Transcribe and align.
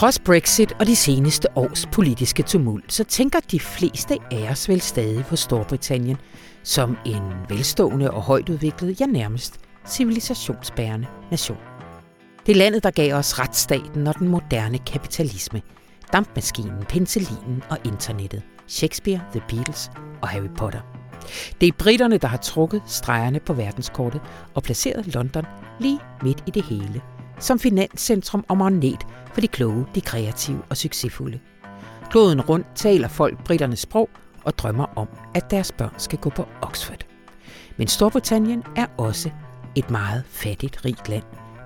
Trods 0.00 0.18
Brexit 0.18 0.72
og 0.78 0.86
de 0.86 0.96
seneste 0.96 1.48
års 1.56 1.86
politiske 1.92 2.42
tumult, 2.42 2.92
så 2.92 3.04
tænker 3.04 3.40
de 3.50 3.60
fleste 3.60 4.18
af 4.30 4.50
os 4.50 4.68
vel 4.68 4.80
stadig 4.80 5.24
på 5.24 5.36
Storbritannien 5.36 6.16
som 6.62 6.96
en 7.06 7.22
velstående 7.48 8.10
og 8.10 8.22
højt 8.22 8.48
udviklet, 8.48 9.00
ja 9.00 9.06
nærmest 9.06 9.60
civilisationsbærende 9.86 11.06
nation. 11.30 11.58
Det 12.46 12.52
er 12.52 12.56
landet, 12.56 12.82
der 12.82 12.90
gav 12.90 13.14
os 13.14 13.38
retsstaten 13.38 14.06
og 14.06 14.18
den 14.18 14.28
moderne 14.28 14.78
kapitalisme, 14.78 15.62
dampmaskinen, 16.12 16.84
penicillinen 16.88 17.62
og 17.70 17.78
internettet, 17.84 18.42
Shakespeare, 18.68 19.20
The 19.32 19.42
Beatles 19.48 19.90
og 20.22 20.28
Harry 20.28 20.50
Potter. 20.56 20.80
Det 21.60 21.68
er 21.68 21.72
britterne, 21.78 22.18
der 22.18 22.28
har 22.28 22.38
trukket 22.38 22.82
stregerne 22.86 23.40
på 23.40 23.52
verdenskortet 23.52 24.20
og 24.54 24.62
placeret 24.62 25.14
London 25.14 25.44
lige 25.80 26.00
midt 26.22 26.44
i 26.46 26.50
det 26.50 26.62
hele, 26.62 27.02
som 27.40 27.58
finanscentrum 27.58 28.44
og 28.48 28.56
magnet 28.56 29.06
for 29.32 29.40
de 29.40 29.48
kloge, 29.48 29.86
de 29.94 30.00
kreative 30.00 30.62
og 30.68 30.76
succesfulde. 30.76 31.40
Kloden 32.10 32.40
rundt 32.40 32.66
taler 32.74 33.08
folk 33.08 33.44
britternes 33.44 33.78
sprog 33.78 34.08
og 34.44 34.58
drømmer 34.58 34.86
om, 34.96 35.08
at 35.34 35.50
deres 35.50 35.72
børn 35.72 35.94
skal 35.98 36.18
gå 36.18 36.30
på 36.30 36.46
Oxford. 36.62 37.06
Men 37.76 37.88
Storbritannien 37.88 38.62
er 38.76 38.86
også 38.98 39.30
et 39.74 39.90
meget 39.90 40.24
fattigt 40.28 40.84
rigt 40.84 41.08
land, 41.08 41.22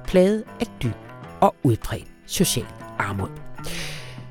plaget 0.06 0.44
af 0.60 0.66
dyb 0.82 0.94
og 1.40 1.54
udbredt 1.62 2.06
social 2.26 2.66
armod. 2.98 3.28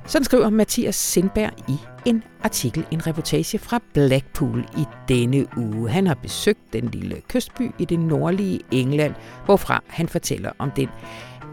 Sådan 0.05 0.25
skriver 0.25 0.49
Mathias 0.49 0.95
Sindberg 0.95 1.51
i 1.67 1.77
en 2.05 2.23
artikel, 2.43 2.85
en 2.91 3.07
reportage 3.07 3.59
fra 3.59 3.79
Blackpool 3.93 4.65
i 4.77 4.85
denne 5.07 5.45
uge. 5.57 5.89
Han 5.89 6.07
har 6.07 6.13
besøgt 6.13 6.73
den 6.73 6.87
lille 6.87 7.21
kystby 7.27 7.71
i 7.79 7.85
det 7.85 7.99
nordlige 7.99 8.59
England, 8.71 9.13
hvorfra 9.45 9.83
han 9.87 10.07
fortæller 10.07 10.51
om 10.59 10.71
den 10.71 10.89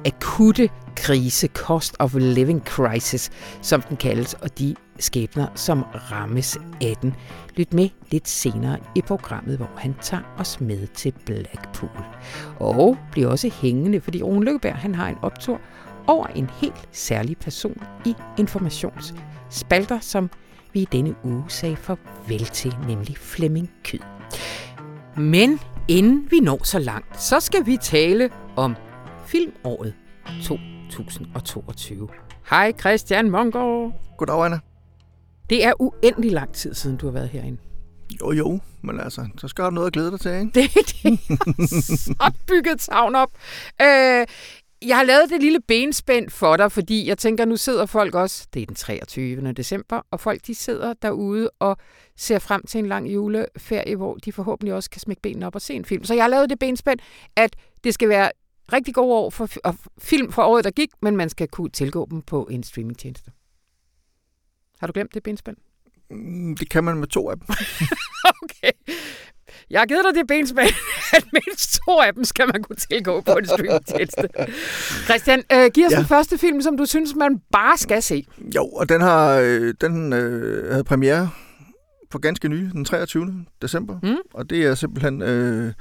akutte 0.05 0.70
krise, 0.97 1.47
cost 1.47 1.97
of 1.98 2.15
living 2.15 2.62
crisis, 2.67 3.31
som 3.62 3.83
den 3.83 3.97
kaldes, 3.97 4.34
og 4.34 4.59
de 4.59 4.75
skæbner, 4.98 5.47
som 5.55 5.83
rammes 5.83 6.59
af 6.81 6.95
den. 7.03 7.15
Lyt 7.56 7.73
med 7.73 7.89
lidt 8.11 8.28
senere 8.28 8.78
i 8.95 9.03
programmet, 9.03 9.56
hvor 9.56 9.71
han 9.77 9.95
tager 10.03 10.23
os 10.39 10.61
med 10.61 10.87
til 10.87 11.15
Blackpool. 11.27 12.05
Og 12.59 12.97
bliver 13.12 13.28
også 13.28 13.51
hængende, 13.62 14.01
fordi 14.01 14.23
Rune 14.23 14.45
Lykkeberg 14.45 14.77
han 14.77 14.95
har 14.95 15.09
en 15.09 15.17
optur 15.23 15.61
over 16.06 16.27
en 16.27 16.51
helt 16.61 16.89
særlig 16.93 17.37
person 17.39 17.83
i 18.05 18.15
informationsspalter, 18.39 20.01
som 20.01 20.31
vi 20.73 20.81
i 20.81 20.89
denne 20.93 21.15
uge 21.25 21.45
sagde 21.48 21.77
farvel 21.77 22.45
til, 22.45 22.77
nemlig 22.89 23.17
Flemming 23.17 23.71
Kyd. 23.84 23.98
Men 25.17 25.61
inden 25.89 26.27
vi 26.31 26.41
når 26.41 26.65
så 26.65 26.78
langt, 26.78 27.23
så 27.23 27.41
skal 27.41 27.67
vi 27.67 27.77
tale 27.77 28.31
om 28.56 28.77
filmåret 29.31 29.95
2022. 30.42 32.09
Hej 32.50 32.73
Christian 32.81 33.31
Mongård. 33.31 33.92
Goddag, 34.19 34.45
Anna. 34.45 34.59
Det 35.50 35.64
er 35.64 35.72
uendelig 35.78 36.33
lang 36.33 36.53
tid 36.53 36.75
siden, 36.75 36.97
du 36.97 37.06
har 37.06 37.12
været 37.12 37.28
herinde. 37.28 37.59
Jo, 38.20 38.33
jo, 38.33 38.61
men 38.83 39.00
altså, 39.00 39.28
så 39.39 39.48
skal 39.48 39.64
du 39.64 39.70
noget 39.70 39.87
at 39.87 39.92
glæde 39.92 40.11
dig 40.11 40.20
til, 40.20 40.33
ikke? 40.33 40.50
Det 40.55 40.64
er 40.64 40.83
det. 41.03 41.19
så 41.98 42.33
bygget 42.47 42.81
tavn 42.81 43.14
op. 43.14 43.31
Øh, 43.83 44.27
jeg 44.83 44.97
har 44.97 45.03
lavet 45.03 45.31
det 45.31 45.42
lille 45.42 45.61
benspænd 45.61 46.31
for 46.31 46.56
dig, 46.56 46.72
fordi 46.72 47.09
jeg 47.09 47.19
tænker, 47.19 47.44
nu 47.44 47.56
sidder 47.56 47.87
folk 47.87 48.15
også, 48.15 48.47
det 48.55 48.62
er 48.62 48.67
den 48.67 48.75
23. 48.75 49.53
december, 49.53 50.03
og 50.11 50.20
folk 50.20 50.47
de 50.47 50.55
sidder 50.55 50.94
derude 51.03 51.50
og 51.59 51.77
ser 52.16 52.38
frem 52.38 52.66
til 52.66 52.78
en 52.78 52.87
lang 52.87 53.15
juleferie, 53.15 53.97
hvor 53.97 54.15
de 54.15 54.33
forhåbentlig 54.33 54.75
også 54.75 54.91
kan 54.91 55.00
smække 55.00 55.22
benene 55.22 55.47
op 55.47 55.54
og 55.54 55.62
se 55.62 55.75
en 55.75 55.84
film. 55.84 56.04
Så 56.04 56.15
jeg 56.15 56.25
har 56.25 56.28
lavet 56.28 56.50
det 56.50 56.59
benspænd, 56.59 57.00
at 57.37 57.56
det 57.84 57.94
skal 57.94 58.09
være 58.09 58.31
rigtig 58.72 58.94
gode 58.94 59.14
år 59.14 59.31
for 59.31 59.48
film 59.98 60.32
for 60.32 60.42
året, 60.42 60.64
der 60.64 60.70
gik, 60.70 60.91
men 61.03 61.16
man 61.16 61.28
skal 61.28 61.48
kunne 61.48 61.70
tilgå 61.70 62.08
dem 62.10 62.22
på 62.22 62.48
en 62.50 62.62
streamingtjeneste. 62.62 63.31
Har 64.81 64.86
du 64.86 64.92
glemt 64.92 65.14
det 65.14 65.22
benspænd? 65.22 65.56
Mm, 66.10 66.56
det 66.56 66.70
kan 66.70 66.84
man 66.84 66.97
med 66.97 67.06
to 67.06 67.30
af 67.30 67.36
dem. 67.36 67.47
okay. 68.42 68.72
Jeg 69.70 69.80
har 69.80 69.86
givet 69.86 70.04
dig 70.04 70.14
det 70.14 70.26
benspænd, 70.26 70.75
at 71.16 71.25
mindst 71.32 71.80
to 71.86 71.92
af 72.00 72.14
dem 72.14 72.25
skal 72.25 72.47
man 72.53 72.62
kunne 72.62 72.76
tilgå 72.76 73.20
på 73.20 73.32
en 73.32 73.47
streamingtjeneste. 73.47 74.28
Christian, 75.09 75.42
øh, 75.53 75.70
giv 75.75 75.86
os 75.86 75.92
ja. 75.92 75.98
den 75.98 76.06
første 76.06 76.38
film, 76.38 76.62
som 76.62 76.76
du 76.76 76.86
synes, 76.86 77.14
man 77.14 77.41
bare 77.53 77.78
skal 77.78 78.03
se. 78.03 78.26
Jo, 78.54 78.66
og 78.66 78.88
den 78.88 79.00
har 79.00 79.38
øh, 79.42 79.75
den 79.80 80.12
øh, 80.12 80.70
havde 80.70 80.84
premiere 80.84 81.30
for 82.10 82.19
ganske 82.19 82.48
ny, 82.48 82.56
den 82.56 82.84
23. 82.84 83.47
december. 83.62 83.98
Mm. 84.03 84.16
Og 84.34 84.50
det 84.50 84.66
er 84.66 84.75
simpelthen 84.75 85.22
øh, 85.22 85.72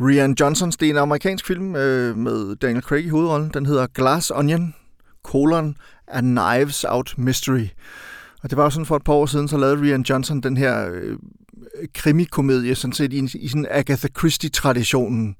Rian 0.00 0.36
Johnsons, 0.40 0.76
det 0.76 0.86
er 0.86 0.90
en 0.90 0.98
amerikansk 0.98 1.46
film 1.46 1.76
øh, 1.76 2.16
med 2.16 2.56
Daniel 2.56 2.82
Craig 2.82 3.04
i 3.04 3.08
hovedrollen. 3.08 3.50
Den 3.54 3.66
hedder 3.66 3.86
Glass 3.86 4.30
Onion, 4.34 4.74
colon, 5.22 5.76
A 6.08 6.20
Knives 6.20 6.84
Out 6.88 7.14
Mystery. 7.18 7.66
Og 8.42 8.50
det 8.50 8.56
var 8.56 8.64
jo 8.64 8.70
sådan 8.70 8.86
for 8.86 8.96
et 8.96 9.04
par 9.04 9.12
år 9.12 9.26
siden, 9.26 9.48
så 9.48 9.56
lavede 9.56 9.82
Rian 9.82 10.02
Johnson 10.02 10.40
den 10.40 10.56
her 10.56 10.90
øh, 10.92 11.16
krimikomedie, 11.94 12.74
sådan 12.74 12.92
set 12.92 13.12
i, 13.12 13.38
i 13.38 13.48
sådan 13.48 13.66
Agatha 13.70 14.08
Christie-traditionen 14.18 15.36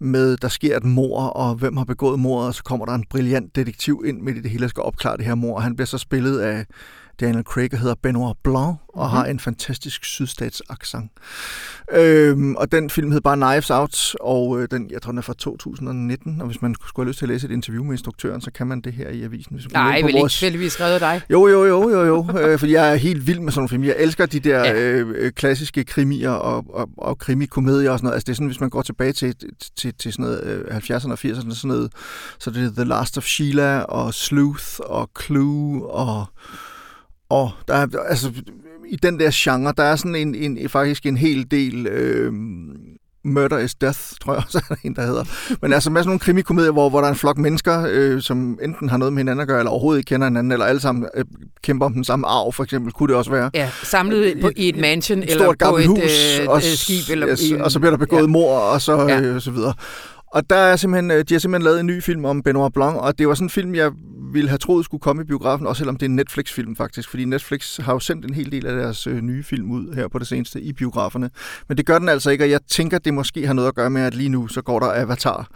med, 0.00 0.36
der 0.36 0.48
sker 0.48 0.76
et 0.76 0.84
mor, 0.84 1.20
og 1.20 1.54
hvem 1.54 1.76
har 1.76 1.84
begået 1.84 2.20
mordet, 2.20 2.48
og 2.48 2.54
så 2.54 2.62
kommer 2.62 2.86
der 2.86 2.94
en 2.94 3.04
brilliant 3.10 3.56
detektiv 3.56 4.02
ind 4.06 4.20
midt 4.20 4.36
i 4.36 4.40
det 4.40 4.50
hele, 4.50 4.66
og 4.66 4.70
skal 4.70 4.82
opklare 4.82 5.16
det 5.16 5.24
her 5.24 5.34
mor, 5.34 5.56
og 5.56 5.62
han 5.62 5.76
bliver 5.76 5.86
så 5.86 5.98
spillet 5.98 6.38
af 6.38 6.66
Daniel 7.20 7.44
Craig 7.44 7.70
hedder 7.72 7.94
Benoit 8.02 8.36
Blanc 8.44 8.76
og 8.98 9.06
mm-hmm. 9.06 9.16
har 9.16 9.24
en 9.24 9.40
fantastisk 9.40 10.04
sydstatsaccent. 10.04 11.10
Øhm, 11.92 12.56
og 12.56 12.72
den 12.72 12.90
film 12.90 13.12
hed 13.12 13.20
bare 13.20 13.36
Knives 13.36 13.70
Out, 13.70 14.14
og 14.20 14.60
øh, 14.60 14.68
den, 14.70 14.90
jeg 14.90 15.02
tror, 15.02 15.12
den 15.12 15.18
er 15.18 15.22
fra 15.22 15.34
2019, 15.38 16.40
og 16.40 16.46
hvis 16.46 16.62
man 16.62 16.74
skulle 16.88 17.04
have 17.04 17.10
lyst 17.10 17.18
til 17.18 17.24
at 17.26 17.28
læse 17.28 17.46
et 17.46 17.50
interview 17.50 17.84
med 17.84 17.92
instruktøren, 17.92 18.40
så 18.40 18.50
kan 18.50 18.66
man 18.66 18.80
det 18.80 18.92
her 18.92 19.08
i 19.08 19.22
avisen. 19.22 19.56
Hvis 19.56 19.64
man 19.72 19.82
Nej, 19.82 20.02
vel 20.02 20.02
vores... 20.02 20.14
ikke 20.14 20.28
tilfældigvis 20.28 20.72
skrevet 20.72 21.00
dig? 21.00 21.20
Jo, 21.30 21.46
jo, 21.46 21.64
jo, 21.64 21.90
jo, 21.90 22.04
jo 22.04 22.38
øh, 22.38 22.58
fordi 22.58 22.72
jeg 22.72 22.92
er 22.92 22.96
helt 22.96 23.26
vild 23.26 23.40
med 23.40 23.52
sådan 23.52 23.60
nogle 23.60 23.68
film. 23.68 23.84
Jeg 23.84 23.94
elsker 23.98 24.26
de 24.26 24.40
der 24.40 24.58
ja. 24.58 24.74
øh, 24.74 25.14
øh 25.16 25.32
klassiske 25.32 25.84
krimier 25.84 26.30
og, 26.30 26.64
og, 26.68 26.88
og 26.96 27.18
krimikomedier 27.18 27.90
og 27.90 27.98
sådan 27.98 28.06
noget. 28.06 28.14
Altså 28.14 28.26
det 28.26 28.32
er 28.32 28.36
sådan, 28.36 28.46
hvis 28.46 28.60
man 28.60 28.70
går 28.70 28.82
tilbage 28.82 29.12
til, 29.12 29.34
til, 29.76 29.94
til 29.94 30.12
sådan 30.12 30.24
noget 30.24 30.44
øh, 30.44 30.76
70'erne 30.76 31.12
og 31.12 31.18
80'erne, 31.24 31.54
sådan 31.54 31.68
noget, 31.68 31.92
så 32.38 32.50
det 32.50 32.64
er 32.64 32.70
The 32.70 32.84
Last 32.84 33.18
of 33.18 33.24
Sheila 33.24 33.80
og 33.80 34.14
Sleuth 34.14 34.78
og 34.80 35.10
Clue 35.22 35.86
og 35.86 36.26
og 37.30 37.50
der 37.68 37.74
er, 37.74 37.86
altså, 38.08 38.32
i 38.88 38.96
den 38.96 39.20
der 39.20 39.30
genre, 39.32 39.74
der 39.76 39.82
er 39.82 39.96
sådan 39.96 40.14
en, 40.14 40.34
en 40.34 40.68
faktisk 40.68 41.06
en 41.06 41.16
hel 41.16 41.50
del... 41.50 41.86
Øh, 41.86 42.32
Murder 43.24 43.58
is 43.58 43.74
Death, 43.74 43.98
tror 44.20 44.32
jeg 44.32 44.42
også 44.46 44.58
er 44.70 44.74
der 44.74 44.80
en, 44.84 44.96
der 44.96 45.02
hedder. 45.02 45.24
Men 45.62 45.72
altså 45.72 45.90
med 45.90 46.00
sådan 46.00 46.08
nogle 46.08 46.20
krimikomedier, 46.20 46.72
hvor, 46.72 46.88
hvor 46.88 47.00
der 47.00 47.06
er 47.06 47.12
en 47.12 47.18
flok 47.18 47.38
mennesker, 47.38 47.86
øh, 47.90 48.22
som 48.22 48.58
enten 48.62 48.88
har 48.88 48.96
noget 48.96 49.12
med 49.12 49.20
hinanden 49.20 49.40
at 49.40 49.48
gøre, 49.48 49.58
eller 49.58 49.70
overhovedet 49.70 49.98
ikke 49.98 50.08
kender 50.08 50.26
hinanden, 50.26 50.52
eller 50.52 50.66
alle 50.66 50.80
sammen 50.80 51.08
øh, 51.14 51.24
kæmper 51.62 51.86
om 51.86 51.92
den 51.92 52.04
samme 52.04 52.26
arv, 52.26 52.52
for 52.52 52.64
eksempel, 52.64 52.92
kunne 52.92 53.08
det 53.08 53.16
også 53.16 53.30
være. 53.30 53.50
Ja, 53.54 53.70
samlet 53.82 54.40
på, 54.40 54.50
i 54.56 54.68
et 54.68 54.76
mansion, 54.76 55.18
et 55.18 55.30
eller 55.30 55.54
på 55.68 55.76
et 55.76 55.86
hus, 55.86 56.40
øh, 56.40 56.48
og, 56.48 56.62
skib. 56.62 57.10
Eller 57.10 57.28
yes, 57.28 57.50
en, 57.50 57.60
og 57.60 57.70
så 57.70 57.78
bliver 57.80 57.90
der 57.90 57.98
begået 57.98 58.22
ja. 58.22 58.26
mor, 58.26 58.58
og 58.58 58.80
så, 58.82 59.06
ja. 59.08 59.20
øh, 59.20 59.40
så 59.40 59.50
videre. 59.50 59.74
Og 60.32 60.50
der 60.50 60.56
er 60.56 60.76
simpelthen, 60.76 61.10
øh, 61.10 61.24
de 61.28 61.34
har 61.34 61.38
simpelthen 61.38 61.64
lavet 61.64 61.80
en 61.80 61.86
ny 61.86 62.02
film 62.02 62.24
om 62.24 62.42
Benoit 62.42 62.72
Blanc, 62.72 62.96
og 62.96 63.18
det 63.18 63.28
var 63.28 63.34
sådan 63.34 63.46
en 63.46 63.50
film, 63.50 63.74
jeg 63.74 63.90
ville 64.32 64.48
have 64.48 64.58
troet 64.58 64.84
skulle 64.84 65.00
komme 65.00 65.22
i 65.22 65.24
biografen, 65.24 65.66
også 65.66 65.80
selvom 65.80 65.96
det 65.96 66.06
er 66.06 66.08
en 66.08 66.16
Netflix-film 66.16 66.76
faktisk, 66.76 67.10
fordi 67.10 67.24
Netflix 67.24 67.76
har 67.76 67.92
jo 67.92 67.98
sendt 67.98 68.24
en 68.24 68.34
hel 68.34 68.52
del 68.52 68.66
af 68.66 68.76
deres 68.76 69.06
øh, 69.06 69.20
nye 69.20 69.42
film 69.42 69.70
ud 69.70 69.94
her 69.94 70.08
på 70.08 70.18
det 70.18 70.26
seneste 70.26 70.60
i 70.60 70.72
biograferne. 70.72 71.30
Men 71.68 71.76
det 71.76 71.86
gør 71.86 71.98
den 71.98 72.08
altså 72.08 72.30
ikke, 72.30 72.44
og 72.44 72.50
jeg 72.50 72.60
tænker, 72.68 72.98
det 72.98 73.14
måske 73.14 73.46
har 73.46 73.54
noget 73.54 73.68
at 73.68 73.74
gøre 73.74 73.90
med, 73.90 74.02
at 74.02 74.14
lige 74.14 74.28
nu 74.28 74.48
så 74.48 74.62
går 74.62 74.80
der 74.80 75.02
Avatar, 75.02 75.48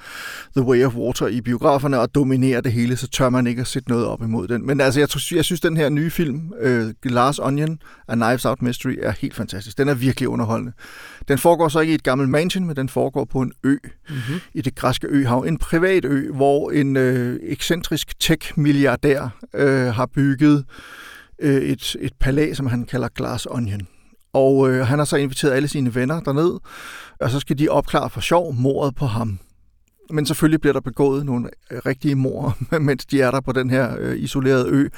The 0.56 0.64
Way 0.64 0.84
of 0.84 0.94
Water 0.94 1.26
i 1.26 1.40
biograferne 1.40 2.00
og 2.00 2.14
dominerer 2.14 2.60
det 2.60 2.72
hele, 2.72 2.96
så 2.96 3.08
tør 3.08 3.30
man 3.30 3.46
ikke 3.46 3.60
at 3.60 3.66
sætte 3.66 3.88
noget 3.88 4.06
op 4.06 4.22
imod 4.22 4.48
den. 4.48 4.66
Men 4.66 4.80
altså, 4.80 5.00
jeg, 5.00 5.08
tror, 5.08 5.34
jeg 5.34 5.44
synes, 5.44 5.60
den 5.60 5.76
her 5.76 5.88
nye 5.88 6.10
film, 6.10 6.52
øh, 6.60 6.94
Glass 7.02 7.38
Onion, 7.38 7.78
A 8.08 8.14
Knives 8.14 8.44
Out 8.44 8.62
Mystery, 8.62 8.96
er 9.02 9.12
helt 9.20 9.34
fantastisk. 9.34 9.78
Den 9.78 9.88
er 9.88 9.94
virkelig 9.94 10.28
underholdende. 10.28 10.72
Den 11.28 11.38
foregår 11.38 11.68
så 11.68 11.80
ikke 11.80 11.90
i 11.90 11.94
et 11.94 12.02
gammelt 12.02 12.30
mansion, 12.30 12.66
men 12.66 12.76
den 12.76 12.88
foregår 12.88 13.24
på 13.24 13.40
en 13.40 13.52
ø 13.64 13.76
mm-hmm. 14.08 14.40
i 14.54 14.60
det 14.60 14.74
græske 14.74 15.06
øhav. 15.06 15.44
En 15.48 15.58
privat 15.58 16.04
ø, 16.04 16.32
hvor 16.32 16.70
en 16.70 16.96
øh, 16.96 17.40
ekscentrisk 17.42 18.18
milliardær 18.62 19.28
øh, 19.54 19.86
har 19.86 20.06
bygget 20.06 20.64
øh, 21.38 21.62
et, 21.62 21.96
et 22.00 22.12
palæ, 22.20 22.52
som 22.54 22.66
han 22.66 22.84
kalder 22.84 23.08
Glass 23.08 23.46
Onion. 23.50 23.86
Og 24.32 24.70
øh, 24.70 24.86
han 24.86 24.98
har 24.98 25.04
så 25.04 25.16
inviteret 25.16 25.52
alle 25.52 25.68
sine 25.68 25.94
venner 25.94 26.20
derned, 26.20 26.58
og 27.20 27.30
så 27.30 27.40
skal 27.40 27.58
de 27.58 27.68
opklare 27.68 28.10
for 28.10 28.20
sjov 28.20 28.54
mordet 28.54 28.94
på 28.94 29.06
ham. 29.06 29.38
Men 30.10 30.26
selvfølgelig 30.26 30.60
bliver 30.60 30.72
der 30.72 30.80
begået 30.80 31.26
nogle 31.26 31.48
øh, 31.70 31.78
rigtige 31.86 32.14
mor, 32.14 32.56
mens 32.88 33.06
de 33.06 33.20
er 33.20 33.30
der 33.30 33.40
på 33.40 33.52
den 33.52 33.70
her 33.70 33.96
øh, 33.98 34.18
isolerede 34.18 34.68
ø. 34.68 34.88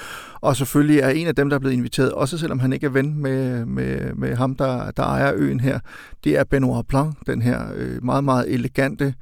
Og 0.40 0.56
selvfølgelig 0.56 1.00
er 1.00 1.08
en 1.08 1.26
af 1.26 1.34
dem, 1.34 1.48
der 1.48 1.56
er 1.56 1.60
blevet 1.60 1.74
inviteret, 1.74 2.12
også 2.12 2.38
selvom 2.38 2.58
han 2.58 2.72
ikke 2.72 2.86
er 2.86 2.90
ven 2.90 3.18
med, 3.18 3.64
med, 3.64 4.14
med 4.14 4.36
ham, 4.36 4.54
der, 4.54 4.90
der 4.90 5.02
ejer 5.02 5.32
øen 5.34 5.60
her, 5.60 5.78
det 6.24 6.38
er 6.38 6.44
Benoit 6.44 6.86
Blanc, 6.86 7.14
den 7.26 7.42
her 7.42 7.62
øh, 7.74 8.04
meget, 8.04 8.24
meget 8.24 8.54
elegante 8.54 9.14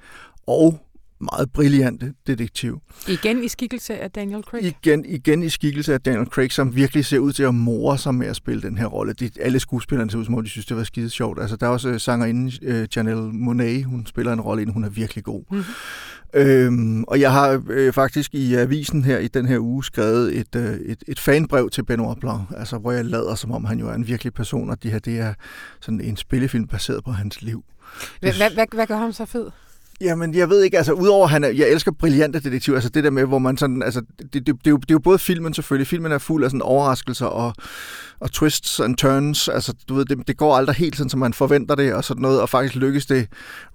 og 0.47 0.81
meget 1.23 1.53
brillante 1.53 2.15
detektiv. 2.27 2.81
Igen 3.09 3.45
i 3.45 3.49
skikkelse 3.49 3.99
af 3.99 4.11
Daniel 4.11 4.43
Craig? 4.43 4.65
Igen, 4.65 5.05
igen 5.05 5.43
i 5.43 5.49
skikkelse 5.49 5.95
af 5.95 6.01
Daniel 6.01 6.27
Craig, 6.27 6.53
som 6.53 6.77
virkelig 6.77 7.05
ser 7.05 7.19
ud 7.19 7.33
til 7.33 7.43
at 7.43 7.55
more 7.55 7.99
sig 7.99 8.15
med 8.15 8.27
at 8.27 8.37
spille 8.37 8.63
den 8.63 8.79
her 8.79 8.87
rolle. 8.87 9.13
De, 9.13 9.31
alle 9.41 9.61
skuespillerne 9.61 10.11
ser 10.11 10.19
ud 10.19 10.25
som 10.25 10.35
om, 10.35 10.45
de 10.45 10.51
synes, 10.51 10.67
det 10.67 10.77
var 10.77 10.85
skide 10.85 11.11
sjovt. 11.11 11.41
Altså, 11.41 11.57
der 11.57 11.67
er 11.67 11.71
også 11.71 11.99
sangerinden 11.99 12.53
uh, 12.63 12.97
Janelle 12.97 13.31
Monáe, 13.31 13.85
hun 13.85 14.07
spiller 14.07 14.33
en 14.33 14.41
rolle, 14.41 14.73
hun 14.73 14.85
er 14.85 14.89
virkelig 14.89 15.25
god. 15.25 15.43
Mm-hmm. 15.51 15.65
Øhm, 16.35 17.05
og 17.05 17.21
jeg 17.21 17.33
har 17.33 17.63
øh, 17.71 17.93
faktisk 17.93 18.35
i 18.35 18.55
avisen 18.55 19.05
her 19.05 19.19
i 19.19 19.29
den 19.29 19.47
her 19.47 19.59
uge 19.59 19.85
skrevet 19.85 20.39
et, 20.39 20.57
øh, 20.57 20.75
et, 20.75 21.05
et 21.09 21.21
fanbrev 21.21 21.71
til 21.71 21.85
Benoit 21.85 22.21
Blanc, 22.21 22.41
altså 22.57 22.79
hvor 22.79 22.93
jeg 22.93 23.05
lader 23.05 23.35
som 23.35 23.53
om 23.53 23.65
han 23.65 23.79
jo 23.79 23.89
er 23.89 23.95
en 23.95 24.07
virkelig 24.07 24.35
person, 24.35 24.71
og 24.71 24.83
det 24.83 24.91
her 24.91 24.99
det 24.99 25.19
er 25.19 25.35
sådan 25.81 26.01
en 26.01 26.17
spillefilm 26.17 26.67
baseret 26.67 27.05
på 27.05 27.11
hans 27.11 27.43
liv. 27.43 27.65
Hvad, 28.21 28.33
hvad, 28.55 28.75
hvad 28.75 28.87
gør 28.87 28.97
ham 28.97 29.13
så 29.13 29.25
fed? 29.25 29.51
Jamen, 30.03 30.35
jeg 30.35 30.51
ved 30.51 30.63
ikke, 30.63 30.77
altså 30.77 30.93
udover 30.93 31.27
han 31.27 31.45
er, 31.45 31.49
jeg 31.49 31.69
elsker 31.69 31.93
brillante 31.93 32.41
detektiver, 32.41 32.77
altså 32.77 32.91
det 32.91 33.05
der 33.05 33.11
med, 33.11 33.25
hvor 33.25 33.39
man 33.39 33.57
sådan, 33.57 33.83
altså 33.83 34.03
det, 34.19 34.33
det, 34.33 34.47
det, 34.47 34.67
er 34.67 34.71
jo, 34.71 34.77
det 34.77 34.91
er 34.91 34.95
jo 34.95 34.99
både 34.99 35.19
filmen 35.19 35.55
selvfølgelig, 35.55 35.87
filmen 35.87 36.13
er 36.13 36.19
fuld 36.19 36.45
af 36.45 36.51
sådan 36.51 36.63
overraskelser 36.63 37.27
og, 37.27 37.55
og 38.21 38.33
twists 38.33 38.81
and 38.81 38.97
turns, 38.97 39.49
altså 39.49 39.75
du 39.89 39.95
ved, 39.95 40.05
det, 40.05 40.29
det 40.29 40.37
går 40.37 40.57
aldrig 40.57 40.77
helt 40.77 40.97
sådan, 40.97 41.11
som 41.11 41.21
man 41.21 41.33
forventer 41.33 41.75
det 41.75 41.95
og 41.95 42.05
sådan 42.05 42.21
noget, 42.21 42.41
og 42.41 42.49
faktisk 42.49 42.75
lykkes 42.75 43.07
det 43.07 43.27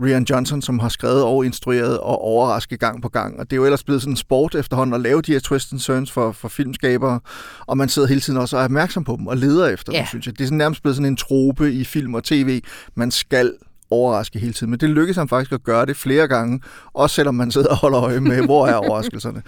Rian 0.03 0.23
Johnson, 0.29 0.61
som 0.61 0.79
har 0.79 0.89
skrevet 0.89 1.23
og 1.23 1.45
instrueret 1.45 1.99
og 1.99 2.21
overrasket 2.21 2.79
gang 2.79 3.01
på 3.01 3.09
gang, 3.09 3.39
og 3.39 3.49
det 3.49 3.55
er 3.55 3.57
jo 3.57 3.65
ellers 3.65 3.83
blevet 3.83 4.01
sådan 4.01 4.13
en 4.13 4.17
sport 4.17 4.55
efterhånden 4.55 4.93
at 4.93 5.01
lave 5.01 5.21
de 5.21 5.31
her 5.31 5.39
twists 5.39 5.71
and 5.71 5.79
turns 5.79 6.11
for, 6.11 6.31
for 6.31 6.47
filmskabere, 6.47 7.19
og 7.67 7.77
man 7.77 7.89
sidder 7.89 8.07
hele 8.07 8.21
tiden 8.21 8.39
også 8.39 8.55
og 8.55 8.61
er 8.61 8.65
opmærksom 8.65 9.03
på 9.03 9.15
dem 9.19 9.27
og 9.27 9.37
leder 9.37 9.67
efter 9.67 9.93
ja. 9.93 9.99
dem, 9.99 10.07
synes 10.07 10.25
jeg. 10.25 10.37
Det 10.37 10.43
er 10.43 10.47
sådan 10.47 10.57
nærmest 10.57 10.81
blevet 10.81 10.95
sådan 10.95 11.11
en 11.11 11.17
trope 11.17 11.73
i 11.73 11.83
film 11.83 12.13
og 12.13 12.23
tv, 12.23 12.61
man 12.95 13.11
skal 13.11 13.53
overraske 13.91 14.39
hele 14.39 14.53
tiden. 14.53 14.71
Men 14.71 14.79
det 14.79 14.89
lykkedes 14.89 15.17
ham 15.17 15.27
faktisk 15.27 15.51
at 15.51 15.63
gøre 15.63 15.85
det 15.85 15.97
flere 15.97 16.27
gange, 16.27 16.61
også 16.93 17.15
selvom 17.15 17.35
man 17.35 17.51
sidder 17.51 17.69
og 17.69 17.77
holder 17.77 18.01
øje 18.01 18.19
med, 18.19 18.45
hvor 18.45 18.67
er 18.67 18.75
overraskelserne. 18.75 19.41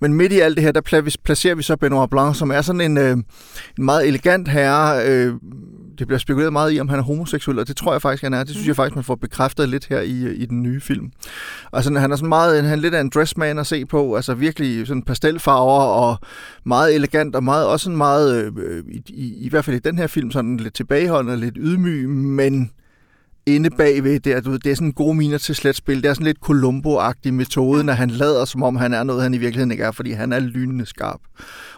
Men 0.00 0.14
midt 0.14 0.32
i 0.32 0.40
alt 0.40 0.56
det 0.56 0.64
her, 0.64 0.72
der 0.72 1.14
placerer 1.24 1.54
vi 1.54 1.62
så 1.62 1.76
Benoit 1.76 2.10
Blanc, 2.10 2.36
som 2.36 2.50
er 2.50 2.60
sådan 2.60 2.80
en, 2.80 2.98
øh, 2.98 3.10
en 3.10 3.24
meget 3.78 4.08
elegant 4.08 4.48
herre. 4.48 5.06
Øh, 5.08 5.34
det 5.98 6.06
bliver 6.06 6.18
spekuleret 6.18 6.52
meget 6.52 6.74
i, 6.74 6.80
om 6.80 6.88
han 6.88 6.98
er 6.98 7.02
homoseksuel, 7.02 7.58
og 7.58 7.68
det 7.68 7.76
tror 7.76 7.92
jeg 7.92 8.02
faktisk, 8.02 8.22
han 8.22 8.34
er. 8.34 8.44
Det 8.44 8.54
synes 8.54 8.68
jeg 8.68 8.76
faktisk, 8.76 8.94
man 8.94 9.04
får 9.04 9.14
bekræftet 9.14 9.68
lidt 9.68 9.86
her 9.86 10.00
i, 10.00 10.34
i 10.34 10.46
den 10.46 10.62
nye 10.62 10.80
film. 10.80 11.10
Altså, 11.72 11.98
han 11.98 12.12
er 12.12 12.16
sådan 12.16 12.28
meget, 12.28 12.64
han 12.64 12.72
er 12.72 12.82
lidt 12.82 12.94
af 12.94 13.00
en 13.00 13.08
dressman 13.08 13.58
at 13.58 13.66
se 13.66 13.86
på, 13.86 14.16
altså 14.16 14.34
virkelig 14.34 14.86
sådan 14.86 15.02
pastelfarver 15.02 15.82
og 15.82 16.18
meget 16.64 16.94
elegant, 16.94 17.36
og 17.36 17.44
meget, 17.44 17.66
også 17.66 17.84
sådan 17.84 17.96
meget, 17.96 18.52
øh, 18.58 18.84
i, 18.88 19.02
i, 19.08 19.34
i 19.44 19.48
hvert 19.48 19.64
fald 19.64 19.76
i 19.76 19.80
den 19.80 19.98
her 19.98 20.06
film, 20.06 20.30
sådan 20.30 20.56
lidt 20.56 20.74
tilbageholdende 20.74 21.32
og 21.32 21.38
lidt 21.38 21.54
ydmyg, 21.60 22.08
men 22.08 22.70
inde 23.46 23.70
bagved 23.70 24.20
der, 24.20 24.40
du 24.40 24.50
ved, 24.50 24.58
det 24.58 24.70
er 24.70 24.74
sådan 24.74 24.88
en 24.88 24.92
god 24.92 25.14
miner 25.14 25.38
til 25.38 25.54
slet 25.54 25.76
spil. 25.76 26.02
Det 26.02 26.08
er 26.08 26.14
sådan 26.14 26.26
lidt 26.26 26.38
Columbo-agtig 26.46 27.30
metode, 27.30 27.84
når 27.84 27.92
han 27.92 28.10
lader, 28.10 28.44
som 28.44 28.62
om 28.62 28.76
han 28.76 28.94
er 28.94 29.02
noget, 29.02 29.22
han 29.22 29.34
i 29.34 29.38
virkeligheden 29.38 29.70
ikke 29.70 29.84
er, 29.84 29.90
fordi 29.90 30.12
han 30.12 30.32
er 30.32 30.38
lynende 30.38 30.86
skarp. 30.86 31.20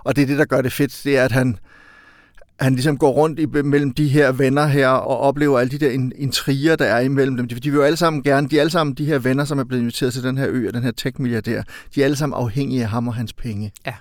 Og 0.05 0.17
det 0.17 0.23
er 0.23 0.27
det, 0.27 0.39
der 0.39 0.45
gør 0.45 0.63
det 0.63 0.73
fedt, 0.73 1.01
det 1.05 1.19
er, 1.19 1.25
at 1.25 1.33
han, 1.33 1.59
han 2.61 2.75
ligesom 2.75 2.99
går 2.99 3.11
rundt 3.11 3.41
i, 3.41 3.47
mellem 3.47 3.93
de 3.93 4.09
her 4.09 4.33
venner 4.33 4.67
her 4.67 4.89
og 4.89 5.19
oplever 5.19 5.59
alle 5.59 5.71
de 5.71 5.79
der 5.79 6.11
intriger, 6.17 6.77
der 6.77 6.85
er 6.85 7.01
imellem 7.01 7.37
dem. 7.37 7.49
De, 7.49 7.55
de 7.55 7.71
vil 7.71 7.77
jo 7.77 7.83
alle 7.83 7.97
sammen 7.97 8.23
gerne, 8.23 8.49
de 8.49 8.57
er 8.57 8.61
alle 8.61 8.71
sammen 8.71 8.95
de 8.95 9.05
her 9.05 9.19
venner, 9.19 9.45
som 9.45 9.59
er 9.59 9.65
blevet 9.65 9.83
inviteret 9.83 10.13
til 10.13 10.23
den 10.23 10.39
her 10.39 10.47
ø 10.51 10.69
og 10.69 10.75
den 10.75 10.83
her 10.83 10.93
tech-milliardær, 10.93 11.63
de 11.95 12.01
er 12.01 12.05
alle 12.05 12.17
sammen 12.17 12.37
afhængige 12.37 12.83
af 12.83 12.89
ham 12.89 13.09
og 13.09 13.15
hans 13.15 13.33
penge. 13.33 13.73
Ja. 13.87 13.95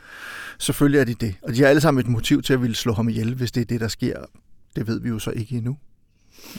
Selvfølgelig 0.60 1.00
er 1.00 1.06
de 1.06 1.14
det. 1.14 1.36
Og 1.42 1.56
de 1.56 1.62
har 1.62 1.68
alle 1.70 1.82
sammen 1.82 2.02
et 2.02 2.08
motiv 2.08 2.42
til 2.42 2.54
at 2.54 2.62
ville 2.62 2.76
slå 2.76 2.94
ham 2.94 3.10
ihjel, 3.10 3.36
hvis 3.36 3.52
det 3.52 3.62
er 3.62 3.66
det, 3.66 3.82
der 3.82 3.88
sker. 3.88 4.18
Det 4.76 4.88
ved 4.88 5.02
vi 5.02 5.10
jo 5.10 5.20
så 5.20 5.32
ikke 5.32 5.56
endnu. 5.56 5.78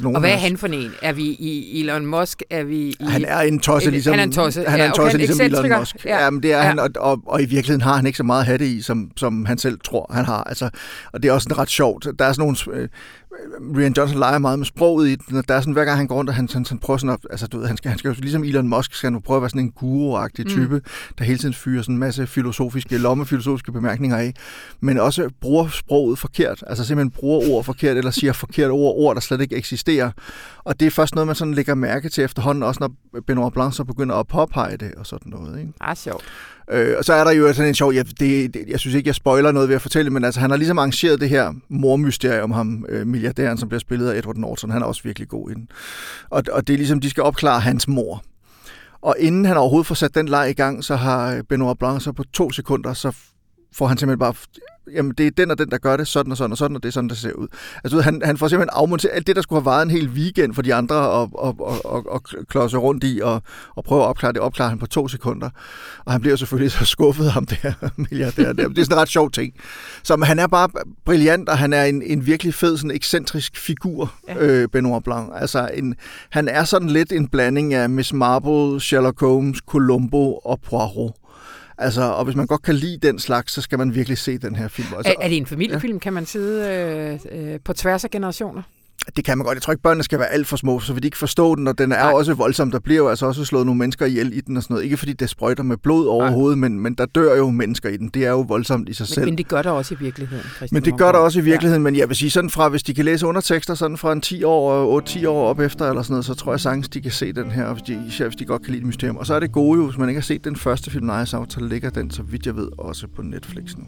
Nogle 0.00 0.16
og 0.16 0.20
hvad 0.20 0.30
er 0.30 0.36
han 0.36 0.56
for 0.56 0.66
en? 0.66 0.90
Er 1.02 1.12
vi 1.12 1.22
i 1.22 1.80
Elon 1.80 2.06
Musk? 2.06 2.42
Er 2.50 2.64
vi 2.64 2.76
i... 2.76 2.96
Han 3.00 3.24
er 3.24 3.40
en 3.40 3.58
tosse, 3.58 3.90
ligesom, 3.90 4.10
han 4.10 4.20
er 4.20 4.24
en 4.24 4.32
tosse, 4.32 4.64
han 4.64 4.80
er 4.80 4.84
en 4.84 4.92
tosse 4.92 5.02
ja, 5.02 5.08
okay, 5.08 5.18
ligesom 5.18 5.64
Elon 5.66 5.78
Musk. 5.78 6.04
Ja. 6.04 6.24
ja, 6.24 6.30
men 6.30 6.42
det 6.42 6.52
er 6.52 6.56
ja. 6.56 6.62
han, 6.62 6.78
og, 6.78 6.90
og, 6.96 7.22
og, 7.26 7.42
i 7.42 7.44
virkeligheden 7.44 7.80
har 7.80 7.96
han 7.96 8.06
ikke 8.06 8.16
så 8.16 8.22
meget 8.22 8.40
at 8.40 8.46
have 8.46 8.58
det 8.58 8.66
i, 8.66 8.82
som, 8.82 9.10
som 9.16 9.46
han 9.46 9.58
selv 9.58 9.78
tror, 9.84 10.10
han 10.14 10.24
har. 10.24 10.44
Altså, 10.44 10.70
og 11.12 11.22
det 11.22 11.28
er 11.28 11.32
også 11.32 11.54
ret 11.58 11.70
sjovt. 11.70 12.06
Der 12.18 12.24
er 12.24 12.32
sådan 12.32 12.54
nogle... 12.66 12.80
Øh, 12.82 12.88
Rian 13.76 13.92
Johnson 13.96 14.18
leger 14.18 14.38
meget 14.38 14.58
med 14.58 14.66
sproget 14.66 15.08
i 15.08 15.14
den, 15.14 15.44
der 15.48 15.54
er 15.54 15.60
sådan, 15.60 15.72
hver 15.72 15.84
gang 15.84 15.96
han 15.98 16.06
går 16.06 16.14
rundt, 16.16 16.30
og 16.30 16.36
han, 16.36 16.48
han, 16.52 16.66
han 16.68 16.78
prøver 16.78 16.98
sådan 16.98 17.14
at, 17.14 17.26
altså 17.30 17.46
du 17.46 17.58
ved, 17.58 17.66
han 17.66 17.76
skal, 17.76 17.88
han 17.88 17.98
skal 17.98 18.16
ligesom 18.18 18.44
Elon 18.44 18.68
Musk, 18.68 18.94
skal 18.94 19.12
han 19.12 19.22
prøve 19.22 19.36
at 19.36 19.42
være 19.42 19.50
sådan 19.50 19.62
en 19.62 19.72
guru-agtig 19.72 20.44
mm. 20.44 20.50
type, 20.50 20.82
der 21.18 21.24
hele 21.24 21.38
tiden 21.38 21.54
fyrer 21.54 21.82
sådan 21.82 21.94
en 21.94 21.98
masse 21.98 22.26
filosofiske, 22.26 22.98
lommefilosofiske 22.98 23.72
bemærkninger 23.72 24.16
af, 24.16 24.34
men 24.80 25.00
også 25.00 25.30
bruger 25.40 25.68
sproget 25.68 26.18
forkert, 26.18 26.64
altså 26.66 26.84
simpelthen 26.84 27.10
bruger 27.10 27.50
ord 27.50 27.64
forkert, 27.64 27.96
eller 27.96 28.10
siger 28.10 28.32
forkert 28.32 28.70
ord, 28.70 28.94
ord, 28.96 29.14
der 29.14 29.20
slet 29.20 29.40
ikke 29.40 29.56
eksisterer. 29.56 30.10
Og 30.68 30.80
det 30.80 30.86
er 30.86 30.90
først 30.90 31.14
noget, 31.14 31.26
man 31.26 31.36
sådan 31.36 31.54
lægger 31.54 31.74
mærke 31.74 32.08
til 32.08 32.24
efterhånden, 32.24 32.62
også 32.62 32.78
når 32.80 33.20
Benoit 33.26 33.52
Blanc 33.52 33.74
så 33.74 33.84
begynder 33.84 34.14
at 34.14 34.26
påpege 34.26 34.76
det, 34.76 34.94
og 34.94 35.06
sådan 35.06 35.30
noget. 35.30 35.60
Ikke? 35.60 35.72
Ah, 35.80 35.96
sjovt. 35.96 36.24
Øh, 36.70 36.94
og 36.98 37.04
så 37.04 37.12
er 37.12 37.24
der 37.24 37.30
jo 37.30 37.52
sådan 37.52 37.68
en 37.68 37.74
sjov, 37.74 37.92
jeg, 37.92 38.06
det, 38.20 38.54
det, 38.54 38.64
jeg 38.68 38.78
synes 38.78 38.94
ikke, 38.94 39.08
jeg 39.08 39.14
spoiler 39.14 39.52
noget 39.52 39.68
ved 39.68 39.76
at 39.76 39.82
fortælle, 39.82 40.10
men 40.10 40.24
altså, 40.24 40.40
han 40.40 40.50
har 40.50 40.56
ligesom 40.56 40.78
arrangeret 40.78 41.20
det 41.20 41.28
her 41.28 41.52
mormysterie 41.68 42.42
om 42.42 42.50
ham, 42.50 42.86
øh, 42.88 43.06
milliardæren, 43.06 43.58
som 43.58 43.68
bliver 43.68 43.80
spillet 43.80 44.10
af 44.10 44.18
Edward 44.18 44.36
Norton. 44.36 44.70
Han 44.70 44.82
er 44.82 44.86
også 44.86 45.02
virkelig 45.02 45.28
god 45.28 45.50
i 45.50 45.54
den. 45.54 45.68
Og, 46.30 46.42
og 46.52 46.66
det 46.66 46.72
er 46.72 46.78
ligesom, 46.78 47.00
de 47.00 47.10
skal 47.10 47.22
opklare 47.22 47.60
hans 47.60 47.88
mor. 47.88 48.22
Og 49.02 49.16
inden 49.18 49.44
han 49.44 49.56
overhovedet 49.56 49.86
får 49.86 49.94
sat 49.94 50.14
den 50.14 50.28
leg 50.28 50.50
i 50.50 50.52
gang, 50.52 50.84
så 50.84 50.96
har 50.96 51.42
Benoit 51.48 51.78
Blanc 51.78 52.02
så 52.02 52.12
på 52.12 52.24
to 52.32 52.50
sekunder, 52.50 52.92
så 52.92 53.16
får 53.72 53.86
han 53.86 53.98
simpelthen 53.98 54.18
bare 54.18 54.34
jamen 54.94 55.12
det 55.18 55.26
er 55.26 55.30
den 55.30 55.50
og 55.50 55.58
den, 55.58 55.70
der 55.70 55.78
gør 55.78 55.96
det, 55.96 56.08
sådan 56.08 56.32
og 56.32 56.36
sådan 56.38 56.52
og 56.52 56.58
sådan, 56.58 56.76
og 56.76 56.82
det 56.82 56.88
er 56.88 56.92
sådan, 56.92 57.08
der 57.08 57.14
ser 57.14 57.32
ud. 57.32 57.48
Altså 57.84 58.00
han, 58.00 58.22
han 58.24 58.38
får 58.38 58.48
simpelthen 58.48 58.70
afmonteret 58.72 59.14
alt 59.14 59.26
det, 59.26 59.36
der 59.36 59.42
skulle 59.42 59.60
have 59.60 59.64
varet 59.64 59.82
en 59.82 59.90
hel 59.90 60.08
weekend 60.08 60.54
for 60.54 60.62
de 60.62 60.74
andre 60.74 60.94
og, 60.94 61.30
og, 61.34 61.56
og, 61.60 61.86
og, 61.86 62.06
og 62.12 62.22
klodse 62.22 62.76
rundt 62.76 63.04
i 63.04 63.20
og, 63.22 63.42
og 63.76 63.84
prøve 63.84 64.02
at 64.02 64.06
opklare 64.06 64.32
det, 64.32 64.40
opklarer 64.40 64.68
han 64.68 64.78
på 64.78 64.86
to 64.86 65.08
sekunder. 65.08 65.50
Og 66.04 66.12
han 66.12 66.20
bliver 66.20 66.36
selvfølgelig 66.36 66.72
så 66.78 66.84
skuffet 66.84 67.32
ham 67.32 67.46
der 67.46 67.72
milliardær 68.10 68.52
der. 68.52 68.68
Det 68.68 68.78
er 68.78 68.84
sådan 68.84 68.96
en 68.96 69.00
ret 69.00 69.08
sjov 69.08 69.30
ting. 69.30 69.54
Så 70.02 70.24
han 70.24 70.38
er 70.38 70.46
bare 70.46 70.68
brilliant, 71.04 71.48
og 71.48 71.58
han 71.58 71.72
er 71.72 71.84
en, 71.84 72.02
en 72.02 72.26
virkelig 72.26 72.54
fed, 72.54 72.76
sådan 72.76 72.90
ekscentrisk 72.90 73.56
figur, 73.56 74.12
ja. 74.28 74.46
øh, 74.46 74.68
Benoit 74.68 75.04
Blanc. 75.04 75.30
Altså 75.34 75.70
en, 75.74 75.94
han 76.30 76.48
er 76.48 76.64
sådan 76.64 76.88
lidt 76.88 77.12
en 77.12 77.28
blanding 77.28 77.74
af 77.74 77.90
Miss 77.90 78.12
Marple, 78.12 78.80
Sherlock 78.80 79.20
Holmes, 79.20 79.58
Columbo 79.58 80.34
og 80.34 80.60
Poirot. 80.60 81.12
Altså, 81.78 82.02
og 82.02 82.24
hvis 82.24 82.36
man 82.36 82.46
godt 82.46 82.62
kan 82.62 82.74
lide 82.74 82.98
den 83.06 83.18
slags, 83.18 83.52
så 83.52 83.60
skal 83.60 83.78
man 83.78 83.94
virkelig 83.94 84.18
se 84.18 84.38
den 84.38 84.56
her 84.56 84.68
film. 84.68 84.88
Altså, 84.96 85.14
er, 85.18 85.24
er 85.24 85.28
det 85.28 85.36
en 85.36 85.46
familiefilm? 85.46 85.94
Ja. 85.94 85.98
Kan 85.98 86.12
man 86.12 86.26
sidde 86.26 86.68
øh, 87.32 87.52
øh, 87.52 87.60
på 87.64 87.72
tværs 87.72 88.04
af 88.04 88.10
generationer? 88.10 88.62
Det 89.16 89.24
kan 89.24 89.38
man 89.38 89.44
godt. 89.44 89.54
Jeg 89.54 89.62
tror 89.62 89.72
ikke, 89.72 89.82
børnene 89.82 90.04
skal 90.04 90.18
være 90.18 90.28
alt 90.28 90.46
for 90.46 90.56
små, 90.56 90.80
så 90.80 90.92
vil 90.92 91.02
de 91.02 91.06
ikke 91.06 91.18
forstå 91.18 91.54
den, 91.54 91.68
og 91.68 91.78
den 91.78 91.92
er 91.92 92.02
Nej. 92.02 92.12
også 92.12 92.34
voldsom. 92.34 92.70
Der 92.70 92.78
bliver 92.78 92.98
jo 92.98 93.08
altså 93.08 93.26
også 93.26 93.44
slået 93.44 93.66
nogle 93.66 93.78
mennesker 93.78 94.06
ihjel 94.06 94.32
i 94.32 94.40
den 94.40 94.56
og 94.56 94.62
sådan 94.62 94.74
noget. 94.74 94.84
Ikke 94.84 94.96
fordi 94.96 95.12
det 95.12 95.30
sprøjter 95.30 95.62
med 95.62 95.76
blod 95.76 96.06
overhovedet, 96.06 96.58
men, 96.58 96.80
men 96.80 96.94
der 96.94 97.06
dør 97.06 97.36
jo 97.36 97.50
mennesker 97.50 97.88
i 97.88 97.96
den. 97.96 98.08
Det 98.08 98.26
er 98.26 98.30
jo 98.30 98.40
voldsomt 98.40 98.88
i 98.88 98.92
sig 98.92 99.04
men, 99.04 99.08
selv. 99.08 99.24
Men 99.24 99.38
det 99.38 99.48
gør 99.48 99.62
der 99.62 99.70
også 99.70 99.94
i 99.94 99.98
virkeligheden, 100.00 100.44
Christian 100.44 100.68
Men 100.72 100.84
det 100.84 100.98
gør 100.98 101.12
der 101.12 101.18
også 101.18 101.38
i 101.38 101.42
virkeligheden, 101.42 101.82
ja. 101.82 101.90
men 101.90 101.98
jeg 101.98 102.08
vil 102.08 102.16
sige 102.16 102.30
sådan 102.30 102.50
fra, 102.50 102.68
hvis 102.68 102.82
de 102.82 102.94
kan 102.94 103.04
læse 103.04 103.26
undertekster 103.26 103.74
sådan 103.74 103.96
fra 103.96 104.12
en 104.12 104.20
10 104.20 104.44
år, 104.44 105.00
8-10 105.00 105.28
år 105.28 105.48
op 105.48 105.60
efter, 105.60 105.88
eller 105.88 106.02
sådan 106.02 106.12
noget, 106.12 106.24
så 106.24 106.34
tror 106.34 106.52
jeg 106.52 106.60
sagtens, 106.60 106.88
de 106.88 107.00
kan 107.00 107.10
se 107.12 107.32
den 107.32 107.50
her, 107.50 107.72
hvis 107.72 107.82
de, 107.82 108.04
især 108.08 108.24
hvis 108.24 108.36
de 108.36 108.44
godt 108.44 108.62
kan 108.62 108.74
lide 108.74 108.86
mysterium. 108.86 109.16
Og 109.16 109.26
så 109.26 109.34
er 109.34 109.40
det 109.40 109.52
gode 109.52 109.78
jo, 109.80 109.86
hvis 109.86 109.98
man 109.98 110.08
ikke 110.08 110.20
har 110.20 110.24
set 110.24 110.44
den 110.44 110.56
første 110.56 110.90
film, 110.90 111.10
Nice 111.18 111.36
Out, 111.36 111.52
så 111.52 111.60
ligger 111.60 111.90
den, 111.90 112.10
så 112.10 112.22
vidt 112.22 112.46
jeg 112.46 112.56
ved, 112.56 112.68
også 112.78 113.06
på 113.16 113.22
Netflix 113.22 113.76
nu. 113.76 113.84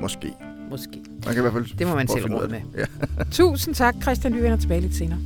Måske. 0.00 0.57
Måske. 0.70 1.02
Man 1.24 1.34
kan 1.34 1.36
i 1.36 1.40
hvert 1.40 1.52
fald 1.52 1.78
det 1.78 1.86
må 1.86 1.94
man 1.94 2.08
selv 2.08 2.34
råde 2.34 2.48
med. 2.48 2.60
Ja. 2.76 2.84
Tusind 3.30 3.74
tak, 3.74 3.94
Christian. 4.02 4.34
Vi 4.34 4.42
vender 4.42 4.56
tilbage 4.56 4.80
lidt 4.80 4.94
senere. 4.94 5.18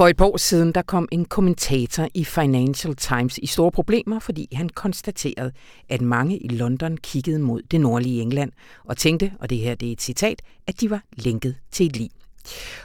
For 0.00 0.08
et 0.08 0.16
par 0.16 0.24
år 0.24 0.36
siden 0.36 0.72
der 0.72 0.82
kom 0.82 1.08
en 1.12 1.24
kommentator 1.24 2.08
i 2.14 2.24
Financial 2.24 2.96
Times 2.96 3.38
i 3.38 3.46
store 3.46 3.72
problemer, 3.72 4.18
fordi 4.18 4.48
han 4.52 4.68
konstaterede, 4.68 5.52
at 5.88 6.00
mange 6.00 6.38
i 6.38 6.48
London 6.48 6.96
kiggede 6.96 7.38
mod 7.38 7.62
det 7.62 7.80
nordlige 7.80 8.22
England 8.22 8.52
og 8.84 8.96
tænkte, 8.96 9.32
og 9.40 9.50
det 9.50 9.58
her 9.58 9.74
det 9.74 9.88
er 9.88 9.92
et 9.92 10.02
citat, 10.02 10.42
at 10.66 10.80
de 10.80 10.90
var 10.90 11.02
lænket 11.12 11.56
til 11.70 11.86
et 11.86 11.96
liv. 11.96 12.08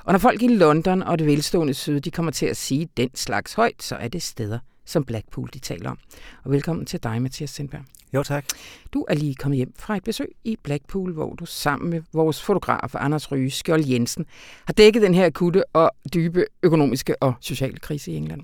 Og 0.04 0.14
når 0.14 0.20
folk 0.20 0.42
i 0.42 0.48
London 0.48 1.04
og 1.04 1.20
det 1.20 1.28
velstående 1.28 1.74
syd 1.74 2.00
de 2.00 2.12
kommer 2.12 2.32
til 2.32 2.46
at 2.46 2.58
sige 2.58 2.90
den 2.98 3.10
slags 3.14 3.54
højt, 3.54 3.84
så 3.84 3.96
er 3.96 4.08
det 4.08 4.22
steder 4.22 4.60
som 4.86 5.04
Blackpool, 5.04 5.50
de 5.54 5.60
taler 5.60 5.90
om. 5.90 5.98
Og 6.44 6.52
velkommen 6.52 6.86
til 6.86 7.04
dig, 7.04 7.22
Mathias 7.22 7.50
Sindberg. 7.50 7.95
Jo, 8.14 8.24
tak. 8.24 8.46
Du 8.94 9.06
er 9.10 9.16
lige 9.16 9.36
kommet 9.36 9.58
hjem 9.58 9.74
fra 9.80 9.98
et 9.98 10.04
besøg 10.04 10.28
i 10.44 10.58
Blackpool, 10.64 11.14
hvor 11.14 11.34
du 11.34 11.46
sammen 11.46 11.90
med 11.90 12.02
vores 12.14 12.44
fotograf 12.44 12.96
Anders 12.96 13.32
Ryge 13.32 13.52
Skjold 13.52 13.86
Jensen 13.86 14.26
har 14.66 14.74
dækket 14.74 15.02
den 15.02 15.14
her 15.14 15.26
akutte 15.26 15.64
og 15.74 15.92
dybe 16.14 16.46
økonomiske 16.64 17.22
og 17.22 17.34
sociale 17.42 17.78
krise 17.78 18.12
i 18.12 18.16
England. 18.16 18.42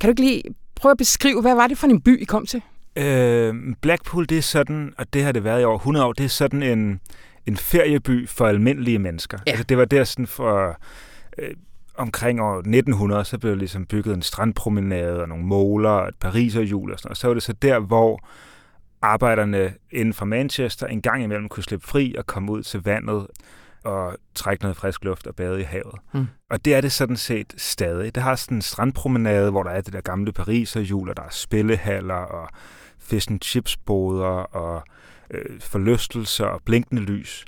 Kan 0.00 0.08
du 0.08 0.10
ikke 0.10 0.20
lige 0.20 0.42
prøve 0.74 0.90
at 0.90 0.98
beskrive, 0.98 1.40
hvad 1.40 1.54
var 1.54 1.66
det 1.66 1.78
for 1.78 1.86
en 1.86 2.00
by, 2.00 2.22
I 2.22 2.24
kom 2.24 2.46
til? 2.46 2.62
Øh, 2.96 3.54
Blackpool, 3.80 4.26
det 4.28 4.38
er 4.38 4.42
sådan, 4.42 4.92
og 4.98 5.14
det 5.14 5.24
har 5.24 5.32
det 5.32 5.44
været 5.44 5.62
i 5.62 5.64
over 5.64 5.78
100 5.78 6.06
år, 6.06 6.12
det 6.12 6.24
er 6.24 6.28
sådan 6.28 6.62
en, 6.62 7.00
en 7.46 7.56
ferieby 7.56 8.28
for 8.28 8.46
almindelige 8.46 8.98
mennesker. 8.98 9.38
Ja. 9.46 9.50
Altså, 9.50 9.64
det 9.64 9.78
var 9.78 9.84
der 9.84 10.04
sådan 10.04 10.26
for... 10.26 10.76
Øh, 11.38 11.54
omkring 11.94 12.40
år 12.40 12.58
1900, 12.58 13.24
så 13.24 13.38
blev 13.38 13.52
der 13.52 13.58
ligesom 13.58 13.86
bygget 13.86 14.14
en 14.14 14.22
strandpromenade 14.22 15.20
og 15.20 15.28
nogle 15.28 15.44
måler 15.44 15.90
og 15.90 16.08
et 16.08 16.14
pariserhjul 16.20 16.92
og 16.92 16.98
sådan 16.98 17.08
noget. 17.08 17.12
Og 17.12 17.16
så 17.16 17.26
var 17.26 17.34
det 17.34 17.42
så 17.42 17.52
der, 17.52 17.78
hvor 17.78 18.20
arbejderne 19.02 19.74
inden 19.90 20.14
for 20.14 20.24
Manchester 20.24 20.86
en 20.86 21.02
gang 21.02 21.22
imellem 21.22 21.48
kunne 21.48 21.64
slippe 21.64 21.86
fri 21.86 22.14
og 22.18 22.26
komme 22.26 22.52
ud 22.52 22.62
til 22.62 22.82
vandet 22.84 23.26
og 23.84 24.16
trække 24.34 24.64
noget 24.64 24.76
frisk 24.76 25.04
luft 25.04 25.26
og 25.26 25.36
bade 25.36 25.60
i 25.60 25.62
havet. 25.62 25.94
Mm. 26.14 26.26
Og 26.50 26.64
det 26.64 26.74
er 26.74 26.80
det 26.80 26.92
sådan 26.92 27.16
set 27.16 27.54
stadig. 27.56 28.14
Det 28.14 28.22
har 28.22 28.36
sådan 28.36 28.58
en 28.58 28.62
strandpromenade, 28.62 29.50
hvor 29.50 29.62
der 29.62 29.70
er 29.70 29.80
det 29.80 29.92
der 29.92 30.00
gamle 30.00 30.32
pariserhjul, 30.32 31.08
og 31.08 31.16
der 31.16 31.22
er 31.22 31.30
spillehaller 31.30 32.14
og 32.14 32.48
fish 32.98 33.30
and 33.30 33.40
chips 33.42 33.76
boder 33.76 34.26
og 34.26 34.82
øh, 35.30 35.60
forlystelser 35.60 36.44
og 36.44 36.62
blinkende 36.64 37.02
lys. 37.02 37.44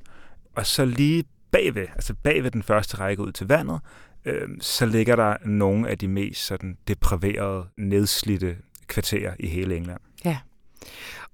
Og 0.56 0.66
så 0.66 0.85
lige 0.85 1.25
bagved, 1.50 1.87
altså 1.94 2.14
bagved 2.14 2.50
den 2.50 2.62
første 2.62 2.97
række 2.97 3.23
ud 3.23 3.32
til 3.32 3.49
vandet, 3.49 3.80
øh, 4.25 4.49
så 4.61 4.87
ligger 4.87 5.16
der 5.16 5.37
nogle 5.44 5.88
af 5.88 5.99
de 5.99 6.09
mest 6.09 6.47
sådan 6.47 6.76
depraverede, 6.88 7.66
nedslidte 7.76 8.56
kvarterer 8.87 9.35
i 9.38 9.47
hele 9.47 9.76
England. 9.76 10.00
Ja, 10.25 10.38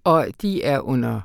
og 0.05 0.29
de 0.43 0.63
er 0.63 0.81
under 0.81 1.21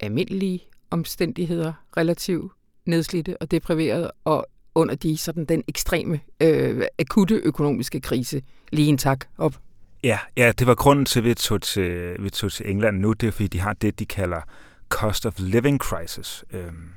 almindelige 0.00 0.60
omstændigheder 0.90 1.72
relativt 1.96 2.52
nedslidte 2.86 3.36
og 3.36 3.50
depriverede, 3.50 4.12
og 4.24 4.46
under 4.74 4.94
de 4.94 5.16
sådan 5.16 5.44
den 5.44 5.64
ekstreme, 5.68 6.20
øh, 6.40 6.82
akutte 6.98 7.34
økonomiske 7.34 8.00
krise 8.00 8.42
lige 8.72 8.88
en 8.88 8.98
tak 8.98 9.24
op. 9.38 9.56
Ja, 10.04 10.18
ja, 10.36 10.52
det 10.58 10.66
var 10.66 10.74
grunden 10.74 11.04
til, 11.04 11.20
at 11.20 11.24
vi 11.24 11.34
tog 11.34 11.62
til, 11.62 12.16
vi 12.18 12.30
tog 12.30 12.52
til 12.52 12.70
England 12.70 12.98
nu. 12.98 13.12
Det 13.12 13.26
er, 13.26 13.30
fordi 13.30 13.46
de 13.46 13.60
har 13.60 13.72
det, 13.72 13.98
de 13.98 14.06
kalder 14.06 14.40
cost 14.88 15.26
of 15.26 15.34
living 15.38 15.78
crisis. 15.78 16.44
Øhm, 16.52 16.88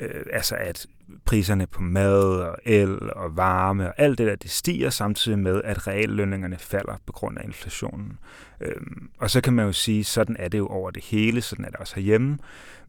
øh, 0.00 0.24
altså 0.32 0.54
at 0.54 0.86
priserne 1.24 1.66
på 1.66 1.82
mad 1.82 2.22
og 2.22 2.58
el 2.64 3.12
og 3.12 3.36
varme 3.36 3.88
og 3.88 3.94
alt 3.96 4.18
det 4.18 4.26
der, 4.26 4.36
det 4.36 4.50
stiger 4.50 4.90
samtidig 4.90 5.38
med, 5.38 5.62
at 5.64 5.86
reallønningerne 5.86 6.58
falder 6.58 6.96
på 7.06 7.12
grund 7.12 7.38
af 7.38 7.44
inflationen. 7.44 8.18
Øhm, 8.60 9.08
og 9.18 9.30
så 9.30 9.40
kan 9.40 9.52
man 9.52 9.66
jo 9.66 9.72
sige, 9.72 10.04
sådan 10.04 10.36
er 10.38 10.48
det 10.48 10.58
jo 10.58 10.66
over 10.66 10.90
det 10.90 11.04
hele, 11.04 11.40
sådan 11.40 11.64
er 11.64 11.68
det 11.68 11.76
også 11.76 11.94
herhjemme. 11.94 12.38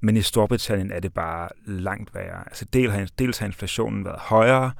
Men 0.01 0.17
i 0.17 0.21
Storbritannien 0.21 0.91
er 0.91 0.99
det 0.99 1.13
bare 1.13 1.49
langt 1.65 2.15
værre. 2.15 2.39
Altså 2.45 2.65
dels 2.73 2.91
har, 2.93 3.07
dels 3.19 3.37
har 3.37 3.45
inflationen 3.45 4.05
været 4.05 4.19
højere, 4.19 4.71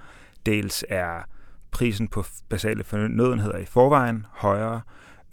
dels 0.46 0.86
er 0.89 1.24
prisen 1.72 2.08
på 2.08 2.25
basale 2.50 2.84
fornødenheder 2.84 3.58
i 3.58 3.65
forvejen 3.65 4.25
højere, 4.32 4.82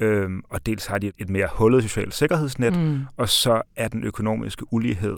øhm, 0.00 0.42
og 0.48 0.66
dels 0.66 0.86
har 0.86 0.98
de 0.98 1.12
et 1.18 1.28
mere 1.28 1.48
hullet 1.52 1.82
socialt 1.82 2.14
sikkerhedsnet, 2.14 2.76
mm. 2.76 3.00
og 3.16 3.28
så 3.28 3.62
er 3.76 3.88
den 3.88 4.04
økonomiske 4.04 4.72
ulighed 4.72 5.16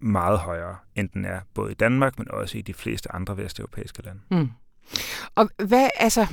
meget 0.00 0.38
højere, 0.38 0.76
end 0.94 1.08
den 1.08 1.24
er 1.24 1.40
både 1.54 1.70
i 1.70 1.74
Danmark, 1.74 2.18
men 2.18 2.30
også 2.30 2.58
i 2.58 2.62
de 2.62 2.74
fleste 2.74 3.14
andre 3.14 3.36
vesteuropæiske 3.36 4.02
lande. 4.02 4.20
Mm. 4.30 4.48
Og 5.34 5.48
hvad, 5.64 5.88
altså, 5.96 6.26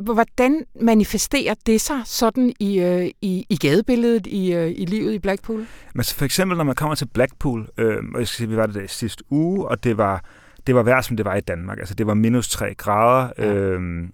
hvordan 0.00 0.64
manifesterer 0.80 1.54
det 1.66 1.80
sig 1.80 2.00
sådan 2.04 2.52
i, 2.60 2.80
øh, 2.80 3.10
i, 3.22 3.46
i 3.48 3.56
gadebilledet, 3.56 4.26
i, 4.26 4.52
øh, 4.52 4.70
i 4.76 4.84
livet 4.84 5.12
i 5.12 5.18
Blackpool? 5.18 5.66
Men 5.94 6.04
for 6.04 6.24
eksempel, 6.24 6.56
når 6.56 6.64
man 6.64 6.74
kommer 6.74 6.94
til 6.94 7.06
Blackpool, 7.06 7.68
øh, 7.78 7.96
og 8.14 8.20
jeg 8.20 8.28
skal 8.28 8.36
sige, 8.36 8.48
vi 8.48 8.56
var 8.56 8.66
der 8.66 8.86
sidste 8.86 9.24
uge, 9.30 9.68
og 9.68 9.84
det 9.84 9.96
var, 9.96 10.24
det 10.66 10.74
var 10.74 10.82
værd, 10.82 11.02
som 11.02 11.16
det 11.16 11.24
var 11.24 11.34
i 11.34 11.40
Danmark. 11.40 11.78
Altså, 11.78 11.94
det 11.94 12.06
var 12.06 12.14
minus 12.14 12.48
3 12.48 12.74
grader, 12.74 13.32
øh, 13.38 14.08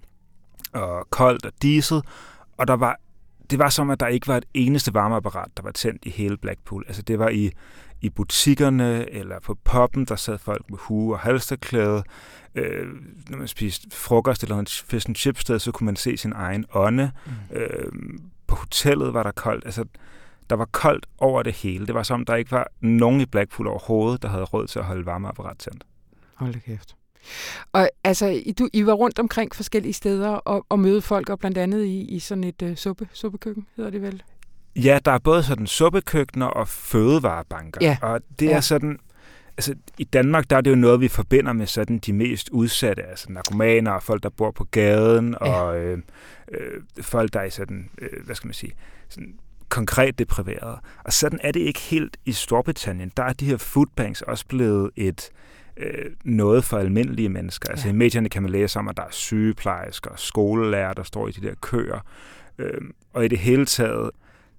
og 0.73 1.07
koldt 1.11 1.47
og 1.47 1.53
diset, 1.63 2.03
og 2.59 2.69
der 2.69 2.77
var 2.77 3.01
det 3.51 3.59
var 3.59 3.69
som, 3.69 3.91
at 3.91 4.01
der 4.01 4.07
ikke 4.07 4.29
var 4.29 4.37
et 4.37 4.45
eneste 4.55 4.95
varmeapparat, 4.95 5.49
der 5.57 5.63
var 5.63 5.71
tændt 5.71 6.05
i 6.05 6.11
hele 6.11 6.37
Blackpool. 6.37 6.85
Altså 6.87 7.03
det 7.03 7.19
var 7.19 7.29
i, 7.29 7.51
i 8.05 8.11
butikkerne 8.11 9.11
eller 9.11 9.41
på 9.41 9.55
poppen, 9.65 10.05
der 10.05 10.17
sad 10.17 10.39
folk 10.39 10.71
med 10.71 10.79
hue 10.81 11.15
og 11.15 11.19
halsterklæde. 11.19 12.05
Øh, 12.55 12.87
når 13.31 13.39
man 13.39 13.49
spiste 13.49 13.97
frokost 13.97 14.43
eller 14.43 14.59
en 14.59 14.67
fish 14.67 15.09
and 15.09 15.17
chip 15.17 15.39
sted, 15.39 15.59
så 15.59 15.73
kunne 15.73 15.85
man 15.85 15.97
se 15.97 16.17
sin 16.17 16.33
egen 16.33 16.65
ånde. 16.75 17.11
Mm. 17.27 17.57
Øh, 17.57 17.93
på 18.47 18.55
hotellet 18.55 19.15
var 19.15 19.23
der 19.23 19.31
koldt. 19.31 19.65
Altså, 19.65 19.85
der 20.51 20.57
var 20.57 20.65
koldt 20.65 21.07
over 21.19 21.43
det 21.43 21.53
hele. 21.53 21.87
Det 21.87 21.95
var 21.95 22.03
som, 22.03 22.25
der 22.25 22.35
ikke 22.35 22.51
var 22.51 22.69
nogen 22.81 23.21
i 23.21 23.27
Blackpool 23.27 23.67
overhovedet, 23.67 24.23
der 24.23 24.29
havde 24.29 24.45
råd 24.45 24.67
til 24.67 24.79
at 24.79 24.85
holde 24.85 25.07
varmeapparat 25.07 25.59
tændt. 25.59 25.85
Hold 26.35 26.53
da 26.53 26.59
kæft. 26.59 26.97
Og 27.73 27.89
altså, 28.05 28.43
du, 28.59 28.69
I 28.73 28.87
var 28.87 28.93
rundt 28.93 29.19
omkring 29.19 29.55
forskellige 29.55 29.93
steder 29.93 30.29
og, 30.29 30.67
og 30.69 30.79
møde 30.79 31.03
folk, 31.03 31.29
og 31.29 31.39
blandt 31.39 31.59
andet 31.59 31.85
i, 31.85 32.01
i 32.01 32.19
sådan 32.19 32.45
et 32.45 32.63
uh, 32.63 32.75
suppe, 32.75 33.09
suppekøkken, 33.13 33.67
hedder 33.77 33.91
det 33.91 34.03
vel? 34.03 34.23
Ja, 34.77 34.99
der 35.05 35.13
er 35.13 35.19
både 35.19 35.43
sådan 35.43 35.67
suppekøkkener 35.67 36.47
og 36.47 36.69
fødevarebanker. 36.69 37.79
Ja. 37.81 37.97
Og 38.03 38.21
det 38.39 38.49
er 38.49 38.55
ja. 38.55 38.61
sådan, 38.61 38.99
altså 39.57 39.75
i 39.99 40.05
Danmark, 40.05 40.51
der 40.51 40.57
er 40.57 40.61
det 40.61 40.71
jo 40.71 40.77
noget, 40.77 41.01
vi 41.01 41.09
forbinder 41.09 41.53
med 41.53 41.67
sådan 41.67 41.99
de 41.99 42.13
mest 42.13 42.49
udsatte, 42.49 43.03
altså 43.03 43.27
narkomaner 43.33 43.91
og 43.91 44.03
folk, 44.03 44.23
der 44.23 44.29
bor 44.29 44.51
på 44.51 44.65
gaden, 44.65 45.37
ja. 45.41 45.53
og 45.53 45.79
øh, 45.79 45.99
øh, 46.53 46.83
folk, 47.01 47.33
der 47.33 47.41
er 47.41 47.51
sådan, 47.51 47.91
øh, 47.99 48.25
hvad 48.25 48.35
skal 48.35 48.49
man 48.49 48.55
sige, 48.55 48.73
sådan 49.09 49.35
konkret 49.69 50.19
depriverede. 50.19 50.79
Og 51.05 51.13
sådan 51.13 51.39
er 51.43 51.53
det 51.53 51.61
ikke 51.61 51.81
helt 51.81 52.17
i 52.25 52.33
Storbritannien. 52.33 53.13
Der 53.17 53.23
er 53.23 53.33
de 53.33 53.47
her 53.47 53.57
foodbanks 53.57 54.23
også 54.23 54.47
blevet 54.47 54.91
et 54.97 55.31
øh, 55.77 56.11
noget 56.25 56.65
for 56.65 56.79
almindelige 56.79 57.29
mennesker. 57.29 57.71
Altså 57.71 57.87
ja. 57.89 57.93
i 57.93 57.97
medierne 57.97 58.29
kan 58.29 58.43
man 58.43 58.51
læse 58.51 58.79
om, 58.79 58.89
at 58.89 58.97
der 58.97 59.03
er 59.03 59.11
sygeplejersker 59.11 60.11
og 60.11 60.19
skolelærer, 60.19 60.93
der 60.93 61.03
står 61.03 61.29
i 61.29 61.31
de 61.31 61.47
der 61.47 61.55
køer. 61.61 61.99
Øh, 62.59 62.81
og 63.13 63.25
i 63.25 63.29
det 63.29 63.39
hele 63.39 63.67
taget, 63.67 64.11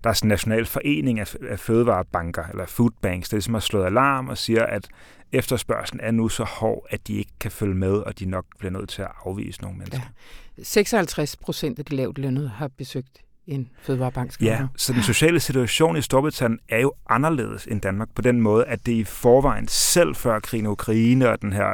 der 0.05 0.09
er 0.09 0.13
sådan 0.13 0.27
en 0.27 0.29
national 0.29 0.65
forening 0.65 1.19
af, 1.19 1.35
af 1.49 1.59
fødevarebanker, 1.59 2.43
eller 2.43 2.65
foodbanks, 2.65 3.29
der 3.29 3.37
ligesom 3.37 3.53
har 3.53 3.61
slået 3.61 3.85
alarm 3.85 4.29
og 4.29 4.37
siger, 4.37 4.65
at 4.65 4.87
efterspørgselen 5.31 5.99
er 5.99 6.11
nu 6.11 6.29
så 6.29 6.43
hård, 6.43 6.85
at 6.89 7.07
de 7.07 7.13
ikke 7.13 7.31
kan 7.39 7.51
følge 7.51 7.75
med, 7.75 7.91
og 7.91 8.19
de 8.19 8.25
nok 8.25 8.45
bliver 8.59 8.71
nødt 8.71 8.89
til 8.89 9.01
at 9.01 9.11
afvise 9.25 9.61
nogle 9.61 9.77
mennesker. 9.77 10.11
Ja. 10.57 10.63
56 10.63 11.35
procent 11.35 11.79
af 11.79 11.85
de 11.85 11.95
lavt 11.95 12.17
lønnede 12.17 12.49
har 12.49 12.67
besøgt 12.67 13.24
en 13.47 13.69
fødevarebank. 13.81 14.41
Ja, 14.41 14.67
så 14.75 14.93
den 14.93 15.03
sociale 15.03 15.39
situation 15.39 15.97
i 15.97 16.01
Storbritannien 16.01 16.59
er 16.69 16.79
jo 16.79 16.93
anderledes 17.09 17.65
end 17.65 17.81
Danmark 17.81 18.09
på 18.15 18.21
den 18.21 18.41
måde, 18.41 18.65
at 18.65 18.85
det 18.85 18.91
i 18.91 19.03
forvejen 19.03 19.67
selv 19.67 20.15
før 20.15 20.39
krigen 20.39 20.65
i 20.65 20.67
Ukraine 20.67 21.29
og 21.29 21.41
den 21.41 21.53
her 21.53 21.73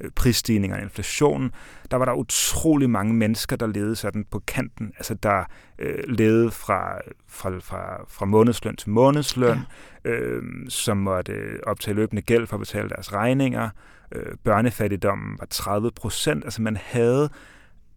øh, 0.00 0.10
prisstigning 0.16 0.74
og 0.74 0.82
inflationen, 0.82 1.50
der 1.90 1.96
var 1.96 2.04
der 2.04 2.12
utrolig 2.12 2.90
mange 2.90 3.14
mennesker, 3.14 3.56
der 3.56 3.66
levede 3.66 3.96
sådan 3.96 4.24
på 4.30 4.38
kanten, 4.46 4.92
altså 4.96 5.14
der 5.14 5.44
øh, 5.78 5.98
levede 6.08 6.50
fra, 6.50 6.98
fra, 7.28 7.50
fra, 7.60 8.04
fra 8.08 8.26
månedsløn 8.26 8.76
til 8.76 8.90
månedsløn, 8.90 9.58
ja. 10.04 10.10
øh, 10.10 10.42
som 10.68 10.96
måtte 10.96 11.32
optage 11.66 11.94
løbende 11.94 12.22
gæld 12.22 12.46
for 12.46 12.56
at 12.56 12.60
betale 12.60 12.88
deres 12.88 13.12
regninger. 13.12 13.70
Øh, 14.12 14.36
børnefattigdommen 14.44 15.36
var 15.38 15.46
30 15.50 15.90
procent, 15.90 16.44
altså 16.44 16.62
man 16.62 16.76
havde 16.76 17.30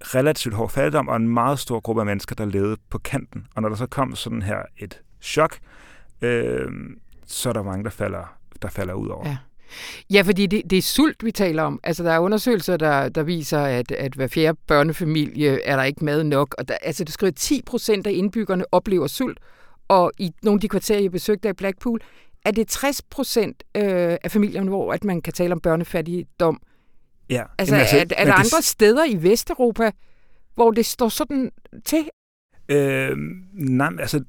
relativt 0.01 0.55
hård 0.55 0.69
fattigdom 0.69 1.07
og 1.07 1.15
en 1.15 1.27
meget 1.27 1.59
stor 1.59 1.79
gruppe 1.79 2.01
af 2.01 2.05
mennesker, 2.05 2.35
der 2.35 2.45
levede 2.45 2.77
på 2.89 2.97
kanten. 2.97 3.47
Og 3.55 3.61
når 3.61 3.69
der 3.69 3.75
så 3.75 3.87
kom 3.87 4.15
sådan 4.15 4.41
her 4.41 4.61
et 4.77 5.01
chok, 5.21 5.57
øh, 6.21 6.71
så 7.25 7.49
er 7.49 7.53
der 7.53 7.63
mange, 7.63 7.83
der 7.83 7.89
falder, 7.89 8.37
der 8.61 8.69
falder 8.69 8.93
ud 8.93 9.07
over. 9.07 9.27
Ja. 9.27 9.37
Ja, 10.13 10.21
fordi 10.21 10.45
det, 10.45 10.61
det 10.69 10.77
er 10.77 10.81
sult, 10.81 11.25
vi 11.25 11.31
taler 11.31 11.63
om. 11.63 11.79
Altså, 11.83 12.03
der 12.03 12.11
er 12.11 12.19
undersøgelser, 12.19 12.77
der, 12.77 13.09
der 13.09 13.23
viser, 13.23 13.59
at, 13.59 13.91
at 13.91 14.13
hver 14.13 14.27
fjerde 14.27 14.57
børnefamilie 14.67 15.63
er 15.65 15.75
der 15.75 15.83
ikke 15.83 16.05
mad 16.05 16.23
nok. 16.23 16.55
Og 16.57 16.67
der, 16.67 16.77
altså, 16.81 17.03
det 17.03 17.13
skriver 17.13 17.31
10 17.31 17.61
procent 17.65 18.07
af 18.07 18.11
indbyggerne 18.11 18.65
oplever 18.71 19.07
sult. 19.07 19.39
Og 19.87 20.11
i 20.17 20.31
nogle 20.43 20.57
af 20.57 20.61
de 20.61 20.67
kvarterer, 20.69 20.99
jeg 20.99 21.11
besøgte 21.11 21.47
af 21.47 21.55
Blackpool, 21.55 21.99
er 22.45 22.51
det 22.51 22.67
60 22.67 23.01
procent 23.01 23.63
øh, 23.75 24.17
af 24.23 24.31
familierne, 24.31 24.69
hvor 24.69 24.93
at 24.93 25.03
man 25.03 25.21
kan 25.21 25.33
tale 25.33 25.53
om 25.53 25.59
børnefattigdom. 25.59 26.61
Ja. 27.29 27.43
Altså, 27.57 27.75
Jamen, 27.75 27.81
altså, 27.81 27.97
er, 27.97 28.01
er 28.01 28.25
der 28.25 28.35
det... 28.35 28.39
andre 28.39 28.61
steder 28.61 29.05
i 29.05 29.23
Vesteuropa, 29.23 29.91
hvor 30.55 30.71
det 30.71 30.85
står 30.85 31.09
sådan 31.09 31.51
til? 31.85 32.09
Øh, 32.69 33.17
nej, 33.53 33.89
altså 33.99 34.23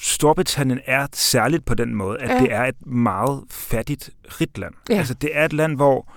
Storbritannien 0.00 0.80
er 0.86 1.06
særligt 1.12 1.64
på 1.64 1.74
den 1.74 1.94
måde, 1.94 2.18
at 2.18 2.28
ja. 2.28 2.38
det 2.38 2.52
er 2.52 2.64
et 2.64 2.86
meget 2.86 3.44
fattigt 3.50 4.10
rigt 4.40 4.58
land. 4.58 4.74
Ja. 4.88 4.94
Altså 4.94 5.14
det 5.14 5.30
er 5.32 5.44
et 5.44 5.52
land, 5.52 5.76
hvor 5.76 6.12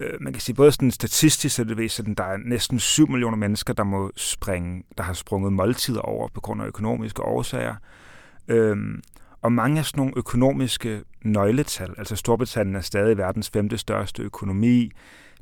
øh, 0.00 0.12
man 0.20 0.32
kan 0.32 0.42
sige 0.42 0.54
både 0.54 0.72
sådan 0.72 0.90
statistisk, 0.90 1.56
så 1.56 1.64
det 1.64 1.76
ved, 1.76 1.84
at 1.84 2.18
der 2.18 2.24
er 2.24 2.36
næsten 2.36 2.78
7 2.78 3.08
millioner 3.08 3.36
mennesker, 3.36 3.72
der 3.72 3.84
må 3.84 4.10
springe, 4.16 4.82
der 4.96 5.02
har 5.02 5.12
sprunget 5.12 5.52
måltider 5.52 6.00
over 6.00 6.28
på 6.28 6.40
grund 6.40 6.62
af 6.62 6.66
økonomiske 6.66 7.22
årsager. 7.22 7.74
Øhm, 8.48 9.02
og 9.42 9.52
mange 9.52 9.78
af 9.78 9.84
sådan 9.84 10.00
nogle 10.00 10.12
økonomiske 10.16 11.02
nøgletal, 11.22 11.94
altså 11.98 12.16
Storbritannien 12.16 12.76
er 12.76 12.80
stadig 12.80 13.18
verdens 13.18 13.50
femte 13.50 13.78
største 13.78 14.22
økonomi, 14.22 14.90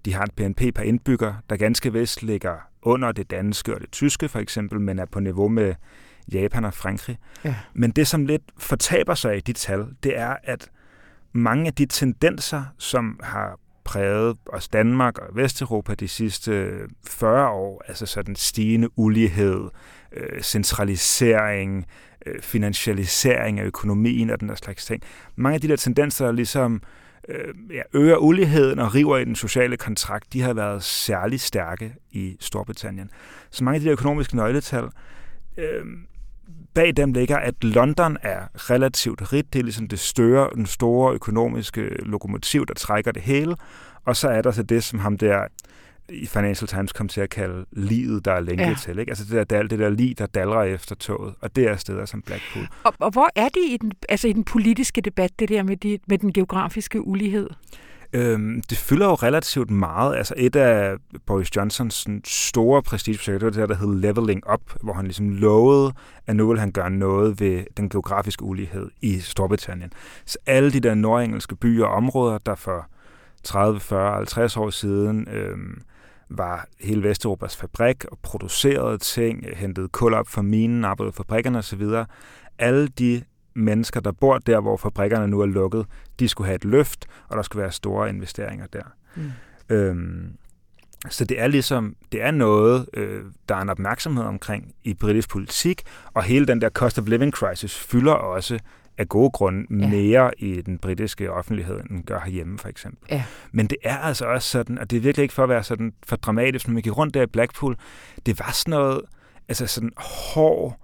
de 0.06 0.14
har 0.14 0.22
et 0.22 0.32
BNP 0.32 0.74
per 0.74 0.82
indbygger, 0.82 1.34
der 1.50 1.56
ganske 1.56 1.92
vist 1.92 2.22
ligger 2.22 2.56
under 2.82 3.12
det 3.12 3.30
danske 3.30 3.74
og 3.74 3.80
det 3.80 3.90
tyske 3.90 4.28
for 4.28 4.38
eksempel, 4.38 4.80
men 4.80 4.98
er 4.98 5.04
på 5.04 5.20
niveau 5.20 5.48
med 5.48 5.74
Japan 6.32 6.64
og 6.64 6.74
Frankrig. 6.74 7.18
Ja. 7.44 7.54
Men 7.74 7.90
det, 7.90 8.06
som 8.06 8.26
lidt 8.26 8.42
fortaber 8.58 9.14
sig 9.14 9.36
i 9.36 9.40
de 9.40 9.52
tal, 9.52 9.86
det 10.02 10.18
er, 10.18 10.36
at 10.44 10.70
mange 11.32 11.66
af 11.66 11.74
de 11.74 11.86
tendenser, 11.86 12.64
som 12.78 13.20
har 13.22 13.58
præget 13.84 14.36
os 14.46 14.68
Danmark 14.68 15.18
og 15.18 15.36
Vesteuropa 15.36 15.94
de 15.94 16.08
sidste 16.08 16.72
40 17.06 17.48
år, 17.48 17.82
altså 17.88 18.06
sådan 18.06 18.36
stigende 18.36 18.98
ulighed, 18.98 19.68
øh, 20.12 20.42
centralisering, 20.42 21.86
øh, 22.26 22.42
finansialisering 22.42 23.60
af 23.60 23.64
økonomien 23.64 24.30
og 24.30 24.40
den 24.40 24.48
der 24.48 24.54
slags 24.54 24.86
ting. 24.86 25.02
Mange 25.36 25.54
af 25.54 25.60
de 25.60 25.68
der 25.68 25.76
tendenser 25.76 26.26
er 26.26 26.32
ligesom 26.32 26.74
øh, 26.74 26.80
Øh, 27.28 27.54
ja, 27.70 27.82
øger 27.92 28.16
uligheden 28.16 28.78
og 28.78 28.94
river 28.94 29.16
i 29.16 29.24
den 29.24 29.36
sociale 29.36 29.76
kontrakt, 29.76 30.32
de 30.32 30.40
har 30.40 30.54
været 30.54 30.82
særlig 30.82 31.40
stærke 31.40 31.94
i 32.10 32.36
Storbritannien. 32.40 33.10
Så 33.50 33.64
mange 33.64 33.74
af 33.74 33.80
de 33.80 33.86
der 33.86 33.92
økonomiske 33.92 34.36
nøgletal, 34.36 34.84
øh, 35.56 35.84
bag 36.74 36.96
dem 36.96 37.12
ligger, 37.12 37.36
at 37.36 37.64
London 37.64 38.16
er 38.22 38.70
relativt 38.70 39.32
rigt. 39.32 39.52
Det 39.52 39.58
er 39.58 39.62
ligesom 39.62 39.88
det 39.88 39.98
større, 39.98 40.50
den 40.54 40.66
store 40.66 41.14
økonomiske 41.14 41.80
lokomotiv, 41.82 42.66
der 42.66 42.74
trækker 42.74 43.12
det 43.12 43.22
hele. 43.22 43.56
Og 44.04 44.16
så 44.16 44.28
er 44.28 44.42
der 44.42 44.50
så 44.50 44.62
det, 44.62 44.84
som 44.84 44.98
ham 44.98 45.18
der 45.18 45.46
i 46.08 46.26
Financial 46.26 46.68
Times 46.68 46.92
kom 46.92 47.08
til 47.08 47.20
at 47.20 47.30
kalde 47.30 47.66
livet, 47.72 48.24
der 48.24 48.32
er 48.32 48.40
længe 48.40 48.68
ja. 48.68 48.74
til. 48.82 48.98
Ikke? 48.98 49.10
Altså 49.10 49.24
det 49.24 49.50
der, 49.50 49.62
det 49.62 49.78
der 49.78 49.90
lig, 49.90 50.18
der 50.18 50.26
dalrer 50.26 50.62
efter 50.62 50.94
toget. 50.94 51.34
Og 51.40 51.56
det 51.56 51.68
er 51.68 51.76
steder 51.76 52.04
som 52.04 52.22
Blackpool. 52.22 52.66
Og, 52.84 52.94
og 52.98 53.10
hvor 53.10 53.28
er 53.36 53.48
det 53.48 53.62
i 53.68 53.76
den, 53.80 53.92
altså 54.08 54.28
i 54.28 54.32
den 54.32 54.44
politiske 54.44 55.00
debat, 55.00 55.30
det 55.38 55.48
der 55.48 55.62
med, 55.62 55.76
de, 55.76 55.98
med 56.06 56.18
den 56.18 56.32
geografiske 56.32 57.06
ulighed? 57.06 57.48
Øhm, 58.12 58.62
det 58.70 58.78
fylder 58.78 59.06
jo 59.06 59.14
relativt 59.14 59.70
meget. 59.70 60.16
Altså 60.16 60.34
et 60.36 60.56
af 60.56 60.96
Boris 61.26 61.56
Johnsons 61.56 62.06
store 62.24 62.82
prestigeprojekter, 62.82 63.50
det 63.50 63.60
var 63.60 63.66
det 63.66 63.78
der 63.80 63.86
hed 63.86 64.00
Leveling 64.00 64.52
Up, 64.52 64.60
hvor 64.82 64.92
han 64.92 65.04
ligesom 65.04 65.28
lovede, 65.28 65.92
at 66.26 66.36
nu 66.36 66.48
vil 66.48 66.60
han 66.60 66.72
gøre 66.72 66.90
noget 66.90 67.40
ved 67.40 67.64
den 67.76 67.88
geografiske 67.88 68.44
ulighed 68.44 68.90
i 69.00 69.20
Storbritannien. 69.20 69.92
Så 70.24 70.38
alle 70.46 70.72
de 70.72 70.80
der 70.80 70.94
nordengelske 70.94 71.56
byer 71.56 71.84
og 71.84 71.94
områder, 71.94 72.38
der 72.38 72.54
for 72.54 72.86
30, 73.42 73.80
40, 73.80 74.14
50 74.14 74.56
år 74.56 74.70
siden 74.70 75.28
øhm, 75.32 75.82
var 76.28 76.66
hele 76.80 77.02
Vesteuropas 77.02 77.56
fabrik 77.56 78.04
og 78.04 78.18
producerede 78.22 78.98
ting, 78.98 79.44
hentede 79.56 79.88
kul 79.88 80.14
op 80.14 80.28
fra 80.28 80.42
minen, 80.42 80.84
arbejdede 80.84 81.16
fabrikkerne 81.16 81.58
osv. 81.58 81.82
Alle 82.58 82.88
de 82.88 83.22
mennesker, 83.54 84.00
der 84.00 84.12
bor 84.12 84.38
der, 84.38 84.60
hvor 84.60 84.76
fabrikkerne 84.76 85.28
nu 85.28 85.40
er 85.40 85.46
lukket, 85.46 85.86
de 86.20 86.28
skulle 86.28 86.46
have 86.46 86.54
et 86.54 86.64
løft, 86.64 87.06
og 87.28 87.36
der 87.36 87.42
skulle 87.42 87.62
være 87.62 87.72
store 87.72 88.08
investeringer 88.08 88.66
der. 88.66 88.82
Mm. 89.16 89.30
Øhm, 89.68 90.36
så 91.10 91.24
det 91.24 91.40
er 91.40 91.46
ligesom, 91.46 91.96
det 92.12 92.22
er 92.22 92.30
noget, 92.30 92.86
øh, 92.94 93.24
der 93.48 93.54
er 93.54 93.60
en 93.60 93.68
opmærksomhed 93.68 94.24
omkring 94.24 94.74
i 94.84 94.94
britisk 94.94 95.30
politik, 95.30 95.82
og 96.14 96.22
hele 96.22 96.46
den 96.46 96.60
der 96.60 96.68
cost 96.68 96.98
of 96.98 97.08
living 97.08 97.32
crisis 97.32 97.78
fylder 97.78 98.12
også 98.12 98.58
af 98.98 99.08
gode 99.08 99.30
grunde 99.30 99.66
ja. 99.70 99.88
mere 99.88 100.30
i 100.38 100.60
den 100.60 100.78
britiske 100.78 101.32
offentlighed, 101.32 101.80
end 101.90 102.04
gør 102.04 102.20
herhjemme, 102.20 102.58
for 102.58 102.68
eksempel. 102.68 103.08
Ja. 103.10 103.24
Men 103.52 103.66
det 103.66 103.78
er 103.82 103.98
altså 103.98 104.26
også 104.26 104.48
sådan, 104.48 104.78
og 104.78 104.90
det 104.90 104.96
er 104.96 105.00
virkelig 105.00 105.22
ikke 105.22 105.34
for 105.34 105.42
at 105.42 105.48
være 105.48 105.62
sådan 105.62 105.92
for 106.06 106.16
dramatisk, 106.16 106.68
når 106.68 106.74
man 106.74 106.82
gik 106.82 106.96
rundt 106.96 107.14
der 107.14 107.22
i 107.22 107.26
Blackpool, 107.26 107.76
det 108.26 108.38
var 108.38 108.50
sådan 108.52 108.70
noget, 108.70 109.00
altså 109.48 109.66
sådan 109.66 109.92
hård, 109.96 110.80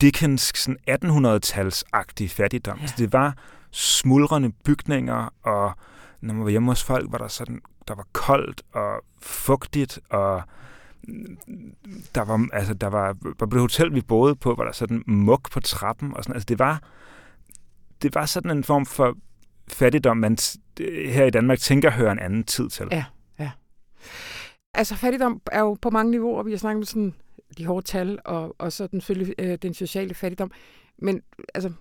Dickens 0.00 0.52
sådan 0.54 0.78
1800-talsagtig 0.90 2.28
fattigdom. 2.28 2.78
Ja. 2.80 2.86
Så 2.86 2.94
det 2.98 3.12
var 3.12 3.34
smuldrende 3.70 4.52
bygninger, 4.64 5.32
og 5.42 5.72
når 6.20 6.34
man 6.34 6.44
var 6.44 6.50
hjemme 6.50 6.70
hos 6.70 6.84
folk, 6.84 7.12
var 7.12 7.18
der 7.18 7.28
sådan, 7.28 7.60
der 7.88 7.94
var 7.94 8.06
koldt 8.12 8.62
og 8.72 9.04
fugtigt, 9.22 10.00
og 10.08 10.42
der 12.14 12.24
var, 12.24 12.48
altså, 12.52 12.74
der 12.74 12.86
var, 12.86 13.16
på 13.38 13.46
det 13.46 13.60
hotel, 13.60 13.94
vi 13.94 14.00
boede 14.00 14.34
på, 14.34 14.54
var 14.54 14.64
der 14.64 14.72
sådan 14.72 15.02
muk 15.06 15.50
på 15.50 15.60
trappen, 15.60 16.16
og 16.16 16.24
sådan, 16.24 16.34
altså 16.34 16.46
det 16.46 16.58
var, 16.58 16.82
det 18.02 18.14
var 18.14 18.26
sådan 18.26 18.50
en 18.50 18.64
form 18.64 18.86
for 18.86 19.16
fattigdom, 19.68 20.16
man 20.16 20.38
her 21.06 21.24
i 21.24 21.30
Danmark 21.30 21.58
tænker 21.58 21.90
hører 21.90 22.12
en 22.12 22.18
anden 22.18 22.44
tid 22.44 22.68
til. 22.68 22.86
Ja, 22.90 23.04
ja. 23.38 23.50
Altså 24.74 24.96
fattigdom 24.96 25.40
er 25.52 25.60
jo 25.60 25.76
på 25.82 25.90
mange 25.90 26.10
niveauer. 26.10 26.42
Vi 26.42 26.50
har 26.50 26.58
snakket 26.58 26.80
om 26.80 26.84
sådan 26.84 27.14
de 27.58 27.66
hårde 27.66 27.86
tal, 27.86 28.18
og, 28.24 28.56
og 28.58 28.72
så 28.72 28.86
den, 28.86 29.02
øh, 29.38 29.58
den 29.62 29.74
sociale 29.74 30.14
fattigdom. 30.14 30.50
Men 30.98 31.22
altså, 31.54 31.72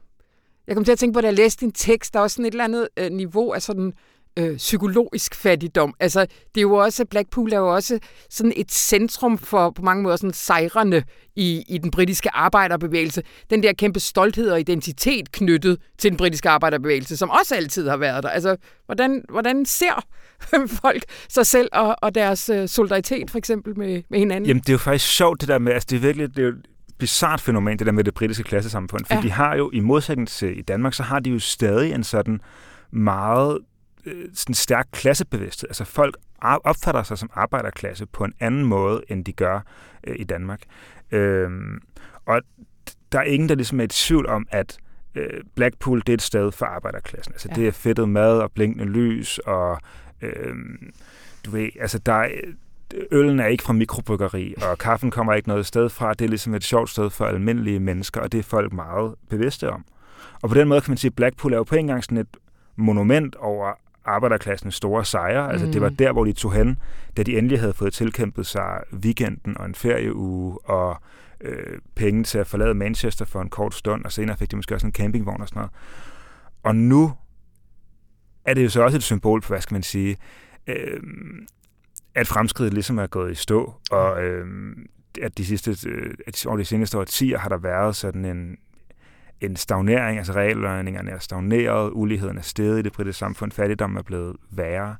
jeg 0.67 0.75
kom 0.75 0.85
til 0.85 0.91
at 0.91 0.99
tænke 0.99 1.13
på, 1.13 1.21
da 1.21 1.27
jeg 1.27 1.33
læste 1.33 1.65
din 1.65 1.71
tekst, 1.71 2.13
der 2.13 2.19
er 2.19 2.23
også 2.23 2.35
sådan 2.35 2.45
et 2.45 2.51
eller 2.51 2.63
andet 2.63 2.87
øh, 2.97 3.11
niveau 3.11 3.51
af 3.51 3.61
sådan 3.61 3.93
øh, 4.39 4.57
psykologisk 4.57 5.35
fattigdom. 5.35 5.93
Altså, 5.99 6.21
det 6.21 6.57
er 6.57 6.61
jo 6.61 6.73
også, 6.73 7.05
Blackpool 7.05 7.53
er 7.53 7.57
jo 7.57 7.75
også 7.75 7.99
sådan 8.29 8.53
et 8.55 8.71
centrum 8.71 9.37
for 9.37 9.69
på 9.69 9.81
mange 9.81 10.03
måder 10.03 10.15
sådan 10.15 10.33
sejrende 10.33 11.03
i, 11.35 11.63
i 11.67 11.77
den 11.77 11.91
britiske 11.91 12.35
arbejderbevægelse. 12.35 13.23
Den 13.49 13.63
der 13.63 13.73
kæmpe 13.73 13.99
stolthed 13.99 14.51
og 14.51 14.59
identitet 14.59 15.31
knyttet 15.31 15.77
til 15.97 16.11
den 16.11 16.17
britiske 16.17 16.49
arbejderbevægelse, 16.49 17.17
som 17.17 17.29
også 17.29 17.55
altid 17.55 17.89
har 17.89 17.97
været 17.97 18.23
der. 18.23 18.29
Altså, 18.29 18.55
hvordan, 18.85 19.23
hvordan 19.29 19.65
ser 19.65 20.05
folk 20.81 21.03
sig 21.29 21.45
selv 21.45 21.69
og, 21.71 21.95
og 22.01 22.15
deres 22.15 22.49
øh, 22.49 22.67
solidaritet 22.67 23.31
for 23.31 23.37
eksempel 23.37 23.77
med, 23.77 24.03
med 24.09 24.19
hinanden? 24.19 24.47
Jamen, 24.47 24.61
det 24.61 24.69
er 24.69 24.73
jo 24.73 24.77
faktisk 24.77 25.11
sjovt 25.11 25.41
det 25.41 25.47
der 25.47 25.59
med, 25.59 25.73
altså 25.73 25.87
det 25.89 25.95
er 25.95 26.01
virkelig, 26.01 26.35
det 26.35 26.43
er 26.43 26.47
jo 26.47 26.53
bizart 26.97 27.41
fænomen, 27.41 27.79
det 27.79 27.85
der 27.85 27.93
med 27.93 28.03
det 28.03 28.13
britiske 28.13 28.43
klassesamfund. 28.43 29.05
For 29.05 29.15
ja. 29.15 29.21
de 29.21 29.31
har 29.31 29.55
jo, 29.55 29.69
i 29.73 29.79
modsætning 29.79 30.27
til 30.27 30.59
i 30.59 30.61
Danmark, 30.61 30.93
så 30.93 31.03
har 31.03 31.19
de 31.19 31.29
jo 31.29 31.39
stadig 31.39 31.93
en 31.93 32.03
sådan 32.03 32.41
meget 32.91 33.57
sådan 34.33 34.55
stærk 34.55 34.87
klassebevidsthed. 34.91 35.69
Altså 35.69 35.85
folk 35.85 36.17
opfatter 36.41 37.03
sig 37.03 37.17
som 37.17 37.29
arbejderklasse 37.33 38.05
på 38.05 38.23
en 38.23 38.33
anden 38.39 38.65
måde, 38.65 39.01
end 39.07 39.25
de 39.25 39.33
gør 39.33 39.59
øh, 40.07 40.15
i 40.19 40.23
Danmark. 40.23 40.61
Øhm, 41.11 41.81
og 42.25 42.41
der 43.11 43.19
er 43.19 43.23
ingen, 43.23 43.49
der 43.49 43.55
ligesom 43.55 43.79
er 43.79 43.83
i 43.83 43.87
tvivl 43.87 44.27
om, 44.27 44.47
at 44.51 44.77
øh, 45.15 45.43
Blackpool 45.55 45.99
det 45.99 46.09
er 46.09 46.13
et 46.13 46.21
sted 46.21 46.51
for 46.51 46.65
arbejderklassen. 46.65 47.33
Altså 47.33 47.47
ja. 47.51 47.55
det 47.55 47.67
er 47.67 47.71
fedtet 47.71 48.09
mad 48.09 48.39
og 48.39 48.51
blinkende 48.51 48.85
lys, 48.85 49.37
og 49.37 49.79
øh, 50.21 50.55
du 51.45 51.51
ved, 51.51 51.69
altså 51.79 51.99
der 51.99 52.13
er, 52.13 52.29
øllen 53.11 53.39
er 53.39 53.47
ikke 53.47 53.63
fra 53.63 53.73
mikrobryggeri, 53.73 54.53
og 54.69 54.77
kaffen 54.77 55.11
kommer 55.11 55.33
ikke 55.33 55.47
noget 55.47 55.65
sted 55.65 55.89
fra. 55.89 56.13
Det 56.13 56.25
er 56.25 56.29
ligesom 56.29 56.53
et 56.53 56.63
sjovt 56.63 56.89
sted 56.89 57.09
for 57.09 57.25
almindelige 57.25 57.79
mennesker, 57.79 58.21
og 58.21 58.31
det 58.31 58.39
er 58.39 58.43
folk 58.43 58.73
meget 58.73 59.15
bevidste 59.29 59.69
om. 59.69 59.85
Og 60.41 60.49
på 60.49 60.55
den 60.55 60.67
måde 60.67 60.81
kan 60.81 60.91
man 60.91 60.97
sige, 60.97 61.09
at 61.09 61.15
Blackpool 61.15 61.53
er 61.53 61.57
jo 61.57 61.63
på 61.63 61.75
en 61.75 61.87
gang 61.87 62.03
sådan 62.03 62.17
et 62.17 62.37
monument 62.75 63.35
over 63.35 63.73
arbejderklassens 64.05 64.75
store 64.75 65.05
sejre. 65.05 65.47
Mm. 65.47 65.51
Altså 65.51 65.67
det 65.67 65.81
var 65.81 65.89
mm. 65.89 65.95
der, 65.95 66.11
hvor 66.11 66.25
de 66.25 66.33
tog 66.33 66.53
hen, 66.53 66.77
da 67.17 67.23
de 67.23 67.37
endelig 67.37 67.59
havde 67.59 67.73
fået 67.73 67.93
tilkæmpet 67.93 68.45
sig 68.45 68.83
weekenden 68.93 69.57
og 69.57 69.65
en 69.65 69.75
ferieuge 69.75 70.59
og 70.63 71.01
øh, 71.41 71.79
penge 71.95 72.23
til 72.23 72.37
at 72.37 72.47
forlade 72.47 72.73
Manchester 72.73 73.25
for 73.25 73.41
en 73.41 73.49
kort 73.49 73.73
stund, 73.73 74.05
og 74.05 74.11
senere 74.11 74.37
fik 74.37 74.51
de 74.51 74.55
måske 74.55 74.75
også 74.75 74.87
en 74.87 74.93
campingvogn 74.93 75.41
og 75.41 75.47
sådan 75.47 75.59
noget. 75.59 75.71
Og 76.63 76.75
nu 76.75 77.13
er 78.45 78.53
det 78.53 78.63
jo 78.63 78.69
så 78.69 78.81
også 78.81 78.97
et 78.97 79.03
symbol 79.03 79.41
på, 79.41 79.47
hvad 79.47 79.61
skal 79.61 79.75
man 79.75 79.83
sige, 79.83 80.17
øh, 80.67 81.01
at 82.15 82.27
fremskridtet 82.27 82.73
ligesom 82.73 82.97
er 82.97 83.07
gået 83.07 83.31
i 83.31 83.35
stå, 83.35 83.73
og 83.91 84.23
øh, 84.23 84.75
at 85.21 85.37
de 85.37 85.45
sidste, 85.45 85.89
øh, 85.89 86.13
over 86.47 86.57
de 86.57 86.65
seneste 86.65 86.97
årtier 86.97 87.37
har 87.37 87.49
der 87.49 87.57
været 87.57 87.95
sådan 87.95 88.25
en, 88.25 88.57
en 89.41 89.55
stagnering, 89.55 90.17
altså 90.17 90.33
reallønningerne 90.33 91.11
er 91.11 91.19
stagneret, 91.19 91.91
uligheden 91.93 92.37
er 92.37 92.41
steget 92.41 92.79
i 92.79 92.81
det 92.81 92.93
britiske 92.93 93.19
samfund, 93.19 93.51
fattigdommen 93.51 93.97
er 93.97 94.03
blevet 94.03 94.35
værre. 94.51 94.95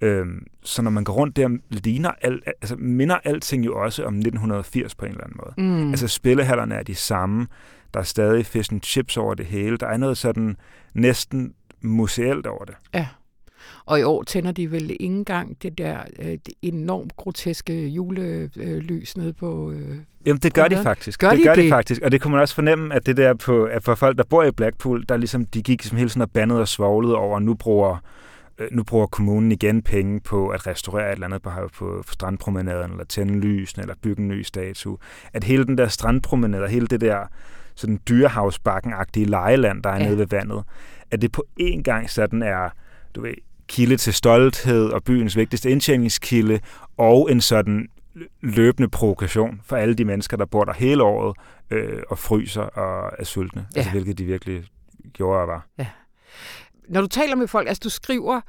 Øhm, 0.00 0.46
så 0.62 0.82
når 0.82 0.90
man 0.90 1.04
går 1.04 1.12
rundt 1.12 1.36
der, 1.36 1.58
ligner 1.68 2.10
alt, 2.20 2.44
altså 2.46 2.76
minder 2.76 3.18
alting 3.24 3.66
jo 3.66 3.82
også 3.82 4.04
om 4.04 4.14
1980 4.14 4.94
på 4.94 5.04
en 5.04 5.10
eller 5.10 5.24
anden 5.24 5.40
måde. 5.44 5.68
Mm. 5.68 5.90
Altså 5.90 6.08
spillehallerne 6.08 6.74
er 6.74 6.82
de 6.82 6.94
samme, 6.94 7.46
der 7.94 8.00
er 8.00 8.04
stadig 8.04 8.46
fish 8.46 8.72
and 8.72 8.82
chips 8.82 9.16
over 9.16 9.34
det 9.34 9.46
hele, 9.46 9.76
der 9.76 9.86
er 9.86 9.96
noget 9.96 10.18
sådan 10.18 10.56
næsten 10.94 11.54
museelt 11.82 12.46
over 12.46 12.64
det. 12.64 12.74
Ja. 12.94 13.06
Og 13.84 14.00
i 14.00 14.02
år 14.02 14.22
tænder 14.22 14.52
de 14.52 14.70
vel 14.70 14.90
ikke 14.90 15.04
engang 15.04 15.62
det 15.62 15.78
der 15.78 15.98
øh, 16.18 16.26
det 16.26 16.54
enormt 16.62 17.16
groteske 17.16 17.86
julelys 17.86 19.16
nede 19.16 19.32
på... 19.32 19.72
Øh, 19.72 19.96
Jamen, 20.26 20.40
det 20.40 20.54
gør 20.54 20.68
de 20.68 20.76
faktisk. 20.82 21.20
Gør 21.20 21.30
det 21.30 21.38
de 21.38 21.44
gør 21.44 21.54
det? 21.54 21.64
de 21.64 21.68
faktisk. 21.68 22.02
Og 22.02 22.12
det 22.12 22.20
kunne 22.20 22.30
man 22.30 22.40
også 22.40 22.54
fornemme, 22.54 22.94
at 22.94 23.06
det 23.06 23.16
der 23.16 23.34
på, 23.34 23.64
at 23.64 23.82
for 23.82 23.94
folk, 23.94 24.18
der 24.18 24.24
bor 24.24 24.42
i 24.42 24.50
Blackpool, 24.50 25.04
der 25.08 25.16
ligesom, 25.16 25.46
de 25.46 25.62
gik 25.62 25.82
ligesom 25.82 25.98
hele 25.98 26.10
sådan 26.10 26.22
og 26.22 26.30
bandede 26.30 26.60
og 26.60 26.68
svoglede 26.68 27.16
over, 27.16 27.38
nu 27.38 27.54
bruger 27.54 27.96
øh, 28.58 28.68
nu 28.72 28.82
bruger 28.82 29.06
kommunen 29.06 29.52
igen 29.52 29.82
penge 29.82 30.20
på 30.20 30.48
at 30.48 30.66
restaurere 30.66 31.08
et 31.08 31.12
eller 31.12 31.26
andet 31.26 31.42
på, 31.42 31.50
på 31.78 32.02
strandpromenaden, 32.12 32.90
eller 32.90 33.04
tænde 33.04 33.38
lysene, 33.40 33.82
eller 33.82 33.94
bygge 34.02 34.22
en 34.22 34.28
ny 34.28 34.42
statue. 34.42 34.96
At 35.32 35.44
hele 35.44 35.64
den 35.64 35.78
der 35.78 35.88
strandpromenade, 35.88 36.68
hele 36.68 36.86
det 36.86 37.00
der 37.00 37.26
sådan 37.74 38.00
dyrehavsbakken-agtige 38.08 39.24
lejeland, 39.24 39.82
der 39.82 39.90
er 39.90 39.98
ja. 39.98 40.06
nede 40.06 40.18
ved 40.18 40.26
vandet, 40.26 40.64
at 41.10 41.22
det 41.22 41.32
på 41.32 41.44
én 41.60 41.82
gang 41.82 42.10
sådan 42.10 42.42
er, 42.42 42.68
du 43.14 43.20
ved, 43.20 43.34
kilde 43.68 43.96
til 43.96 44.14
stolthed 44.14 44.90
og 44.90 45.04
byens 45.04 45.36
vigtigste 45.36 45.70
indtjeningskilde, 45.70 46.60
og 46.96 47.30
en 47.30 47.40
sådan 47.40 47.88
løbende 48.40 48.88
provokation 48.88 49.60
for 49.64 49.76
alle 49.76 49.94
de 49.94 50.04
mennesker, 50.04 50.36
der 50.36 50.44
bor 50.44 50.64
der 50.64 50.72
hele 50.72 51.02
året 51.02 51.36
øh, 51.70 52.02
og 52.08 52.18
fryser 52.18 52.62
og 52.62 53.12
er 53.18 53.24
sultne, 53.24 53.66
ja. 53.74 53.78
altså, 53.78 53.92
hvilket 53.92 54.18
de 54.18 54.24
virkelig 54.24 54.64
gjorde 55.12 55.40
og 55.40 55.48
var. 55.48 55.66
Ja. 55.78 55.86
Når 56.88 57.00
du 57.00 57.06
taler 57.06 57.36
med 57.36 57.48
folk, 57.48 57.68
altså 57.68 57.80
du 57.84 57.90
skriver, 57.90 58.40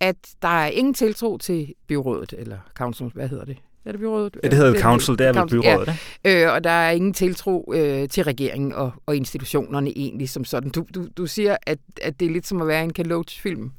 at 0.00 0.16
der 0.42 0.48
er 0.48 0.66
ingen 0.66 0.94
tiltro 0.94 1.38
til 1.38 1.74
byrådet, 1.86 2.34
eller 2.38 2.58
council, 2.74 3.10
hvad 3.14 3.28
hedder 3.28 3.44
det? 3.44 3.56
Er 3.84 3.92
det 3.92 4.00
byrådet? 4.00 4.38
Ja, 4.42 4.48
det 4.48 4.58
hedder 4.58 4.80
council, 4.80 5.18
det 5.18 5.26
er 5.26 5.32
vel 5.32 5.48
byrådet. 5.48 5.94
Ja. 6.24 6.46
Øh, 6.46 6.54
og 6.54 6.64
der 6.64 6.70
er 6.70 6.90
ingen 6.90 7.12
tiltro 7.12 7.72
øh, 7.74 8.08
til 8.08 8.24
regeringen 8.24 8.72
og, 8.72 8.92
og 9.06 9.16
institutionerne 9.16 9.90
egentlig 9.96 10.28
som 10.28 10.44
sådan. 10.44 10.70
Du, 10.70 10.86
du, 10.94 11.08
du 11.16 11.26
siger, 11.26 11.56
at, 11.66 11.78
at 12.02 12.20
det 12.20 12.26
er 12.26 12.32
lidt 12.32 12.46
som 12.46 12.60
at 12.60 12.68
være 12.68 12.84
en 12.84 12.92
Ken 12.92 13.06
Loach-film. 13.06 13.72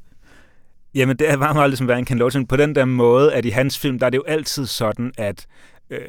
Jamen, 1.00 1.18
det 1.18 1.30
er 1.30 1.38
meget, 1.38 1.56
meget 1.56 1.70
ligesom 1.70 1.90
en 1.90 2.06
Ken 2.06 2.18
Loach. 2.18 2.38
På 2.50 2.56
den 2.56 2.76
der 2.76 2.86
måde, 2.86 3.34
at 3.34 3.46
i 3.46 3.50
hans 3.50 3.80
film, 3.80 4.00
der 4.00 4.06
er 4.06 4.10
det 4.10 4.18
jo 4.18 4.24
altid 4.28 4.66
sådan, 4.66 5.12
at 5.18 5.46
øh, 5.90 6.00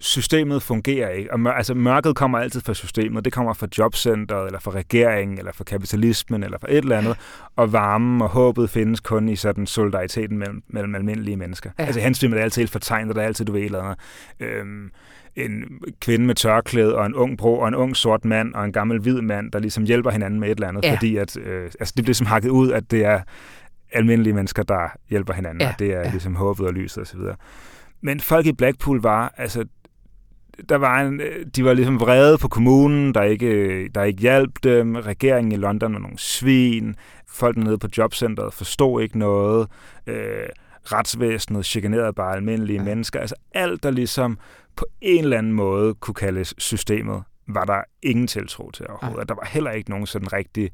systemet 0.00 0.62
fungerer 0.62 1.08
ikke. 1.08 1.32
Og 1.32 1.40
mør, 1.40 1.52
altså, 1.52 1.74
mørket 1.74 2.16
kommer 2.16 2.38
altid 2.38 2.60
fra 2.60 2.74
systemet. 2.74 3.24
Det 3.24 3.32
kommer 3.32 3.52
fra 3.52 3.66
jobcentret, 3.78 4.46
eller 4.46 4.60
fra 4.60 4.70
regeringen, 4.70 5.38
eller 5.38 5.52
fra 5.52 5.64
kapitalismen, 5.64 6.42
eller 6.42 6.58
fra 6.58 6.66
et 6.70 6.78
eller 6.78 6.98
andet. 6.98 7.16
Og 7.56 7.72
varmen 7.72 8.22
og 8.22 8.28
håbet 8.28 8.70
findes 8.70 9.00
kun 9.00 9.28
i 9.28 9.36
sådan 9.36 9.66
solidariteten 9.66 10.38
mellem, 10.38 10.62
mellem 10.68 10.94
almindelige 10.94 11.36
mennesker. 11.36 11.70
Ja. 11.78 11.84
Altså 11.84 12.00
hans 12.00 12.20
film 12.20 12.32
er 12.32 12.38
altid 12.38 12.62
helt 12.62 12.72
fortegnet, 12.72 13.16
der 13.16 13.22
er 13.22 13.26
altid, 13.26 13.44
du 13.44 13.52
ved, 13.52 13.62
eller 13.62 13.82
andet. 13.82 13.98
Øhm, 14.40 14.90
en 15.36 15.64
kvinde 16.00 16.26
med 16.26 16.34
tørklæde 16.34 16.96
og 16.96 17.06
en 17.06 17.14
ung 17.14 17.38
bro 17.38 17.58
og 17.58 17.68
en 17.68 17.74
ung 17.74 17.96
sort 17.96 18.24
mand 18.24 18.54
og 18.54 18.64
en 18.64 18.72
gammel 18.72 18.98
hvid 19.00 19.20
mand, 19.20 19.52
der 19.52 19.58
ligesom 19.58 19.84
hjælper 19.84 20.10
hinanden 20.10 20.40
med 20.40 20.48
et 20.48 20.54
eller 20.54 20.68
andet, 20.68 20.84
ja. 20.84 20.94
fordi 20.94 21.16
at, 21.16 21.36
øh, 21.36 21.64
altså 21.80 21.94
det 21.96 22.04
bliver 22.04 22.14
som 22.14 22.26
hakket 22.26 22.48
ud, 22.48 22.70
at 22.70 22.90
det 22.90 23.04
er 23.04 23.20
almindelige 23.94 24.34
mennesker, 24.34 24.62
der 24.62 24.96
hjælper 25.10 25.32
hinanden, 25.32 25.60
ja. 25.60 25.68
og 25.68 25.78
det 25.78 25.94
er 25.94 26.00
ja. 26.00 26.10
ligesom 26.10 26.34
håbet 26.34 26.66
og 26.66 26.72
lyset 26.72 27.02
osv. 27.02 27.20
Men 28.00 28.20
folk 28.20 28.46
i 28.46 28.52
Blackpool 28.52 29.02
var, 29.02 29.34
altså 29.36 29.64
der 30.68 30.76
var 30.76 31.00
en, 31.00 31.20
de 31.56 31.64
var 31.64 31.74
ligesom 31.74 32.00
vrede 32.00 32.38
på 32.38 32.48
kommunen, 32.48 33.14
der 33.14 33.22
ikke, 33.22 33.88
der 33.88 34.02
ikke 34.02 34.20
hjalp 34.20 34.52
dem. 34.62 34.94
Regeringen 34.94 35.52
i 35.52 35.56
London 35.56 35.92
var 35.92 35.98
nogle 35.98 36.18
svin. 36.18 36.94
Folk 37.28 37.56
nede 37.56 37.78
på 37.78 37.88
jobcentret 37.98 38.54
forstod 38.54 39.02
ikke 39.02 39.18
noget. 39.18 39.68
Øh, 40.06 40.46
retsvæsenet 40.84 41.66
chikanerede 41.66 42.12
bare 42.12 42.36
almindelige 42.36 42.78
ja. 42.78 42.84
mennesker. 42.84 43.20
Altså 43.20 43.34
alt, 43.54 43.82
der 43.82 43.90
ligesom 43.90 44.38
på 44.76 44.86
en 45.00 45.24
eller 45.24 45.38
anden 45.38 45.52
måde 45.52 45.94
kunne 45.94 46.14
kaldes 46.14 46.54
systemet, 46.58 47.22
var 47.48 47.64
der 47.64 47.82
ingen 48.02 48.26
tiltro 48.26 48.70
til 48.70 48.86
overhovedet. 48.88 49.18
Ja. 49.18 49.24
Der 49.24 49.34
var 49.34 49.48
heller 49.52 49.70
ikke 49.70 49.90
nogen 49.90 50.06
sådan 50.06 50.32
rigtig 50.32 50.70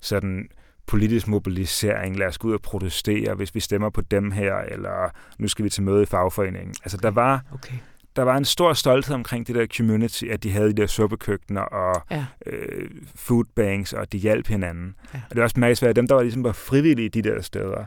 sådan 0.00 0.48
politisk 0.86 1.28
mobilisering, 1.28 2.16
lad 2.16 2.26
os 2.26 2.38
gå 2.38 2.48
ud 2.48 2.54
og 2.54 2.62
protestere, 2.62 3.34
hvis 3.34 3.54
vi 3.54 3.60
stemmer 3.60 3.90
på 3.90 4.00
dem 4.00 4.30
her, 4.30 4.56
eller 4.56 5.10
nu 5.38 5.48
skal 5.48 5.64
vi 5.64 5.70
til 5.70 5.82
møde 5.82 6.02
i 6.02 6.06
fagforeningen. 6.06 6.74
Altså 6.82 6.96
der 6.96 7.10
var, 7.10 7.44
okay. 7.52 7.74
der 8.16 8.22
var 8.22 8.36
en 8.36 8.44
stor 8.44 8.72
stolthed 8.72 9.14
omkring 9.14 9.46
det 9.46 9.54
der 9.54 9.66
community, 9.76 10.24
at 10.24 10.42
de 10.42 10.50
havde 10.50 10.68
de 10.68 10.74
der 10.74 10.86
suppekøkkener 10.86 11.60
og 11.60 12.02
ja. 12.10 12.26
øh, 12.46 12.90
foodbanks, 13.14 13.92
og 13.92 14.12
de 14.12 14.18
hjalp 14.18 14.46
hinanden. 14.46 14.94
Ja. 15.14 15.20
Og 15.30 15.30
det 15.30 15.38
er 15.38 15.42
også 15.42 15.60
mærkesværdigt, 15.60 15.98
at 15.98 16.02
dem, 16.02 16.08
der 16.08 16.14
var 16.14 16.22
ligesom 16.22 16.44
var 16.44 16.52
frivillige 16.52 17.06
i 17.06 17.08
de 17.08 17.22
der 17.22 17.42
steder, 17.42 17.84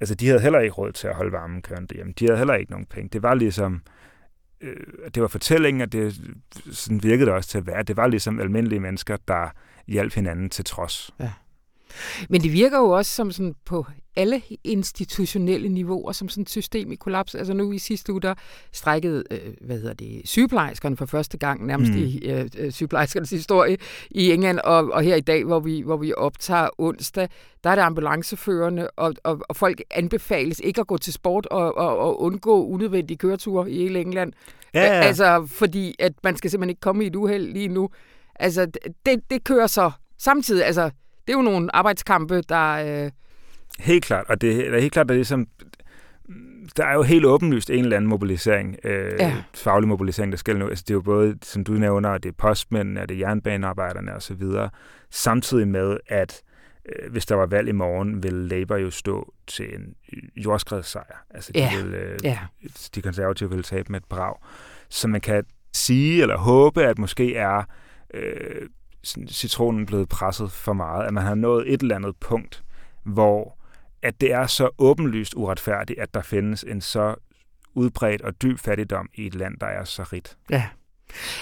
altså 0.00 0.14
de 0.14 0.26
havde 0.26 0.40
heller 0.40 0.58
ikke 0.58 0.74
råd 0.74 0.92
til 0.92 1.08
at 1.08 1.14
holde 1.14 1.32
varmen 1.32 1.62
kørende 1.62 1.94
hjemme. 1.94 2.12
De 2.18 2.24
havde 2.26 2.38
heller 2.38 2.54
ikke 2.54 2.70
nogen 2.70 2.86
penge. 2.86 3.08
Det 3.12 3.22
var 3.22 3.34
ligesom, 3.34 3.82
øh, 4.60 4.76
det 5.14 5.22
var 5.22 5.28
fortællingen, 5.28 5.80
og 5.80 5.92
det 5.92 6.20
sådan 6.72 7.02
virkede 7.02 7.26
det 7.26 7.34
også 7.34 7.48
til 7.48 7.58
at 7.58 7.66
være. 7.66 7.82
Det 7.82 7.96
var 7.96 8.06
ligesom 8.06 8.40
almindelige 8.40 8.80
mennesker, 8.80 9.16
der 9.28 9.48
hjalp 9.86 10.14
hinanden 10.14 10.50
til 10.50 10.64
trods. 10.64 11.10
Ja. 11.20 11.30
Men 12.28 12.40
det 12.42 12.52
virker 12.52 12.78
jo 12.78 12.90
også 12.90 13.14
som 13.14 13.32
sådan 13.32 13.54
på 13.64 13.86
alle 14.18 14.42
institutionelle 14.64 15.68
niveauer, 15.68 16.12
som 16.12 16.28
sådan 16.28 16.42
et 16.42 16.50
system 16.50 16.92
i 16.92 16.94
kollaps. 16.94 17.34
Altså 17.34 17.52
nu 17.52 17.72
i 17.72 17.78
sidste 17.78 18.12
uge, 18.12 18.22
der 18.22 18.34
strækkede, 18.72 19.24
øh, 19.30 19.38
hvad 19.60 19.76
hedder 19.76 19.94
det, 19.94 20.20
sygeplejerskerne 20.24 20.96
for 20.96 21.06
første 21.06 21.38
gang, 21.38 21.66
nærmest 21.66 21.92
mm. 21.92 21.98
i 21.98 22.18
øh, 22.18 22.48
øh, 22.58 22.72
sygeplejerskernes 22.72 23.30
historie 23.30 23.76
i 24.10 24.32
England, 24.32 24.58
og, 24.58 24.92
og 24.92 25.02
her 25.02 25.16
i 25.16 25.20
dag, 25.20 25.44
hvor 25.44 25.60
vi, 25.60 25.80
hvor 25.80 25.96
vi 25.96 26.12
optager 26.16 26.68
onsdag, 26.78 27.28
der 27.64 27.70
er 27.70 27.74
det 27.74 27.82
ambulanceførende, 27.82 28.90
og, 28.90 29.14
og, 29.24 29.40
og 29.48 29.56
folk 29.56 29.82
anbefales 29.90 30.60
ikke 30.64 30.80
at 30.80 30.86
gå 30.86 30.98
til 30.98 31.12
sport 31.12 31.46
og, 31.46 31.76
og, 31.76 31.98
og 31.98 32.22
undgå 32.22 32.66
unødvendige 32.66 33.16
køreture 33.16 33.70
i 33.70 33.74
hele 33.74 34.00
England. 34.00 34.32
Ja, 34.74 34.80
ja. 34.80 34.86
Altså, 34.86 35.46
fordi 35.46 35.94
at 35.98 36.12
man 36.24 36.36
skal 36.36 36.50
simpelthen 36.50 36.70
ikke 36.70 36.80
komme 36.80 37.04
i 37.04 37.06
et 37.06 37.16
uheld 37.16 37.52
lige 37.52 37.68
nu. 37.68 37.90
Altså, 38.34 38.66
det, 39.06 39.30
det 39.30 39.44
kører 39.44 39.66
så 39.66 39.90
samtidig, 40.18 40.64
altså, 40.64 40.90
det 41.28 41.34
er 41.34 41.38
jo 41.38 41.42
nogle 41.42 41.76
arbejdskampe, 41.76 42.42
der... 42.48 43.04
Øh... 43.04 43.10
Helt 43.78 44.04
klart, 44.04 44.26
og 44.28 44.40
det 44.40 44.74
er 44.74 44.80
helt 44.80 44.92
klart, 44.92 45.04
at 45.04 45.08
det 45.08 45.14
er 45.14 45.18
ligesom, 45.18 45.46
der 46.76 46.84
er 46.84 46.94
jo 46.94 47.02
helt 47.02 47.24
åbenlyst 47.24 47.70
en 47.70 47.84
eller 47.84 47.96
anden 47.96 48.08
mobilisering, 48.08 48.76
øh, 48.84 49.12
ja. 49.18 49.36
faglig 49.54 49.88
mobilisering, 49.88 50.32
der 50.32 50.38
skal 50.38 50.56
nu. 50.56 50.68
Altså, 50.68 50.84
det 50.88 50.90
er 50.90 50.94
jo 50.94 51.00
både, 51.00 51.38
som 51.42 51.64
du 51.64 51.72
nævner, 51.72 52.18
det 52.18 52.28
er 52.28 52.32
postmændene, 52.38 53.00
det 53.00 53.10
er 53.10 53.18
jernbanearbejderne 53.18 54.14
osv., 54.14 54.42
samtidig 55.10 55.68
med, 55.68 55.96
at 56.06 56.42
øh, 56.88 57.12
hvis 57.12 57.26
der 57.26 57.34
var 57.34 57.46
valg 57.46 57.68
i 57.68 57.72
morgen, 57.72 58.22
vil 58.22 58.32
Labour 58.32 58.76
jo 58.76 58.90
stå 58.90 59.34
til 59.46 59.74
en 59.74 59.94
jordskredssejr. 60.36 61.24
Altså, 61.30 61.52
de, 61.52 61.58
ja. 61.58 61.82
vil, 61.82 61.94
øh, 61.94 62.18
ja. 62.24 62.38
de 62.94 63.02
konservative 63.02 63.50
vil 63.50 63.62
tabe 63.62 63.92
med 63.92 64.00
et 64.00 64.06
brag. 64.08 64.34
Så 64.88 65.08
man 65.08 65.20
kan 65.20 65.44
sige 65.72 66.22
eller 66.22 66.38
håbe, 66.38 66.84
at 66.84 66.98
måske 66.98 67.36
er 67.36 67.62
øh, 68.14 68.68
citronen 69.28 69.86
blevet 69.86 70.08
presset 70.08 70.52
for 70.52 70.72
meget, 70.72 71.06
at 71.06 71.14
man 71.14 71.24
har 71.24 71.34
nået 71.34 71.72
et 71.72 71.82
eller 71.82 71.96
andet 71.96 72.16
punkt, 72.16 72.64
hvor 73.04 73.58
at 74.02 74.20
det 74.20 74.32
er 74.32 74.46
så 74.46 74.70
åbenlyst 74.78 75.34
uretfærdigt, 75.34 75.98
at 75.98 76.14
der 76.14 76.22
findes 76.22 76.62
en 76.62 76.80
så 76.80 77.14
udbredt 77.74 78.22
og 78.22 78.42
dyb 78.42 78.58
fattigdom 78.58 79.08
i 79.14 79.26
et 79.26 79.34
land, 79.34 79.58
der 79.60 79.66
er 79.66 79.84
så 79.84 80.02
rigt. 80.02 80.38
Ja. 80.50 80.68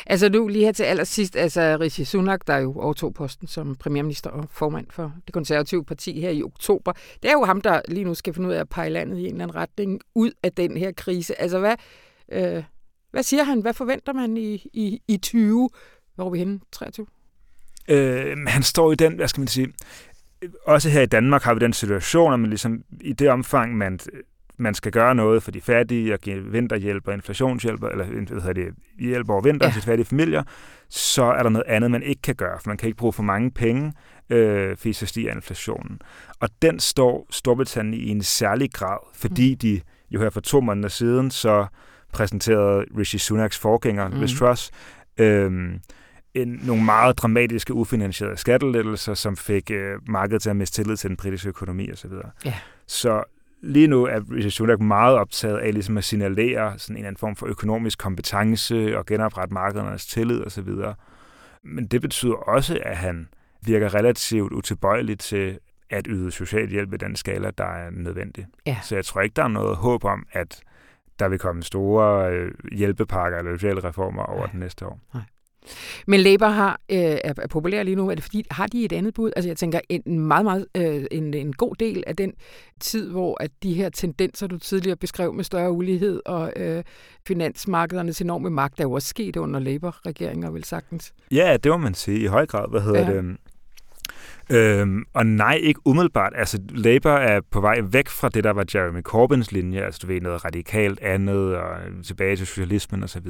Altså 0.06 0.28
nu 0.28 0.48
lige 0.48 0.64
her 0.64 0.72
til 0.72 0.82
allersidst, 0.82 1.36
altså 1.36 1.76
Rishi 1.80 2.04
Sunak, 2.04 2.46
der 2.46 2.56
jo 2.56 2.80
overtog 2.80 3.14
posten 3.14 3.48
som 3.48 3.76
premierminister 3.76 4.30
og 4.30 4.48
formand 4.50 4.86
for 4.90 5.12
det 5.26 5.34
konservative 5.34 5.84
parti 5.84 6.20
her 6.20 6.30
i 6.30 6.42
oktober, 6.42 6.92
det 7.22 7.28
er 7.28 7.32
jo 7.32 7.44
ham, 7.44 7.60
der 7.60 7.80
lige 7.88 8.04
nu 8.04 8.14
skal 8.14 8.34
finde 8.34 8.48
ud 8.48 8.54
af 8.54 8.60
at 8.60 8.68
pege 8.68 8.90
landet 8.90 9.18
i 9.18 9.20
en 9.20 9.26
eller 9.26 9.44
anden 9.44 9.54
retning 9.54 10.00
ud 10.14 10.32
af 10.42 10.52
den 10.52 10.76
her 10.76 10.92
krise. 10.92 11.40
Altså 11.40 11.58
hvad, 11.58 11.74
øh, 12.32 12.64
hvad 13.10 13.22
siger 13.22 13.44
han? 13.44 13.60
Hvad 13.60 13.74
forventer 13.74 14.12
man 14.12 14.36
i, 14.36 14.54
i, 14.72 15.00
i 15.08 15.16
20? 15.16 15.70
Hvor 16.14 16.26
er 16.26 16.30
vi 16.30 16.38
henne? 16.38 16.60
23? 16.72 17.06
Øh, 17.88 18.36
han 18.46 18.62
står 18.62 18.92
i 18.92 18.94
den, 18.94 19.14
hvad 19.14 19.28
skal 19.28 19.40
man 19.40 19.48
sige, 19.48 19.68
også 20.64 20.90
her 20.90 21.02
i 21.02 21.06
Danmark 21.06 21.42
har 21.42 21.54
vi 21.54 21.60
den 21.60 21.72
situation, 21.72 22.32
at 22.32 22.40
man 22.40 22.50
ligesom 22.50 22.82
i 23.00 23.12
det 23.12 23.28
omfang, 23.28 23.76
man, 23.76 23.98
man 24.56 24.74
skal 24.74 24.92
gøre 24.92 25.14
noget 25.14 25.42
for 25.42 25.50
de 25.50 25.60
fattige 25.60 26.14
og 26.14 26.20
give 26.20 26.44
vinterhjælp 26.44 27.08
og 27.08 27.14
inflationshjælp, 27.14 27.82
eller 27.82 28.04
hvad 28.04 28.40
hedder 28.40 28.52
det, 28.52 28.74
hjælp 28.98 29.30
over 29.30 29.40
vinter 29.40 29.66
ja. 29.66 29.72
til 29.72 29.82
fattige 29.82 30.06
familier, 30.06 30.42
så 30.88 31.24
er 31.24 31.42
der 31.42 31.50
noget 31.50 31.66
andet, 31.66 31.90
man 31.90 32.02
ikke 32.02 32.22
kan 32.22 32.34
gøre, 32.34 32.58
for 32.60 32.70
man 32.70 32.76
kan 32.76 32.86
ikke 32.86 32.96
bruge 32.96 33.12
for 33.12 33.22
mange 33.22 33.50
penge, 33.50 33.92
øh, 34.30 34.76
fordi 34.76 34.92
så 34.92 35.06
stiger 35.06 35.32
inflationen. 35.32 35.98
Og 36.40 36.48
den 36.62 36.80
står 36.80 37.26
Storbritannien 37.30 38.02
i 38.02 38.08
en 38.08 38.22
særlig 38.22 38.72
grad, 38.72 38.98
fordi 39.14 39.52
mm. 39.52 39.58
de 39.58 39.80
jo 40.10 40.20
her 40.20 40.30
for 40.30 40.40
to 40.40 40.60
måneder 40.60 40.88
siden, 40.88 41.30
så 41.30 41.66
præsenterede 42.12 42.84
Rishi 42.98 43.18
Sunaks 43.18 43.58
forgænger, 43.58 44.08
mm. 44.08 44.20
Liz 44.20 44.38
Truss, 44.38 44.70
øh, 45.18 45.70
en, 46.36 46.60
nogle 46.62 46.84
meget 46.84 47.18
dramatiske, 47.18 47.74
ufinansierede 47.74 48.36
skattelettelser, 48.36 49.14
som 49.14 49.36
fik 49.36 49.70
øh, 49.70 49.98
markedet 50.08 50.42
til 50.42 50.50
at 50.50 50.56
miste 50.56 50.76
tillid 50.76 50.96
til 50.96 51.08
den 51.10 51.16
britiske 51.16 51.48
økonomi 51.48 51.92
osv. 51.92 52.10
Ja. 52.44 52.54
Så 52.86 53.22
lige 53.62 53.86
nu 53.86 54.04
er 54.04 54.20
Rishi 54.32 54.50
Sunak 54.50 54.80
meget 54.80 55.16
optaget 55.16 55.58
af 55.58 55.72
ligesom 55.72 55.98
at 55.98 56.04
signalere 56.04 56.78
sådan 56.78 56.96
en 56.96 56.98
eller 56.98 57.08
anden 57.08 57.18
form 57.18 57.36
for 57.36 57.46
økonomisk 57.46 57.98
kompetence 57.98 58.98
og 58.98 59.06
genoprette 59.06 59.54
markedernes 59.54 60.06
tillid 60.06 60.46
osv. 60.46 60.68
Men 61.62 61.86
det 61.86 62.00
betyder 62.00 62.34
også, 62.34 62.78
at 62.82 62.96
han 62.96 63.28
virker 63.62 63.94
relativt 63.94 64.52
utilbøjelig 64.52 65.18
til 65.18 65.58
at 65.90 66.06
yde 66.08 66.30
social 66.30 66.68
hjælp 66.68 66.94
i 66.94 66.96
den 66.96 67.16
skala, 67.16 67.50
der 67.58 67.64
er 67.64 67.90
nødvendig. 67.90 68.46
Ja. 68.66 68.78
Så 68.82 68.94
jeg 68.94 69.04
tror 69.04 69.20
ikke, 69.20 69.34
der 69.34 69.44
er 69.44 69.48
noget 69.48 69.76
håb 69.76 70.04
om, 70.04 70.26
at 70.32 70.60
der 71.18 71.28
vil 71.28 71.38
komme 71.38 71.62
store 71.62 72.32
øh, 72.32 72.52
hjælpepakker 72.72 73.38
eller 73.38 73.56
sociale 73.56 73.84
reformer 73.84 74.22
over 74.22 74.40
Nej. 74.40 74.50
den 74.50 74.60
næste 74.60 74.86
år. 74.86 75.00
Nej. 75.14 75.22
Men 76.06 76.20
Labour 76.20 76.48
har, 76.48 76.80
øh, 76.90 76.98
er, 76.98 77.18
er 77.24 77.46
populær 77.50 77.82
lige 77.82 77.94
nu. 77.94 78.10
Er 78.10 78.14
det 78.14 78.24
fordi, 78.24 78.44
har 78.50 78.66
de 78.66 78.84
et 78.84 78.92
andet 78.92 79.14
bud? 79.14 79.30
Altså 79.36 79.48
jeg 79.48 79.56
tænker, 79.56 79.80
en 79.88 80.20
meget, 80.20 80.44
meget, 80.44 80.66
øh, 80.76 81.04
en, 81.10 81.34
en 81.34 81.52
god 81.52 81.74
del 81.74 82.04
af 82.06 82.16
den 82.16 82.32
tid, 82.80 83.10
hvor 83.10 83.42
at 83.42 83.50
de 83.62 83.74
her 83.74 83.88
tendenser, 83.88 84.46
du 84.46 84.58
tidligere 84.58 84.96
beskrev 84.96 85.34
med 85.34 85.44
større 85.44 85.72
ulighed 85.72 86.20
og 86.24 86.52
øh, 86.56 86.84
finansmarkedernes 87.26 88.20
enorme 88.20 88.50
magt, 88.50 88.80
er 88.80 88.84
jo 88.84 88.92
også 88.92 89.08
sket 89.08 89.36
under 89.36 89.60
Labour-regeringer, 89.60 90.50
vel 90.50 90.64
sagtens. 90.64 91.12
Ja, 91.30 91.56
det 91.56 91.70
må 91.70 91.76
man 91.76 91.94
sige 91.94 92.20
i 92.20 92.26
høj 92.26 92.46
grad. 92.46 92.70
Hvad 92.70 92.80
hedder 92.80 93.10
ja. 93.10 93.16
det? 93.16 93.36
Øhm, 94.50 95.04
og 95.12 95.26
nej, 95.26 95.54
ikke 95.54 95.80
umiddelbart. 95.84 96.32
Altså, 96.36 96.58
Labour 96.68 97.12
er 97.12 97.40
på 97.50 97.60
vej 97.60 97.80
væk 97.82 98.08
fra 98.08 98.28
det, 98.28 98.44
der 98.44 98.50
var 98.50 98.64
Jeremy 98.74 99.02
Corbyns 99.02 99.52
linje, 99.52 99.80
altså 99.82 100.00
du 100.02 100.06
ved, 100.06 100.20
noget 100.20 100.44
radikalt 100.44 101.00
andet, 101.00 101.56
og 101.56 101.78
tilbage 102.04 102.36
til 102.36 102.46
socialismen 102.46 103.02
osv. 103.02 103.26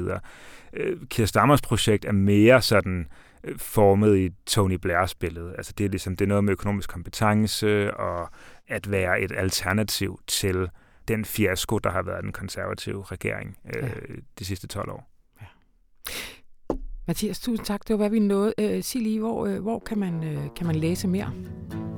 Øh, 0.73 0.97
Keir 1.09 1.25
Stammers 1.25 1.61
projekt 1.61 2.05
er 2.05 2.11
mere 2.11 2.61
sådan 2.61 3.07
øh, 3.43 3.59
formet 3.59 4.17
i 4.17 4.29
Tony 4.45 4.77
Blairs 4.81 5.15
billede. 5.15 5.53
Altså 5.57 5.73
det 5.77 5.85
er 5.85 5.89
ligesom 5.89 6.15
det 6.15 6.25
er 6.25 6.29
noget 6.29 6.43
med 6.43 6.51
økonomisk 6.51 6.89
kompetence 6.89 7.93
og 7.93 8.29
at 8.67 8.91
være 8.91 9.21
et 9.21 9.31
alternativ 9.37 10.19
til 10.27 10.69
den 11.07 11.25
fiasko, 11.25 11.77
der 11.77 11.89
har 11.89 12.01
været 12.01 12.23
den 12.23 12.31
konservative 12.31 13.03
regering 13.03 13.57
øh, 13.75 13.83
ja. 13.83 13.89
de 14.39 14.45
sidste 14.45 14.67
12 14.67 14.89
år. 14.89 15.09
Ja. 15.41 15.45
Mathias, 17.07 17.39
tusind 17.39 17.65
tak. 17.65 17.87
Det 17.87 17.89
var, 17.89 17.97
hvad 17.97 18.09
vi 18.09 18.19
nåede. 18.19 18.53
Øh, 18.57 18.83
sig 18.83 19.01
lige, 19.01 19.19
hvor, 19.19 19.45
øh, 19.45 19.61
hvor 19.61 19.79
kan, 19.79 19.99
man, 19.99 20.23
øh, 20.23 20.37
kan 20.55 20.67
man 20.67 20.75
læse 20.75 21.07
mere? 21.07 21.31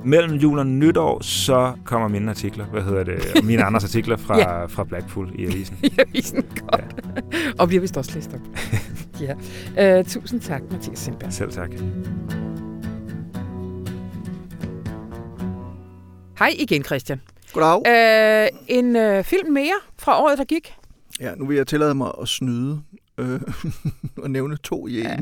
Mellem 0.04 0.32
jul 0.32 0.58
og 0.58 0.66
nytår, 0.66 1.22
så 1.22 1.72
kommer 1.84 2.08
mine 2.08 2.30
artikler, 2.30 2.64
hvad 2.64 2.82
hedder 2.82 3.04
det, 3.04 3.44
mine 3.44 3.64
andres 3.66 3.84
artikler 3.84 4.16
fra, 4.16 4.38
ja. 4.38 4.64
fra 4.64 4.84
Blackpool 4.84 5.32
i 5.34 5.46
avisen. 5.46 5.78
I 5.82 5.92
avisen, 5.98 6.42
godt. 6.42 7.04
Ja. 7.32 7.38
og 7.58 7.68
bliver 7.68 7.80
vist 7.80 7.96
også 7.96 8.12
læst 8.14 8.30
op. 8.34 8.40
ja. 9.76 9.98
Uh, 9.98 10.06
tusind 10.06 10.40
tak, 10.40 10.62
Mathias 10.70 10.98
Sindberg. 10.98 11.32
Selv 11.32 11.52
tak. 11.52 11.70
Hej 16.38 16.54
igen, 16.58 16.84
Christian. 16.84 17.20
Goddag. 17.52 18.50
Uh, 18.52 18.58
en 18.68 18.96
uh, 18.96 19.24
film 19.24 19.52
mere 19.52 19.80
fra 19.98 20.22
året, 20.22 20.38
der 20.38 20.44
gik. 20.44 20.74
Ja, 21.20 21.34
nu 21.34 21.46
vil 21.46 21.56
jeg 21.56 21.66
tillade 21.66 21.94
mig 21.94 22.12
at 22.22 22.28
snyde 22.28 22.82
øh, 23.20 23.40
og 24.24 24.30
nævne 24.30 24.56
to 24.56 24.86
i 24.86 25.00
en. 25.00 25.06
Ja, 25.06 25.18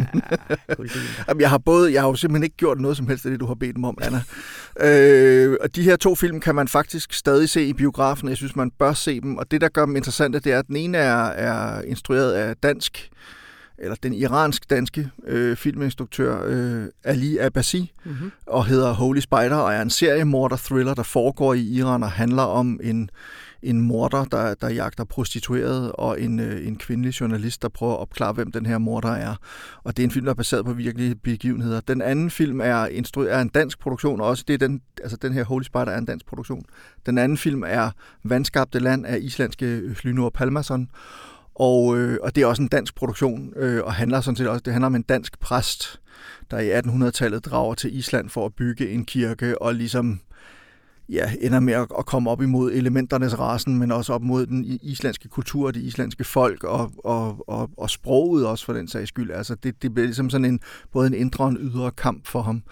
Jamen, 1.28 1.40
jeg 1.40 1.50
har 1.50 1.58
både, 1.58 1.92
jeg 1.92 2.02
har 2.02 2.08
jo 2.08 2.14
simpelthen 2.14 2.44
ikke 2.44 2.56
gjort 2.56 2.80
noget 2.80 2.96
som 2.96 3.08
helst 3.08 3.26
af 3.26 3.30
det, 3.30 3.40
du 3.40 3.46
har 3.46 3.54
bedt 3.54 3.78
mig 3.78 3.88
om, 3.88 3.98
Anna. 4.00 4.22
øh, 4.80 5.56
og 5.60 5.76
de 5.76 5.82
her 5.82 5.96
to 5.96 6.14
film 6.14 6.40
kan 6.40 6.54
man 6.54 6.68
faktisk 6.68 7.12
stadig 7.12 7.48
se 7.48 7.64
i 7.64 7.72
biografen, 7.72 8.28
jeg 8.28 8.36
synes, 8.36 8.56
man 8.56 8.70
bør 8.70 8.92
se 8.92 9.20
dem. 9.20 9.36
Og 9.36 9.50
det, 9.50 9.60
der 9.60 9.68
gør 9.68 9.84
dem 9.84 9.96
interessante, 9.96 10.40
det 10.40 10.52
er, 10.52 10.58
at 10.58 10.66
den 10.66 10.76
ene 10.76 10.98
er, 10.98 11.24
er 11.24 11.82
instrueret 11.82 12.32
af 12.32 12.56
dansk 12.56 13.10
eller 13.78 13.96
den 14.02 14.12
iransk-danske 14.12 15.10
øh, 15.26 15.56
filminstruktør 15.56 16.42
øh, 16.44 16.86
Ali 17.04 17.38
Abbasi, 17.38 17.92
mm-hmm. 18.04 18.32
og 18.46 18.66
hedder 18.66 18.92
Holy 18.92 19.20
Spider, 19.20 19.56
og 19.56 19.74
er 19.74 19.82
en 19.82 19.90
seriemorder-thriller, 19.90 20.94
der 20.94 21.02
foregår 21.02 21.54
i 21.54 21.62
Iran 21.62 22.02
og 22.02 22.10
handler 22.10 22.42
om 22.42 22.80
en, 22.82 23.10
en 23.62 23.80
morder, 23.80 24.24
der, 24.24 24.54
der 24.54 24.68
jagter 24.68 25.04
prostitueret, 25.04 25.92
og 25.92 26.20
en, 26.20 26.40
øh, 26.40 26.66
en 26.66 26.76
kvindelig 26.76 27.20
journalist, 27.20 27.62
der 27.62 27.68
prøver 27.68 27.92
at 27.92 27.98
opklare, 27.98 28.32
hvem 28.32 28.52
den 28.52 28.66
her 28.66 28.78
morder 28.78 29.08
er. 29.08 29.34
Og 29.84 29.96
det 29.96 30.02
er 30.02 30.04
en 30.04 30.10
film, 30.10 30.24
der 30.24 30.30
er 30.30 30.34
baseret 30.34 30.64
på 30.64 30.72
virkelige 30.72 31.14
begivenheder. 31.14 31.80
Den 31.80 32.02
anden 32.02 32.30
film 32.30 32.60
er, 32.60 32.86
instru- 32.86 33.28
er 33.28 33.40
en 33.40 33.48
dansk 33.48 33.78
produktion, 33.78 34.20
og 34.20 34.26
også 34.26 34.44
det 34.48 34.54
er 34.54 34.58
den, 34.58 34.80
altså 35.02 35.16
den 35.16 35.32
her 35.32 35.44
Holy 35.44 35.62
Spider 35.62 35.84
er 35.84 35.98
en 35.98 36.06
dansk 36.06 36.26
produktion. 36.26 36.64
Den 37.06 37.18
anden 37.18 37.38
film 37.38 37.64
er 37.66 37.90
Vandskabte 38.24 38.78
Land 38.78 39.06
af 39.06 39.18
islandske 39.20 39.66
øh, 39.66 39.96
Hlynur 39.96 40.30
Palmason, 40.30 40.88
og, 41.54 41.98
øh, 41.98 42.18
og 42.22 42.34
det 42.34 42.42
er 42.42 42.46
også 42.46 42.62
en 42.62 42.68
dansk 42.68 42.94
produktion, 42.94 43.52
øh, 43.56 43.84
og 43.84 43.94
handler 43.94 44.20
sådan 44.20 44.36
set 44.36 44.48
også, 44.48 44.62
det 44.64 44.72
handler 44.72 44.86
om 44.86 44.94
en 44.94 45.02
dansk 45.02 45.40
præst, 45.40 46.00
der 46.50 46.58
i 46.58 46.78
1800-tallet 46.78 47.44
drager 47.44 47.74
til 47.74 47.98
Island 47.98 48.28
for 48.28 48.46
at 48.46 48.54
bygge 48.54 48.90
en 48.90 49.04
kirke, 49.04 49.62
og 49.62 49.74
ligesom 49.74 50.20
ja, 51.08 51.32
ender 51.40 51.60
med 51.60 51.74
at, 51.74 52.06
komme 52.06 52.30
op 52.30 52.42
imod 52.42 52.72
elementernes 52.72 53.38
rasen, 53.38 53.78
men 53.78 53.92
også 53.92 54.12
op 54.12 54.22
mod 54.22 54.46
den 54.46 54.64
islandske 54.82 55.28
kultur 55.28 55.66
og 55.66 55.74
det 55.74 55.80
islandske 55.80 56.24
folk, 56.24 56.64
og, 56.64 56.92
og, 57.04 57.48
og, 57.48 57.70
og 57.76 57.90
sproget 57.90 58.46
også 58.46 58.64
for 58.64 58.72
den 58.72 58.88
sags 58.88 59.08
skyld. 59.08 59.30
Altså 59.30 59.54
det, 59.54 59.82
det 59.82 59.94
bliver 59.94 60.06
ligesom 60.06 60.30
sådan 60.30 60.44
en, 60.44 60.60
både 60.92 61.06
en 61.06 61.14
indre 61.14 61.44
og 61.44 61.50
en 61.50 61.58
ydre 61.60 61.90
kamp 61.90 62.26
for 62.26 62.42
ham. 62.42 62.62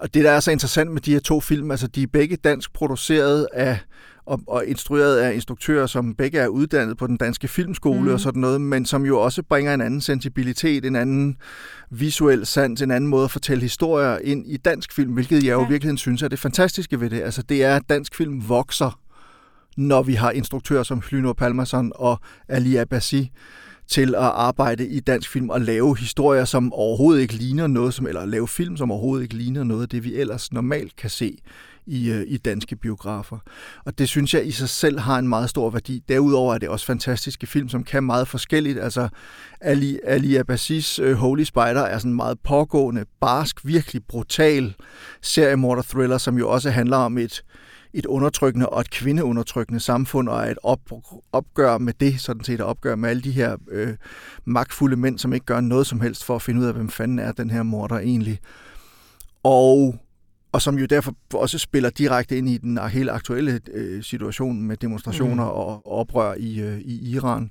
Og 0.00 0.14
det, 0.14 0.24
der 0.24 0.30
er 0.30 0.40
så 0.40 0.50
interessant 0.50 0.90
med 0.90 1.00
de 1.00 1.12
her 1.12 1.20
to 1.20 1.40
film, 1.40 1.70
altså 1.70 1.86
de 1.86 2.02
er 2.02 2.06
begge 2.06 2.36
dansk 2.36 2.72
produceret 2.72 3.48
af 3.52 3.78
og, 4.26 4.40
og 4.46 4.66
instrueret 4.66 5.16
af 5.16 5.34
instruktører, 5.34 5.86
som 5.86 6.14
begge 6.14 6.38
er 6.38 6.48
uddannet 6.48 6.96
på 6.96 7.06
den 7.06 7.16
danske 7.16 7.48
filmskole 7.48 8.00
mm. 8.00 8.08
og 8.08 8.20
sådan 8.20 8.40
noget, 8.40 8.60
men 8.60 8.86
som 8.86 9.06
jo 9.06 9.20
også 9.20 9.42
bringer 9.42 9.74
en 9.74 9.80
anden 9.80 10.00
sensibilitet, 10.00 10.84
en 10.84 10.96
anden 10.96 11.36
visuel 11.90 12.46
sans, 12.46 12.82
en 12.82 12.90
anden 12.90 13.10
måde 13.10 13.24
at 13.24 13.30
fortælle 13.30 13.62
historier 13.62 14.18
ind 14.18 14.46
i 14.46 14.56
dansk 14.56 14.92
film, 14.92 15.12
hvilket 15.12 15.44
jeg 15.44 15.52
jo 15.52 15.62
ja. 15.62 15.68
virkelig 15.68 15.98
synes 15.98 16.22
er 16.22 16.28
det 16.28 16.38
fantastiske 16.38 17.00
ved 17.00 17.10
det. 17.10 17.20
Altså 17.20 17.42
det 17.42 17.64
er, 17.64 17.76
at 17.76 17.82
dansk 17.88 18.14
film 18.14 18.48
vokser, 18.48 19.00
når 19.76 20.02
vi 20.02 20.14
har 20.14 20.30
instruktører 20.30 20.82
som 20.82 21.02
Hlynur 21.10 21.32
Palmason 21.32 21.92
og 21.94 22.20
Ali 22.48 22.76
Abbasi, 22.76 23.30
til 23.88 24.14
at 24.14 24.22
arbejde 24.22 24.88
i 24.88 25.00
dansk 25.00 25.30
film 25.30 25.50
og 25.50 25.60
lave 25.60 25.98
historier, 25.98 26.44
som 26.44 26.72
overhovedet 26.72 27.22
ikke 27.22 27.34
ligner 27.34 27.66
noget, 27.66 27.94
som, 27.94 28.06
eller 28.06 28.24
lave 28.24 28.48
film, 28.48 28.76
som 28.76 28.90
overhovedet 28.90 29.22
ikke 29.22 29.34
ligner 29.34 29.64
noget 29.64 29.82
af 29.82 29.88
det, 29.88 30.04
vi 30.04 30.14
ellers 30.14 30.52
normalt 30.52 30.96
kan 30.96 31.10
se 31.10 31.38
i, 31.86 32.10
øh, 32.10 32.24
i 32.26 32.36
danske 32.36 32.76
biografer. 32.76 33.38
Og 33.84 33.98
det 33.98 34.08
synes 34.08 34.34
jeg 34.34 34.46
i 34.46 34.50
sig 34.50 34.68
selv 34.68 34.98
har 34.98 35.18
en 35.18 35.28
meget 35.28 35.50
stor 35.50 35.70
værdi. 35.70 36.02
Derudover 36.08 36.54
er 36.54 36.58
det 36.58 36.68
også 36.68 36.86
fantastiske 36.86 37.46
film, 37.46 37.68
som 37.68 37.84
kan 37.84 38.04
meget 38.04 38.28
forskelligt. 38.28 38.78
Altså 38.78 39.08
Ali, 39.60 39.98
Ali 40.04 40.36
Abbasis 40.36 40.98
øh, 40.98 41.14
Holy 41.14 41.44
Spider 41.44 41.82
er 41.82 41.98
sådan 41.98 42.10
en 42.10 42.16
meget 42.16 42.38
pågående, 42.44 43.04
barsk, 43.20 43.66
virkelig 43.66 44.02
brutal 44.08 44.74
seriemorder-thriller, 45.22 46.18
som 46.18 46.38
jo 46.38 46.50
også 46.50 46.70
handler 46.70 46.96
om 46.96 47.18
et, 47.18 47.42
et 47.94 48.06
undertrykkende 48.06 48.68
og 48.68 48.80
et 48.80 48.90
kvindeundertrykkende 48.90 49.80
samfund, 49.80 50.28
og 50.28 50.50
et 50.50 50.58
op, 50.62 50.80
opgør 51.32 51.78
med 51.78 51.92
det, 52.00 52.20
sådan 52.20 52.44
set 52.44 52.54
et 52.54 52.60
opgør 52.60 52.96
med 52.96 53.10
alle 53.10 53.22
de 53.22 53.30
her 53.30 53.56
øh, 53.70 53.94
magtfulde 54.44 54.96
mænd, 54.96 55.18
som 55.18 55.32
ikke 55.32 55.46
gør 55.46 55.60
noget 55.60 55.86
som 55.86 56.00
helst 56.00 56.24
for 56.24 56.34
at 56.36 56.42
finde 56.42 56.60
ud 56.60 56.66
af, 56.66 56.72
hvem 56.72 56.88
fanden 56.88 57.18
er 57.18 57.32
den 57.32 57.50
her 57.50 57.62
morder 57.62 57.98
egentlig. 57.98 58.38
Og 59.42 60.00
og 60.52 60.62
som 60.62 60.78
jo 60.78 60.86
derfor 60.86 61.14
også 61.34 61.58
spiller 61.58 61.90
direkte 61.90 62.38
ind 62.38 62.48
i 62.48 62.58
den 62.58 62.78
helt 62.78 63.10
aktuelle 63.10 63.60
øh, 63.72 64.02
situation 64.02 64.62
med 64.62 64.76
demonstrationer 64.76 65.44
mm. 65.44 65.50
og 65.50 65.92
oprør 65.92 66.34
i, 66.38 66.60
øh, 66.60 66.78
i 66.78 67.10
Iran. 67.10 67.50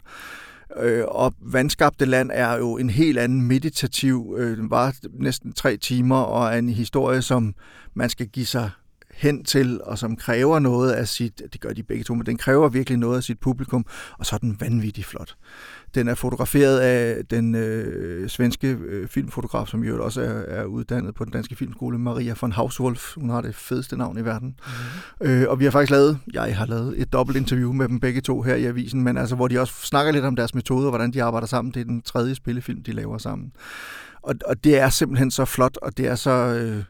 Øh, 0.80 1.04
og 1.08 1.34
Vandskabte 1.42 2.06
Land 2.06 2.32
er 2.34 2.58
jo 2.58 2.78
en 2.78 2.90
helt 2.90 3.18
anden 3.18 3.42
meditativ, 3.42 4.36
øh, 4.38 4.58
den 4.58 4.70
var 4.70 4.96
næsten 5.14 5.54
tre 5.54 5.78
timer, 5.78 6.18
og 6.18 6.54
er 6.54 6.58
en 6.58 6.70
historie, 6.70 7.22
som 7.22 7.56
man 7.94 8.10
skal 8.10 8.28
give 8.28 8.46
sig 8.46 8.70
hen 9.16 9.44
til, 9.44 9.82
og 9.84 9.98
som 9.98 10.16
kræver 10.16 10.60
noget 10.60 10.92
af 10.92 11.08
sit, 11.08 11.42
det 11.54 11.62
gør 11.62 11.70
de 11.70 11.84
begge 11.84 12.04
to, 12.04 12.16
men 12.16 12.26
den 12.26 12.38
kræver 12.38 12.70
virkelig 12.70 13.00
noget 13.00 13.18
af 13.18 13.24
sit 13.24 13.40
publikum, 13.40 13.86
og 14.20 14.26
så 14.26 14.36
er 14.36 14.38
den 14.38 14.58
vanvittigt 14.60 15.08
flot. 15.08 15.36
Den 15.96 16.08
er 16.08 16.16
fotograferet 16.16 16.80
af 16.80 17.26
den 17.26 17.56
øh, 17.56 18.30
svenske 18.30 18.68
øh, 18.68 19.08
filmfotograf, 19.08 19.68
som 19.68 19.84
jo 19.84 20.04
også 20.04 20.22
er, 20.22 20.60
er 20.60 20.64
uddannet 20.64 21.16
på 21.16 21.26
den 21.26 21.34
danske 21.34 21.56
filmskole, 21.56 21.98
Maria 21.98 22.36
von 22.42 22.52
Hauswolf. 22.52 23.16
Hun 23.16 23.30
har 23.30 23.42
det 23.42 23.56
fedeste 23.56 23.98
navn 23.98 24.18
i 24.18 24.26
verden. 24.26 24.56
Mm. 25.22 25.28
Øh, 25.28 25.50
og 25.50 25.60
vi 25.60 25.64
har 25.64 25.72
faktisk 25.72 25.92
lavet, 25.92 26.20
jeg 26.34 26.58
har 26.58 26.66
lavet 26.66 27.02
et 27.02 27.14
dobbelt 27.14 27.38
interview 27.38 27.74
med 27.74 27.88
dem 27.88 28.00
begge 28.00 28.22
to 28.22 28.42
her 28.42 28.56
i 28.56 28.66
avisen, 28.66 29.02
men 29.02 29.18
altså, 29.18 29.36
hvor 29.36 29.48
de 29.48 29.60
også 29.60 29.74
snakker 29.74 30.12
lidt 30.12 30.26
om 30.26 30.36
deres 30.36 30.56
metoder, 30.56 30.90
hvordan 30.90 31.12
de 31.12 31.24
arbejder 31.24 31.48
sammen. 31.48 31.74
Det 31.74 31.80
er 31.80 31.86
den 31.86 32.02
tredje 32.02 32.36
spillefilm, 32.36 32.84
de 32.84 32.92
laver 32.92 33.18
sammen. 33.18 33.52
Og, 34.22 34.36
og 34.46 34.64
det 34.64 34.78
er 34.78 34.90
simpelthen 34.90 35.32
så 35.32 35.46
flot, 35.46 35.78
og 35.82 35.98
det 35.98 36.08
er 36.08 36.16
så... 36.16 36.32
Øh, 36.32 36.84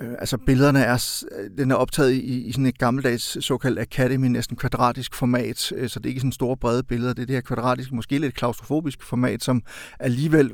Øh, 0.00 0.12
altså 0.18 0.38
billederne 0.38 0.80
er, 0.80 1.24
den 1.58 1.70
er 1.70 1.74
optaget 1.74 2.12
i, 2.12 2.42
i 2.42 2.52
sådan 2.52 2.66
et 2.66 2.78
gammeldags 2.78 3.44
såkaldt 3.44 3.78
Academy, 3.78 4.26
næsten 4.26 4.56
kvadratisk 4.56 5.14
format, 5.14 5.72
øh, 5.76 5.88
så 5.88 5.98
det 5.98 6.06
er 6.06 6.08
ikke 6.08 6.20
sådan 6.20 6.32
store 6.32 6.56
brede 6.56 6.82
billeder, 6.82 7.12
det 7.12 7.22
er 7.22 7.26
det 7.26 7.36
her 7.36 7.40
kvadratiske, 7.40 7.94
måske 7.94 8.18
lidt 8.18 8.34
klaustrofobisk 8.34 9.02
format, 9.02 9.44
som 9.44 9.62
alligevel 10.00 10.52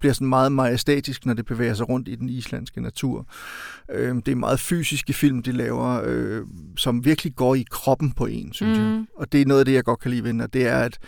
bliver 0.00 0.12
sådan 0.12 0.28
meget 0.28 0.52
majestætisk, 0.52 1.26
når 1.26 1.34
det 1.34 1.46
bevæger 1.46 1.74
sig 1.74 1.88
rundt 1.88 2.08
i 2.08 2.14
den 2.14 2.28
islandske 2.28 2.80
natur. 2.80 3.26
Øh, 3.90 4.14
det 4.14 4.28
er 4.28 4.36
meget 4.36 4.60
fysiske 4.60 5.12
film, 5.12 5.42
de 5.42 5.52
laver, 5.52 6.02
øh, 6.04 6.42
som 6.76 7.04
virkelig 7.04 7.34
går 7.36 7.54
i 7.54 7.64
kroppen 7.70 8.12
på 8.12 8.26
en, 8.26 8.52
synes 8.52 8.78
mm. 8.78 8.84
jeg. 8.84 9.04
Og 9.16 9.32
det 9.32 9.42
er 9.42 9.46
noget 9.46 9.60
af 9.60 9.64
det, 9.64 9.72
jeg 9.72 9.84
godt 9.84 10.00
kan 10.00 10.10
lide 10.10 10.24
ved 10.24 10.40
og 10.40 10.52
det 10.52 10.66
er, 10.66 10.78
at 10.78 10.98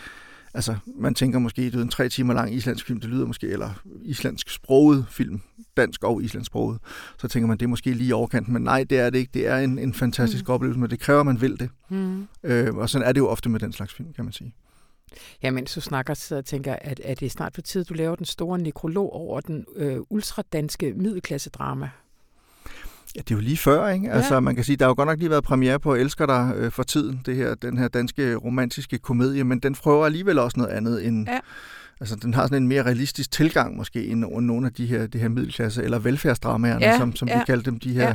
altså, 0.55 0.77
man 0.87 1.15
tænker 1.15 1.39
måske, 1.39 1.63
det 1.63 1.75
er 1.75 1.83
en 1.83 1.89
tre 1.89 2.09
timer 2.09 2.35
lang 2.35 2.55
islandsk 2.55 2.87
film, 2.87 3.01
det 3.01 3.11
lyder 3.11 3.27
måske, 3.27 3.47
eller 3.49 3.71
islandsk 4.03 4.51
sproget 4.51 5.07
film, 5.11 5.41
dansk 5.77 6.05
og 6.05 6.23
islandsk 6.23 6.47
sproget, 6.47 6.79
så 7.19 7.29
tænker 7.29 7.47
man, 7.47 7.59
det 7.59 7.65
er 7.65 7.69
måske 7.69 7.91
lige 7.91 8.15
overkanten, 8.15 8.53
men 8.53 8.63
nej, 8.63 8.85
det 8.85 9.01
er 9.01 9.11
det 9.11 9.19
ikke. 9.19 9.31
Det 9.35 9.47
er 9.47 9.59
en, 9.59 9.79
en 9.79 9.95
fantastisk 9.95 10.49
mm. 10.49 10.55
oplevelse, 10.55 10.81
men 10.81 10.91
det 10.91 11.01
kræver, 11.01 11.21
at 11.21 11.27
man 11.27 11.41
vil 11.41 11.61
det. 11.61 11.71
Mm. 11.89 12.29
Øh, 12.43 12.75
og 12.75 12.91
sådan 12.91 13.09
er 13.09 13.13
det 13.13 13.21
jo 13.21 13.29
ofte 13.29 13.49
med 13.49 13.61
den 13.61 13.73
slags 13.73 13.95
film, 13.95 14.13
kan 14.13 14.25
man 14.25 14.33
sige. 14.33 14.55
Ja, 15.43 15.51
mens 15.51 15.75
du 15.75 15.81
snakker, 15.81 16.15
så 16.15 16.43
tænker 16.43 16.71
jeg, 16.71 16.79
at, 16.83 17.01
at 17.01 17.21
det 17.21 17.27
er 17.27 17.31
snart 17.31 17.53
på 17.53 17.61
tid, 17.61 17.85
du 17.85 17.95
laver 17.95 18.17
den 18.17 18.27
store 18.27 18.59
nekrolog 18.59 19.13
over 19.13 19.41
den 19.41 19.65
øh, 19.77 19.99
ultradanske 20.11 20.95
middelklasse-drama. 20.97 21.91
Ja, 23.17 23.21
det 23.21 23.31
er 23.31 23.35
jo 23.35 23.41
lige 23.41 23.57
før, 23.57 23.89
ikke? 23.89 24.07
Ja. 24.07 24.13
Altså, 24.13 24.41
man 24.41 24.55
kan 24.55 24.65
sige, 24.65 24.77
der 24.77 24.85
har 24.85 24.91
jo 24.91 24.95
godt 24.97 25.07
nok 25.07 25.19
lige 25.19 25.31
været 25.31 25.45
premiere 25.45 25.81
på 25.81 25.95
Elsker 25.95 26.27
dig 26.27 26.53
øh, 26.57 26.71
for 26.71 26.83
tiden, 26.83 27.21
det 27.27 27.37
her, 27.37 27.55
den 27.55 27.79
her 27.79 27.89
danske 27.89 28.35
romantiske 28.35 28.99
komedie, 28.99 29.45
men 29.45 29.59
den 29.59 29.75
prøver 29.75 30.07
alligevel 30.07 30.39
også 30.39 30.61
noget 30.61 30.73
andet 30.73 31.07
end... 31.07 31.29
Ja. 31.29 31.39
Altså, 32.01 32.17
den 32.17 32.35
har 32.35 32.43
sådan 32.43 32.63
en 32.63 32.69
mere 32.69 32.83
realistisk 32.83 33.31
tilgang 33.31 33.77
måske 33.77 34.07
end 34.07 34.21
nogle 34.21 34.67
af 34.67 34.73
de 34.73 34.87
her, 34.87 35.07
det 35.07 35.21
her 35.21 35.29
middelklasse- 35.29 35.83
eller 35.83 35.99
velfærdsdramaerne, 35.99 36.87
ja. 36.87 36.99
som, 36.99 37.17
som 37.17 37.29
ja. 37.29 37.39
vi 37.39 37.45
kaldte 37.47 37.71
dem, 37.71 37.79
de 37.79 37.93
her... 37.93 38.09
Ja 38.09 38.15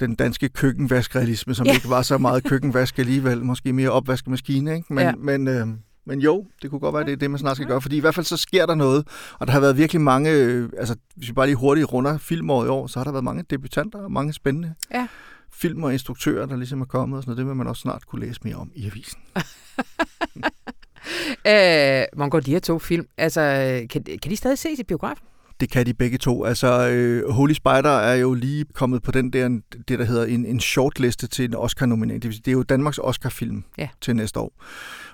den 0.00 0.14
danske 0.14 0.48
køkkenvaskrealisme, 0.48 1.54
som 1.54 1.66
ja. 1.66 1.72
ikke 1.72 1.88
var 1.88 2.02
så 2.02 2.18
meget 2.18 2.44
køkkenvask 2.44 2.98
alligevel, 2.98 3.44
måske 3.44 3.72
mere 3.72 3.90
opvaskemaskine, 3.90 4.76
ikke? 4.76 4.94
Men, 4.94 5.04
ja. 5.04 5.12
men, 5.18 5.48
øh, 5.48 5.66
men 6.06 6.20
jo, 6.20 6.46
det 6.62 6.70
kunne 6.70 6.80
godt 6.80 6.94
være, 6.94 7.04
det 7.04 7.12
er 7.12 7.16
det, 7.16 7.30
man 7.30 7.38
snart 7.38 7.56
skal 7.56 7.68
gøre, 7.68 7.80
fordi 7.80 7.96
i 7.96 8.00
hvert 8.00 8.14
fald 8.14 8.26
så 8.26 8.36
sker 8.36 8.66
der 8.66 8.74
noget, 8.74 9.08
og 9.38 9.46
der 9.46 9.52
har 9.52 9.60
været 9.60 9.76
virkelig 9.76 10.00
mange, 10.00 10.30
øh, 10.30 10.70
altså 10.78 10.96
hvis 11.16 11.28
vi 11.28 11.32
bare 11.32 11.46
lige 11.46 11.56
hurtigt 11.56 11.92
runder 11.92 12.18
filmåret 12.18 12.66
i 12.66 12.68
år, 12.68 12.86
så 12.86 12.98
har 12.98 13.04
der 13.04 13.12
været 13.12 13.24
mange 13.24 13.44
debutanter 13.50 13.98
og 13.98 14.12
mange 14.12 14.32
spændende 14.32 14.74
ja. 14.94 15.06
film 15.52 15.82
og 15.82 15.92
instruktører, 15.92 16.46
der 16.46 16.56
ligesom 16.56 16.80
er 16.80 16.84
kommet, 16.84 17.16
og 17.16 17.22
sådan 17.22 17.30
noget. 17.30 17.38
det 17.38 17.46
vil 17.46 17.56
man 17.56 17.66
også 17.66 17.80
snart 17.80 18.06
kunne 18.06 18.26
læse 18.26 18.40
mere 18.44 18.56
om 18.56 18.70
i 18.74 18.86
avisen. 18.86 19.20
øh, 22.24 22.30
går 22.30 22.40
de 22.40 22.50
her 22.50 22.60
to 22.60 22.78
film, 22.78 23.06
altså 23.16 23.40
kan, 23.90 24.04
kan 24.04 24.30
de 24.30 24.36
stadig 24.36 24.58
ses 24.58 24.78
i 24.78 24.84
biografen? 24.84 25.26
Det 25.60 25.70
kan 25.70 25.86
de 25.86 25.94
begge 25.94 26.18
to. 26.18 26.44
Altså, 26.44 26.88
øh, 26.88 27.30
Holy 27.30 27.52
Spider 27.52 27.90
er 27.90 28.14
jo 28.14 28.34
lige 28.34 28.64
kommet 28.74 29.02
på 29.02 29.10
den 29.10 29.30
der, 29.30 29.60
det 29.88 29.98
der 29.98 30.04
hedder 30.04 30.24
en, 30.24 30.46
en 30.46 30.60
shortliste 30.60 31.26
til 31.26 31.44
en 31.44 31.54
Oscar-nominering. 31.54 32.22
Det, 32.22 32.32
det 32.32 32.48
er 32.48 32.52
jo 32.52 32.62
Danmarks 32.62 32.98
Oscar-film 33.02 33.64
ja. 33.78 33.88
til 34.00 34.16
næste 34.16 34.40
år. 34.40 34.52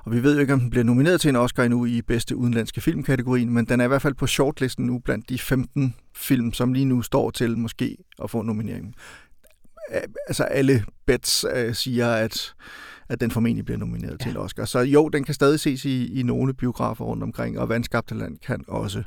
Og 0.05 0.13
vi 0.13 0.23
ved 0.23 0.35
jo 0.35 0.41
ikke, 0.41 0.53
om 0.53 0.61
den 0.61 0.71
bliver 0.71 0.85
nomineret 0.85 1.21
til 1.21 1.29
en 1.29 1.37
Oscar 1.37 1.63
endnu 1.65 1.87
i 1.87 2.03
bedste 2.03 2.37
udenlandske 2.37 2.81
filmkategorien, 2.81 3.51
men 3.51 3.65
den 3.65 3.81
er 3.81 3.85
i 3.85 3.89
hvert 3.89 4.03
fald 4.03 4.15
på 4.15 4.27
shortlisten 4.27 4.87
nu 4.87 4.99
blandt 4.99 5.29
de 5.29 5.39
15 5.39 5.95
film, 6.17 6.53
som 6.53 6.73
lige 6.73 6.85
nu 6.85 7.03
står 7.03 7.31
til 7.31 7.59
måske 7.59 7.97
at 8.23 8.31
få 8.31 8.43
nomineringen. 8.43 8.95
Altså 10.29 10.45
alle 10.45 10.85
bets 11.07 11.47
øh, 11.55 11.75
siger, 11.75 12.13
at 12.13 12.55
at 13.11 13.21
den 13.21 13.31
formentlig 13.31 13.65
bliver 13.65 13.79
nomineret 13.79 14.17
ja. 14.21 14.25
til 14.25 14.31
en 14.31 14.37
Oscar. 14.37 14.65
Så 14.65 14.79
jo, 14.79 15.09
den 15.09 15.25
kan 15.25 15.35
stadig 15.35 15.61
ses 15.61 15.85
i, 15.85 16.21
i 16.21 16.23
nogle 16.23 16.55
biografer 16.55 17.05
rundt 17.05 17.23
omkring, 17.23 17.59
og 17.59 17.69
Vandskabte 17.69 18.15
Land 18.15 18.39
kan 18.39 18.65
også. 18.69 19.03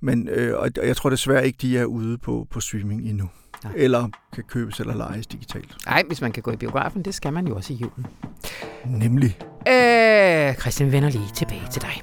Men 0.00 0.28
øh, 0.28 0.58
og 0.58 0.70
jeg 0.76 0.96
tror 0.96 1.10
desværre 1.10 1.46
ikke, 1.46 1.58
de 1.62 1.78
er 1.78 1.84
ude 1.84 2.18
på, 2.18 2.46
på 2.50 2.60
streaming 2.60 3.08
endnu. 3.08 3.28
Nej. 3.64 3.72
Eller 3.76 4.08
kan 4.34 4.44
købes 4.44 4.80
eller 4.80 4.94
lejes 4.94 5.26
digitalt. 5.26 5.76
Nej, 5.86 6.02
hvis 6.06 6.20
man 6.20 6.32
kan 6.32 6.42
gå 6.42 6.50
i 6.50 6.56
biografen, 6.56 7.02
det 7.02 7.14
skal 7.14 7.32
man 7.32 7.46
jo 7.46 7.56
også 7.56 7.72
i 7.72 7.76
julen. 7.76 8.06
Nemlig. 8.84 9.38
Øh, 9.68 10.54
Christian 10.54 10.92
vender 10.92 11.10
lige 11.10 11.28
tilbage 11.34 11.62
til 11.70 11.82
dig. 11.82 12.02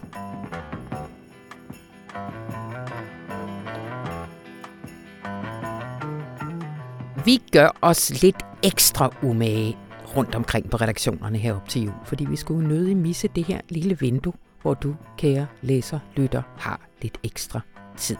Vi 7.25 7.41
gør 7.51 7.77
os 7.81 8.21
lidt 8.21 8.45
ekstra 8.63 9.15
umage 9.23 9.77
rundt 10.15 10.35
omkring 10.35 10.69
på 10.69 10.77
redaktionerne 10.77 11.37
herop 11.37 11.69
til 11.69 11.83
jul, 11.83 11.93
fordi 12.05 12.25
vi 12.25 12.35
skulle 12.35 12.67
nødig 12.67 12.97
misse 12.97 13.27
det 13.27 13.43
her 13.43 13.61
lille 13.69 13.99
vindue, 13.99 14.33
hvor 14.61 14.73
du, 14.73 14.95
kære 15.17 15.47
læser, 15.61 15.99
lytter, 16.15 16.41
har 16.57 16.81
lidt 17.01 17.17
ekstra 17.23 17.61
tid. 17.97 18.17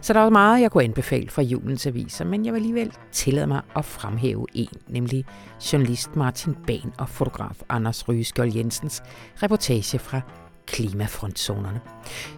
Så 0.00 0.12
der 0.12 0.20
er 0.20 0.30
meget, 0.30 0.60
jeg 0.60 0.70
kunne 0.70 0.84
anbefale 0.84 1.30
fra 1.30 1.42
julens 1.42 1.86
aviser, 1.86 2.24
men 2.24 2.44
jeg 2.44 2.52
vil 2.52 2.58
alligevel 2.58 2.92
tillade 3.12 3.46
mig 3.46 3.60
at 3.76 3.84
fremhæve 3.84 4.46
en, 4.54 4.68
nemlig 4.88 5.24
journalist 5.72 6.16
Martin 6.16 6.54
Bahn 6.66 6.92
og 6.98 7.08
fotograf 7.08 7.62
Anders 7.68 8.08
Rygeskjold 8.08 8.56
Jensens 8.56 9.02
reportage 9.42 9.98
fra 9.98 10.20
klimafrontzonerne. 10.66 11.80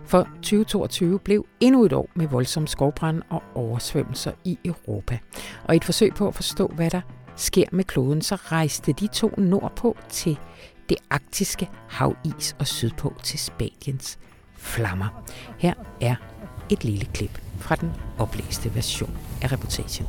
For 0.05 0.29
2022 0.35 1.19
blev 1.19 1.47
endnu 1.61 1.85
et 1.85 1.93
år 1.93 2.09
med 2.15 2.29
voldsomme 2.29 2.69
skovbrand 2.69 3.23
og 3.31 3.43
oversvømmelser 3.55 4.33
i 4.45 4.59
Europa. 4.65 5.19
Og 5.65 5.75
i 5.75 5.77
et 5.77 5.85
forsøg 5.85 6.15
på 6.15 6.29
at 6.29 6.35
forstå, 6.35 6.67
hvad 6.67 6.91
der 6.91 7.01
sker 7.37 7.65
med 7.73 7.85
kloden, 7.85 8.23
så 8.23 8.35
rejste 8.35 8.93
de 8.93 9.07
to 9.07 9.31
nordpå 9.39 9.97
til 10.09 10.39
det 10.89 10.97
arktiske 11.11 11.71
havis 11.89 12.57
og 12.59 12.67
sydpå 12.67 13.15
til 13.23 13.39
Spaniens 13.39 14.19
flammer. 14.57 15.25
Her 15.59 15.75
er 16.01 16.15
et 16.71 16.85
lille 16.85 17.05
klip 17.05 17.41
fra 17.59 17.75
den 17.75 17.91
oplæste 18.19 18.75
version 18.75 19.17
af 19.43 19.53
reportagen. 19.53 20.07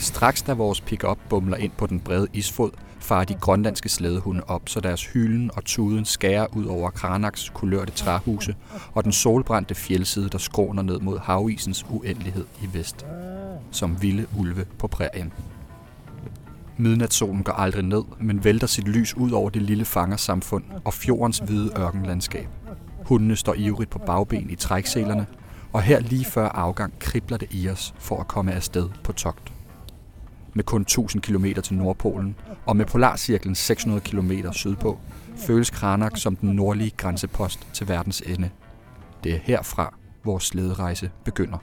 Straks 0.00 0.42
da 0.42 0.52
vores 0.52 0.80
pickup 0.80 1.18
bumler 1.28 1.56
ind 1.56 1.72
på 1.78 1.86
den 1.86 2.00
brede 2.00 2.26
isfod, 2.32 2.70
farer 2.98 3.24
de 3.24 3.34
grønlandske 3.34 3.88
slædehunde 3.88 4.42
op, 4.46 4.68
så 4.68 4.80
deres 4.80 5.06
hylen 5.06 5.50
og 5.54 5.64
tuden 5.64 6.04
skærer 6.04 6.46
ud 6.56 6.64
over 6.64 6.90
Kranaks 6.90 7.50
kulørte 7.54 7.92
træhuse 7.92 8.54
og 8.94 9.04
den 9.04 9.12
solbrændte 9.12 9.74
fjeldside, 9.74 10.28
der 10.28 10.38
skråner 10.38 10.82
ned 10.82 11.00
mod 11.00 11.18
havisens 11.18 11.86
uendelighed 11.90 12.44
i 12.62 12.68
vest. 12.72 13.06
Som 13.70 14.02
vilde 14.02 14.26
ulve 14.38 14.66
på 14.78 14.86
prærien. 14.86 15.32
Midnatssolen 16.80 17.42
går 17.42 17.52
aldrig 17.52 17.84
ned, 17.84 18.02
men 18.20 18.44
vælter 18.44 18.66
sit 18.66 18.88
lys 18.88 19.16
ud 19.16 19.30
over 19.30 19.50
det 19.50 19.62
lille 19.62 19.84
fangersamfund 19.84 20.64
og 20.84 20.94
fjordens 20.94 21.38
hvide 21.38 21.72
ørkenlandskab. 21.78 22.48
Hundene 23.04 23.36
står 23.36 23.54
ivrigt 23.54 23.90
på 23.90 23.98
bagben 23.98 24.50
i 24.50 24.54
trækselerne, 24.54 25.26
og 25.72 25.82
her 25.82 26.00
lige 26.00 26.24
før 26.24 26.48
afgang 26.48 26.98
kribler 26.98 27.36
det 27.36 27.48
i 27.50 27.68
os 27.68 27.94
for 27.98 28.20
at 28.20 28.28
komme 28.28 28.52
afsted 28.52 28.88
på 29.04 29.12
togt. 29.12 29.52
Med 30.54 30.64
kun 30.64 30.80
1000 30.80 31.22
km 31.22 31.46
til 31.62 31.74
Nordpolen 31.74 32.36
og 32.66 32.76
med 32.76 32.86
polarcirklen 32.86 33.54
600 33.54 34.00
km 34.00 34.32
sydpå, 34.52 34.98
føles 35.36 35.70
Kranak 35.70 36.16
som 36.16 36.36
den 36.36 36.50
nordlige 36.50 36.92
grænsepost 36.96 37.66
til 37.72 37.88
verdens 37.88 38.20
ende. 38.26 38.50
Det 39.24 39.34
er 39.34 39.38
herfra, 39.42 39.94
vores 40.24 40.44
slæderejse 40.44 41.10
begynder. 41.24 41.58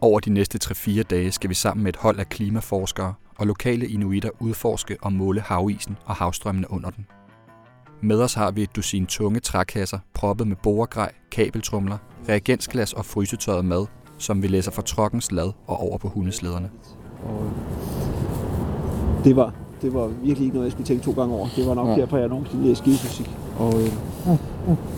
Over 0.00 0.20
de 0.20 0.30
næste 0.30 0.58
3-4 0.64 1.02
dage 1.02 1.32
skal 1.32 1.50
vi 1.50 1.54
sammen 1.54 1.84
med 1.84 1.92
et 1.92 1.96
hold 1.96 2.18
af 2.18 2.28
klimaforskere 2.28 3.14
og 3.38 3.46
lokale 3.46 3.86
inuitter 3.86 4.30
udforske 4.40 4.96
og 5.02 5.12
måle 5.12 5.40
havisen 5.40 5.96
og 6.04 6.14
havstrømmene 6.14 6.70
under 6.70 6.90
den. 6.90 7.06
Med 8.00 8.20
os 8.20 8.34
har 8.34 8.50
vi 8.50 8.62
et 8.62 8.76
dusin 8.76 9.06
tunge 9.06 9.40
trækasser, 9.40 9.98
proppet 10.14 10.46
med 10.46 10.56
boregrej, 10.62 11.12
kabeltrumler, 11.30 11.98
reagensglas 12.28 12.92
og 12.92 13.04
frysetørret 13.04 13.64
mad, 13.64 13.86
som 14.18 14.42
vi 14.42 14.48
læser 14.48 14.70
fra 14.70 14.82
trokkens 14.82 15.32
lad 15.32 15.52
og 15.66 15.76
over 15.76 15.98
på 15.98 16.08
hundeslæderne. 16.08 16.70
Og 17.24 17.50
det 19.24 19.36
var, 19.36 19.54
det 19.82 19.94
var 19.94 20.06
virkelig 20.06 20.44
ikke 20.44 20.54
noget, 20.54 20.64
jeg 20.64 20.72
skulle 20.72 20.86
tænke 20.86 21.04
to 21.04 21.12
gange 21.12 21.34
over. 21.34 21.48
Det 21.56 21.66
var 21.66 21.74
nok 21.74 21.88
ja. 21.88 21.94
derfor, 21.94 22.18
jeg 22.18 22.28
nogensinde 22.28 22.64
læste 22.64 22.84
geofysik. 22.84 23.30
Og, 23.58 23.82
øh, 23.82 23.92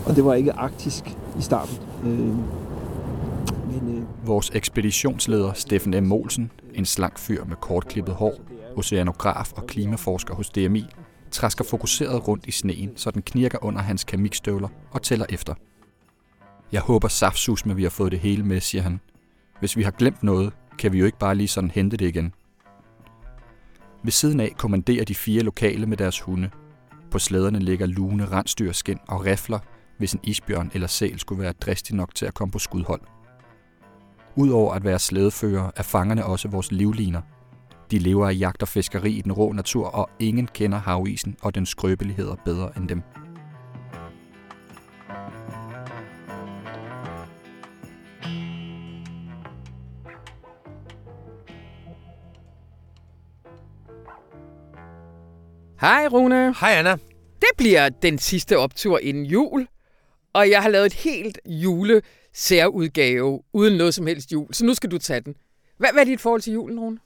og 0.05 0.15
det 0.15 0.25
var 0.25 0.33
ikke 0.33 0.53
arktisk 0.53 1.17
i 1.39 1.41
starten. 1.41 1.77
Øh, 2.03 2.35
men, 3.67 3.97
øh, 3.97 4.27
Vores 4.27 4.51
ekspeditionsleder, 4.53 5.53
Steffen 5.53 6.03
M. 6.03 6.07
Molsen, 6.07 6.51
en 6.75 6.85
slank 6.85 7.19
fyr 7.19 7.43
med 7.45 7.55
kortklippet 7.55 8.15
hår, 8.15 8.41
oceanograf 8.75 9.53
og 9.53 9.67
klimaforsker 9.67 10.35
hos 10.35 10.49
DMI, 10.49 10.85
træsker 11.31 11.63
fokuseret 11.63 12.27
rundt 12.27 12.45
i 12.45 12.51
sneen, 12.51 12.97
så 12.97 13.11
den 13.11 13.21
knirker 13.21 13.63
under 13.63 13.81
hans 13.81 14.03
kamikstøvler 14.03 14.67
og 14.91 15.01
tæller 15.01 15.25
efter. 15.29 15.53
Jeg 16.71 16.81
håber 16.81 17.07
saftsus 17.07 17.65
med, 17.65 17.75
vi 17.75 17.83
har 17.83 17.89
fået 17.89 18.11
det 18.11 18.19
hele 18.19 18.43
med, 18.43 18.61
siger 18.61 18.81
han. 18.81 18.99
Hvis 19.59 19.77
vi 19.77 19.83
har 19.83 19.91
glemt 19.91 20.23
noget, 20.23 20.53
kan 20.77 20.93
vi 20.93 20.99
jo 20.99 21.05
ikke 21.05 21.17
bare 21.17 21.35
lige 21.35 21.47
sådan 21.47 21.71
hente 21.71 21.97
det 21.97 22.07
igen. 22.07 22.33
Ved 24.03 24.11
siden 24.11 24.39
af 24.39 24.53
kommanderer 24.57 25.05
de 25.05 25.15
fire 25.15 25.43
lokale 25.43 25.85
med 25.85 25.97
deres 25.97 26.19
hunde. 26.19 26.49
På 27.11 27.19
slæderne 27.19 27.59
ligger 27.59 27.85
lune 27.85 28.25
rensdyrskin 28.25 28.99
og 29.07 29.25
rifler, 29.25 29.59
hvis 29.97 30.13
en 30.13 30.19
isbjørn 30.23 30.71
eller 30.73 30.87
sæl 30.87 31.19
skulle 31.19 31.41
være 31.43 31.53
dristig 31.53 31.95
nok 31.95 32.15
til 32.15 32.25
at 32.25 32.33
komme 32.33 32.51
på 32.51 32.59
skudhold. 32.59 33.01
Udover 34.35 34.73
at 34.73 34.83
være 34.83 34.99
slædefører, 34.99 35.71
er 35.75 35.83
fangerne 35.83 36.25
også 36.25 36.47
vores 36.47 36.71
livliner. 36.71 37.21
De 37.91 37.99
lever 37.99 38.27
af 38.27 38.35
jagt 38.39 38.61
og 38.61 38.67
fiskeri 38.67 39.11
i 39.11 39.21
den 39.21 39.31
rå 39.31 39.51
natur, 39.51 39.87
og 39.87 40.09
ingen 40.19 40.47
kender 40.47 40.77
havisen 40.77 41.35
og 41.41 41.55
den 41.55 41.65
skrøbeligheder 41.65 42.35
bedre 42.45 42.71
end 42.77 42.89
dem. 42.89 43.01
Hej 55.81 56.07
Rune. 56.07 56.55
Hej 56.59 56.71
Anna. 56.71 56.91
Det 57.41 57.49
bliver 57.57 57.89
den 57.89 58.17
sidste 58.17 58.57
optur 58.57 58.99
inden 58.99 59.25
jul, 59.25 59.67
og 60.33 60.49
jeg 60.49 60.61
har 60.61 60.69
lavet 60.69 60.85
et 60.85 60.93
helt 60.93 61.39
jule 61.45 62.01
særudgave 62.33 63.43
uden 63.53 63.77
noget 63.77 63.93
som 63.93 64.07
helst 64.07 64.31
jul, 64.31 64.53
så 64.53 64.65
nu 64.65 64.73
skal 64.73 64.91
du 64.91 64.97
tage 64.97 65.21
den. 65.21 65.35
Hvad, 65.77 65.89
hvad 65.93 66.01
er 66.01 66.05
dit 66.05 66.21
forhold 66.21 66.41
til 66.41 66.53
julen, 66.53 66.79
Rune? 66.79 66.99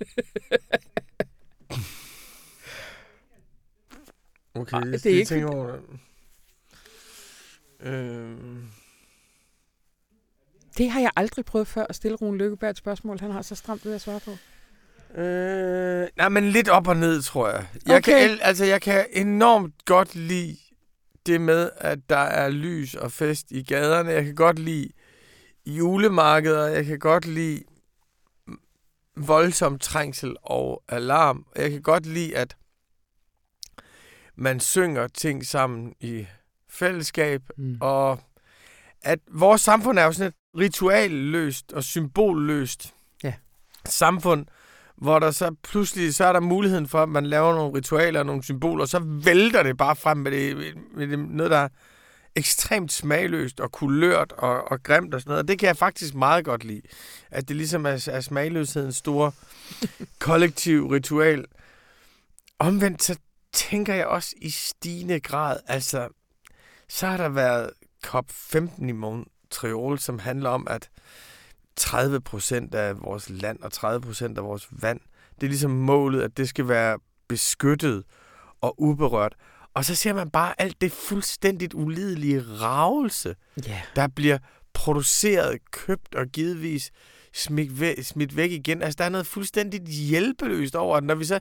okay, 4.54 4.76
Ej, 4.76 4.84
det 4.84 5.06
er 5.06 5.10
ikke... 5.10 5.24
Tænke 5.24 5.46
over 5.46 5.72
det. 5.72 5.80
Øh... 7.80 8.36
Det 10.78 10.90
har 10.90 11.00
jeg 11.00 11.10
aldrig 11.16 11.44
prøvet 11.44 11.68
før 11.68 11.86
at 11.88 11.96
stille 11.96 12.16
Rune 12.16 12.38
Lykkeberg 12.38 12.70
et 12.70 12.76
spørgsmål, 12.76 13.20
han 13.20 13.30
har 13.30 13.42
så 13.42 13.54
stramt 13.54 13.84
ved 13.84 13.94
at 13.94 14.00
svare 14.00 14.20
på. 14.20 14.30
Øh, 15.20 16.08
nej, 16.16 16.28
men 16.28 16.50
lidt 16.50 16.68
op 16.68 16.88
og 16.88 16.96
ned, 16.96 17.22
tror 17.22 17.48
jeg. 17.48 17.66
Jeg, 17.86 17.96
okay. 17.96 18.28
kan, 18.28 18.38
altså, 18.42 18.64
jeg 18.64 18.82
kan 18.82 19.06
enormt 19.12 19.84
godt 19.84 20.14
lide 20.14 20.56
det 21.26 21.40
med, 21.40 21.70
at 21.76 21.98
der 22.08 22.16
er 22.16 22.48
lys 22.48 22.94
og 22.94 23.12
fest 23.12 23.50
i 23.50 23.62
gaderne. 23.62 24.10
Jeg 24.10 24.24
kan 24.24 24.34
godt 24.34 24.58
lide 24.58 24.88
julemarkeder. 25.66 26.66
Jeg 26.66 26.84
kan 26.84 26.98
godt 26.98 27.26
lide 27.26 27.62
voldsom 29.16 29.78
trængsel 29.78 30.36
og 30.42 30.82
alarm. 30.88 31.46
Jeg 31.56 31.70
kan 31.70 31.82
godt 31.82 32.06
lide, 32.06 32.36
at 32.36 32.56
man 34.36 34.60
synger 34.60 35.08
ting 35.08 35.46
sammen 35.46 35.94
i 36.00 36.26
fællesskab, 36.68 37.42
mm. 37.56 37.78
og 37.80 38.20
at 39.02 39.18
vores 39.30 39.60
samfund 39.60 39.98
er 39.98 40.04
jo 40.04 40.12
sådan 40.12 40.28
et 40.28 40.60
ritualløst 40.60 41.72
og 41.72 41.84
symbolløst 41.84 42.94
ja. 43.22 43.34
samfund, 43.84 44.46
hvor 44.96 45.18
der 45.18 45.30
så 45.30 45.54
pludselig 45.62 46.14
så 46.14 46.24
er 46.24 46.32
der 46.32 46.40
muligheden 46.40 46.88
for, 46.88 47.02
at 47.02 47.08
man 47.08 47.26
laver 47.26 47.54
nogle 47.54 47.74
ritualer 47.74 48.20
og 48.20 48.26
nogle 48.26 48.42
symboler, 48.42 48.82
og 48.82 48.88
så 48.88 48.98
vælter 49.04 49.62
det 49.62 49.76
bare 49.76 49.96
frem 49.96 50.16
med, 50.16 50.30
det, 50.30 50.74
med 50.96 51.08
det, 51.08 51.18
noget, 51.18 51.50
der 51.50 51.58
er 51.58 51.68
ekstremt 52.36 52.92
smagløst 52.92 53.60
og 53.60 53.72
kulørt 53.72 54.32
og, 54.32 54.70
og 54.70 54.82
grimt 54.82 55.14
og 55.14 55.20
sådan 55.20 55.30
noget. 55.30 55.42
Og 55.42 55.48
det 55.48 55.58
kan 55.58 55.66
jeg 55.66 55.76
faktisk 55.76 56.14
meget 56.14 56.44
godt 56.44 56.64
lide. 56.64 56.82
At 57.30 57.48
det 57.48 57.56
ligesom 57.56 57.86
er, 57.86 58.08
er 58.12 58.20
smagløshedens 58.20 58.96
store 58.96 59.32
kollektiv 60.18 60.86
ritual. 60.86 61.44
Omvendt 62.58 63.02
så 63.02 63.16
tænker 63.52 63.94
jeg 63.94 64.06
også 64.06 64.34
i 64.36 64.50
stigende 64.50 65.20
grad, 65.20 65.60
altså, 65.66 66.08
så 66.88 67.06
har 67.06 67.16
der 67.16 67.28
været 67.28 67.70
COP15 68.06 68.88
i 68.88 68.92
Montreal, 68.92 69.98
som 69.98 70.18
handler 70.18 70.50
om, 70.50 70.66
at 70.70 70.88
30 71.76 72.20
procent 72.20 72.74
af 72.74 73.02
vores 73.02 73.30
land 73.30 73.58
og 73.62 73.72
30 73.72 74.00
procent 74.00 74.38
af 74.38 74.44
vores 74.44 74.68
vand, 74.70 75.00
det 75.34 75.42
er 75.42 75.48
ligesom 75.48 75.70
målet, 75.70 76.22
at 76.22 76.36
det 76.36 76.48
skal 76.48 76.68
være 76.68 76.98
beskyttet 77.28 78.04
og 78.60 78.82
uberørt. 78.82 79.34
Og 79.74 79.84
så 79.84 79.94
ser 79.94 80.12
man 80.12 80.30
bare 80.30 80.60
alt 80.60 80.80
det 80.80 80.92
fuldstændigt 80.92 81.74
ulidelige 81.74 82.42
ravelse, 82.60 83.34
yeah. 83.68 83.80
der 83.96 84.06
bliver 84.06 84.38
produceret, 84.74 85.58
købt 85.70 86.14
og 86.14 86.26
givetvis 86.26 86.90
smidt 87.34 87.80
væk, 87.80 88.02
smidt 88.02 88.36
væk 88.36 88.50
igen. 88.50 88.82
Altså, 88.82 88.96
der 88.98 89.04
er 89.04 89.08
noget 89.08 89.26
fuldstændigt 89.26 89.88
hjælpeløst 89.88 90.76
over, 90.76 90.96
at 90.96 91.04
når 91.04 91.14
vi 91.14 91.24
så 91.24 91.40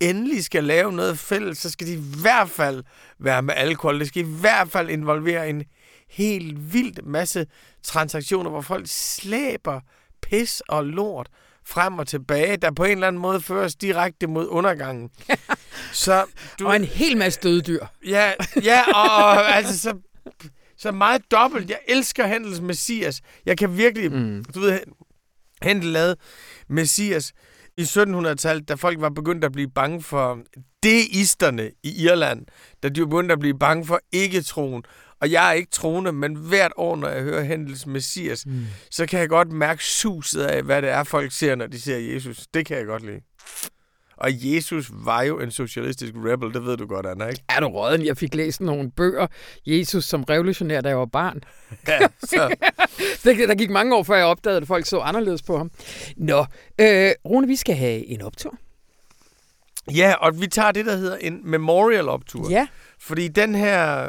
endelig 0.00 0.44
skal 0.44 0.64
lave 0.64 0.92
noget 0.92 1.18
fælles, 1.18 1.58
så 1.58 1.70
skal 1.70 1.86
de 1.86 1.92
i 1.92 2.02
hvert 2.22 2.50
fald 2.50 2.84
være 3.18 3.42
med 3.42 3.54
alkohol. 3.56 4.00
Det 4.00 4.08
skal 4.08 4.22
i 4.22 4.36
hvert 4.40 4.68
fald 4.68 4.90
involvere 4.90 5.48
en 5.50 5.64
helt 6.08 6.72
vildt 6.72 7.06
masse 7.06 7.46
transaktioner, 7.82 8.50
hvor 8.50 8.60
folk 8.60 8.84
slæber 8.88 9.80
pis 10.22 10.62
og 10.68 10.84
lort 10.84 11.28
frem 11.66 11.98
og 11.98 12.08
tilbage, 12.08 12.56
der 12.56 12.70
på 12.70 12.84
en 12.84 12.90
eller 12.90 13.06
anden 13.06 13.22
måde 13.22 13.40
føres 13.40 13.74
direkte 13.74 14.26
mod 14.26 14.46
undergangen. 14.48 15.10
så, 15.92 16.24
du, 16.58 16.66
og 16.66 16.76
en 16.76 16.84
hel 16.84 17.16
masse 17.16 17.40
døde 17.40 17.60
dyr. 17.60 17.86
Ja, 18.06 18.32
ja 18.62 18.82
og, 18.94 19.24
og 19.24 19.56
altså 19.56 19.78
så, 19.78 19.98
så 20.76 20.92
meget 20.92 21.30
dobbelt. 21.30 21.70
Jeg 21.70 21.78
elsker 21.88 22.26
Hendels 22.26 22.60
Messias. 22.60 23.20
Jeg 23.46 23.58
kan 23.58 23.76
virkelig, 23.76 24.12
mm. 24.12 24.44
du 24.54 24.60
ved, 24.60 24.80
Hendel 25.62 25.88
lavede 25.88 26.16
Messias 26.68 27.32
i 27.76 27.82
1700-tallet, 27.82 28.68
da 28.68 28.74
folk 28.74 29.00
var 29.00 29.08
begyndt 29.08 29.44
at 29.44 29.52
blive 29.52 29.70
bange 29.70 30.02
for 30.02 30.38
deisterne 30.82 31.70
i 31.82 32.04
Irland, 32.04 32.46
da 32.82 32.88
de 32.88 33.00
var 33.00 33.06
begyndt 33.06 33.32
at 33.32 33.38
blive 33.38 33.58
bange 33.58 33.86
for 33.86 34.00
ikke-troen. 34.12 34.84
Og 35.20 35.30
jeg 35.30 35.48
er 35.48 35.52
ikke 35.52 35.70
troende, 35.70 36.12
men 36.12 36.34
hvert 36.34 36.72
år, 36.76 36.96
når 36.96 37.08
jeg 37.08 37.22
hører 37.22 37.42
Hendels 37.42 37.86
Messias, 37.86 38.46
mm. 38.46 38.66
så 38.90 39.06
kan 39.06 39.20
jeg 39.20 39.28
godt 39.28 39.52
mærke 39.52 39.84
suset 39.84 40.42
af, 40.42 40.62
hvad 40.62 40.82
det 40.82 40.90
er, 40.90 41.04
folk 41.04 41.32
ser, 41.32 41.54
når 41.54 41.66
de 41.66 41.80
ser 41.80 41.98
Jesus. 41.98 42.46
Det 42.54 42.66
kan 42.66 42.76
jeg 42.76 42.86
godt 42.86 43.06
lide. 43.06 43.20
Og 44.16 44.30
Jesus 44.32 44.90
var 44.92 45.22
jo 45.22 45.40
en 45.40 45.50
socialistisk 45.50 46.12
rebel, 46.16 46.54
det 46.54 46.64
ved 46.64 46.76
du 46.76 46.86
godt, 46.86 47.06
Anna, 47.06 47.26
ikke? 47.26 47.42
Er 47.48 47.60
du 47.60 47.66
råden? 47.66 48.06
Jeg 48.06 48.16
fik 48.16 48.34
læst 48.34 48.60
nogle 48.60 48.90
bøger. 48.90 49.26
Jesus 49.66 50.04
som 50.04 50.24
revolutionær, 50.24 50.80
da 50.80 50.88
jeg 50.88 50.98
var 50.98 51.06
barn. 51.06 51.40
Ja, 51.88 51.98
så... 52.18 52.56
der 53.24 53.54
gik 53.54 53.70
mange 53.70 53.96
år, 53.96 54.02
før 54.02 54.16
jeg 54.16 54.26
opdagede, 54.26 54.60
at 54.60 54.66
folk 54.66 54.86
så 54.86 54.98
anderledes 54.98 55.42
på 55.42 55.56
ham. 55.56 55.70
Nå, 56.16 56.38
øh, 56.80 57.10
Rune, 57.24 57.46
vi 57.46 57.56
skal 57.56 57.74
have 57.74 58.06
en 58.06 58.22
optur. 58.22 58.54
Ja, 59.94 60.14
og 60.20 60.40
vi 60.40 60.46
tager 60.46 60.72
det, 60.72 60.86
der 60.86 60.96
hedder 60.96 61.16
en 61.16 61.40
memorial-optur. 61.50 62.50
Ja. 62.50 62.66
Fordi 62.98 63.28
den 63.28 63.54
her 63.54 64.08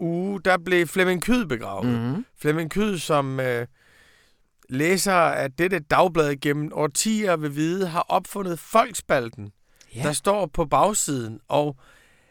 uge, 0.00 0.40
der 0.44 0.58
blev 0.58 0.86
Flemming 0.86 1.22
Kyd 1.22 1.44
begravet. 1.44 1.86
Mm-hmm. 1.86 2.26
Flemming 2.38 2.70
Kyd, 2.70 2.98
som 2.98 3.40
øh, 3.40 3.66
læser 4.68 5.12
af 5.12 5.52
dette 5.52 5.78
dagblad 5.78 6.36
gennem 6.36 6.70
årtier 6.72 7.36
vil 7.36 7.56
vide, 7.56 7.86
har 7.86 8.06
opfundet 8.08 8.58
Folkspalten, 8.58 9.52
ja. 9.94 10.02
der 10.02 10.12
står 10.12 10.46
på 10.46 10.64
bagsiden 10.64 11.40
og 11.48 11.76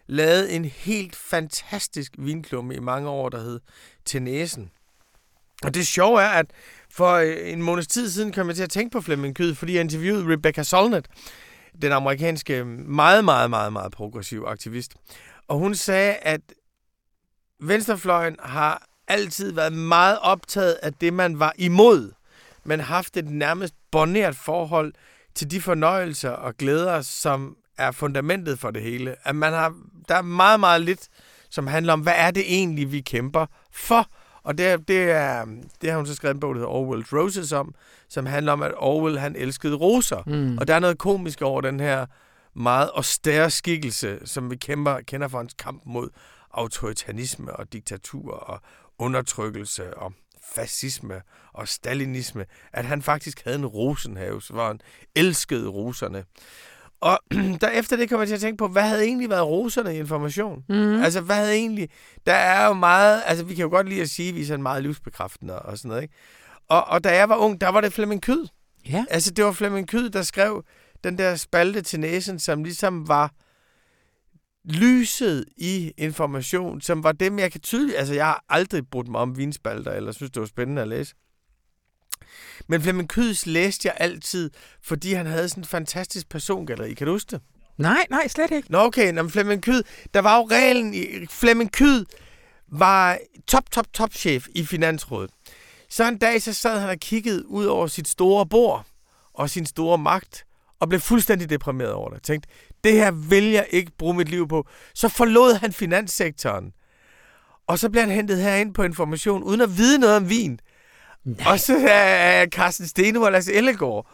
lavet 0.08 0.56
en 0.56 0.66
helt 0.66 1.16
fantastisk 1.16 2.14
vinklumme 2.18 2.76
i 2.76 2.80
mange 2.80 3.10
år, 3.10 3.30
der 3.30 3.40
hed 3.40 3.60
Til 4.06 4.22
Næsen. 4.22 4.72
Og 5.64 5.74
det 5.74 5.88
sjove 5.88 6.22
er, 6.22 6.30
at 6.30 6.46
for 6.90 7.14
øh, 7.14 7.52
en 7.52 7.62
måneds 7.62 7.88
tid 7.88 8.10
siden 8.10 8.32
kom 8.32 8.48
jeg 8.48 8.56
til 8.56 8.64
at 8.64 8.70
tænke 8.70 8.94
på 8.94 9.02
Flemming 9.02 9.36
Kyd, 9.36 9.54
fordi 9.56 9.74
jeg 9.74 9.82
interviewede 9.82 10.34
Rebecca 10.34 10.64
Solnit, 10.64 11.08
den 11.82 11.92
amerikanske 11.92 12.64
meget, 12.66 13.26
meget, 13.26 13.50
meget, 13.50 13.74
meget 13.74 13.92
progressiv 13.92 14.44
aktivist. 14.48 14.94
Og 15.48 15.58
hun 15.58 15.76
sagde, 15.76 16.14
at 16.14 16.42
venstrefløjen 17.68 18.36
har 18.40 18.84
altid 19.08 19.52
været 19.52 19.74
meget 19.74 20.20
optaget 20.22 20.78
af 20.84 20.94
det, 20.94 21.14
man 21.14 21.40
var 21.40 21.54
imod, 21.58 22.12
men 22.64 22.80
haft 22.80 23.18
et 23.18 23.30
nærmest 23.30 23.74
boneret 23.92 24.36
forhold 24.36 24.94
til 25.36 25.52
de 25.52 25.62
fornøjelser 25.62 26.30
og 26.30 26.58
glæder, 26.58 27.02
som 27.02 27.58
er 27.78 27.92
fundamentet 27.92 28.60
for 28.60 28.72
det 28.72 28.82
hele. 28.82 29.16
At 29.24 29.36
man 29.36 29.54
har, 29.54 29.76
der 30.10 30.16
er 30.16 30.22
meget, 30.22 30.60
meget 30.60 30.82
lidt, 30.82 31.08
som 31.50 31.68
handler 31.68 31.94
om, 31.94 32.00
hvad 32.02 32.14
er 32.18 32.32
det 32.32 32.44
egentlig, 32.48 32.92
vi 32.92 33.02
kæmper 33.02 33.46
for? 33.72 34.08
Og 34.44 34.58
det, 34.58 34.88
det, 34.88 35.12
er, 35.12 35.46
det 35.82 35.90
har 35.90 35.98
hun 35.98 36.06
så 36.06 36.16
skrevet 36.16 36.34
en 36.34 36.40
bog, 36.40 36.56
der 36.56 36.60
hedder 36.60 36.74
Orwell's 36.74 37.18
Roses 37.18 37.52
om, 37.52 37.76
som 38.10 38.26
handler 38.26 38.52
om, 38.52 38.64
at 38.64 38.72
Orwell 38.78 39.20
han 39.20 39.36
elskede 39.36 39.76
roser. 39.76 40.24
Mm. 40.26 40.58
Og 40.58 40.68
der 40.68 40.76
er 40.76 40.80
noget 40.80 40.98
komisk 40.98 41.42
over 41.42 41.62
den 41.62 41.80
her 41.80 42.06
meget 42.56 42.90
austere 42.94 43.50
skikkelse, 43.50 44.20
som 44.26 44.52
vi 44.52 44.56
kæmper, 44.56 45.00
kender 45.08 45.28
for 45.28 45.38
hans 45.38 45.56
kamp 45.60 45.82
mod 45.86 46.10
autoritarisme 46.54 47.56
og 47.56 47.74
diktatur 47.74 48.34
og 48.34 48.62
undertrykkelse 49.00 49.98
og 49.98 50.14
fascisme 50.56 51.22
og 51.54 51.68
stalinisme, 51.68 52.46
at 52.74 52.86
han 52.86 53.02
faktisk 53.02 53.44
havde 53.44 53.58
en 53.58 53.66
rosenhave, 53.66 54.42
hvor 54.50 54.68
han 54.68 54.80
elskede 55.16 55.68
roserne. 55.68 56.24
Og 57.02 57.20
derefter 57.62 57.96
det 57.96 58.10
kommer 58.10 58.22
jeg 58.22 58.28
til 58.28 58.36
at 58.36 58.42
tænke 58.42 58.58
på, 58.58 58.68
hvad 58.68 58.84
havde 58.84 59.04
egentlig 59.04 59.30
været 59.30 59.48
roserne 59.48 59.96
i 59.96 60.00
information? 60.00 60.64
Mm. 60.70 61.02
Altså, 61.02 61.22
hvad 61.22 61.36
havde 61.36 61.54
egentlig... 61.54 61.90
Der 62.26 62.34
er 62.34 62.68
jo 62.68 62.74
meget... 62.74 63.22
Altså, 63.26 63.46
vi 63.46 63.56
kan 63.56 63.64
jo 63.64 63.70
godt 63.70 63.90
lide 63.90 64.02
at 64.02 64.10
sige, 64.10 64.30
at 64.30 64.36
vi 64.36 64.42
er 64.42 64.46
sådan 64.46 64.64
meget 64.64 64.84
livsbekræftende 64.84 65.60
og 65.60 65.78
sådan 65.78 65.90
noget, 65.90 66.02
ikke? 66.02 66.14
Og, 66.70 66.84
og 66.84 67.04
da 67.04 67.16
jeg 67.16 67.30
var 67.30 67.36
ung, 67.36 67.62
der 67.62 67.70
var 67.70 67.82
det 67.82 67.94
Flemming 67.94 68.22
Kyd. 68.22 68.46
Ja. 68.90 69.06
Altså, 69.10 69.32
det 69.32 69.46
var 69.46 69.52
Flemming 69.52 69.88
Kyd, 69.88 70.10
der 70.10 70.22
skrev 70.22 70.64
den 71.04 71.18
der 71.18 71.36
spalte 71.36 71.82
til 71.82 72.00
næsen, 72.00 72.40
som 72.40 72.64
ligesom 72.64 73.08
var 73.08 73.32
lyset 74.66 75.46
i 75.58 75.94
information, 75.98 76.82
som 76.82 77.04
var 77.04 77.12
dem, 77.12 77.40
jeg 77.40 77.52
kan 77.52 77.62
tydeligt... 77.62 77.98
Altså, 77.98 78.14
jeg 78.14 78.26
har 78.26 78.46
aldrig 78.50 78.88
brugt 78.88 79.08
mig 79.08 79.22
om 79.22 79.38
vinspalter, 79.38 79.92
eller 79.92 80.12
synes, 80.12 80.32
det 80.32 80.40
var 80.40 80.48
spændende 80.48 80.82
at 80.82 80.88
læse. 80.88 81.16
Men 82.68 82.82
Flemming 82.82 83.10
Kyds 83.10 83.46
læste 83.46 83.88
jeg 83.88 83.96
altid, 84.00 84.52
fordi 84.84 85.14
han 85.14 85.26
havde 85.26 85.50
sådan 85.50 85.62
en 85.62 85.68
fantastisk 85.68 86.30
persongalleri. 86.30 86.94
Kan 86.94 87.08
du 87.08 87.14
huske 87.14 87.32
det? 87.32 87.42
Nej, 87.78 88.06
nej, 88.10 88.28
slet 88.28 88.52
ikke. 88.52 88.72
Nå, 88.72 88.78
okay. 88.78 89.14
Nå, 89.14 89.28
Flemming 89.28 89.64
Kyd, 89.64 89.84
der 90.14 90.20
var 90.20 90.38
jo 90.38 90.48
reglen 90.52 90.94
i... 90.94 91.06
Flemming 91.30 91.72
Kyd 91.72 92.06
var 92.68 93.18
top, 93.48 93.72
top, 93.72 93.94
top 93.94 94.14
chef 94.14 94.48
i 94.56 94.66
Finansrådet. 94.66 95.32
Så 95.90 96.08
en 96.08 96.18
dag, 96.18 96.42
så 96.42 96.54
sad 96.54 96.80
han 96.80 96.90
og 96.90 96.98
kiggede 96.98 97.48
ud 97.48 97.66
over 97.66 97.88
sit 97.88 98.08
store 98.08 98.46
bord 98.46 98.86
og 99.34 99.50
sin 99.50 99.66
store 99.66 99.98
magt, 99.98 100.46
og 100.80 100.90
blev 100.90 101.02
fuldstændig 101.02 101.50
deprimeret 101.50 101.92
over 101.92 102.10
det. 102.10 102.24
Tænkte, 102.24 102.50
det 102.84 102.94
her 102.94 103.12
vil 103.12 103.44
jeg 103.44 103.68
ikke 103.70 103.92
bruge 103.98 104.14
mit 104.14 104.30
liv 104.30 104.48
på. 104.48 104.68
Så 104.94 105.10
forlod 105.10 105.54
han 105.54 105.74
finanssektoren. 105.74 106.72
Og 107.68 107.80
så 107.80 107.90
blev 107.90 108.02
han 108.04 108.12
hentet 108.12 108.42
herind 108.42 108.74
på 108.74 108.84
information, 108.84 109.44
uden 109.44 109.62
at 109.62 109.78
vide 109.78 110.00
noget 110.00 110.16
om 110.16 110.30
vin. 110.30 110.60
Nej. 111.26 111.52
Og 111.52 111.60
så 111.60 111.88
er 111.90 112.46
Carsten 112.46 112.88
Steno 112.88 113.22
og 113.22 113.32
Lasse 113.32 113.54
Ellegaard. 113.54 114.08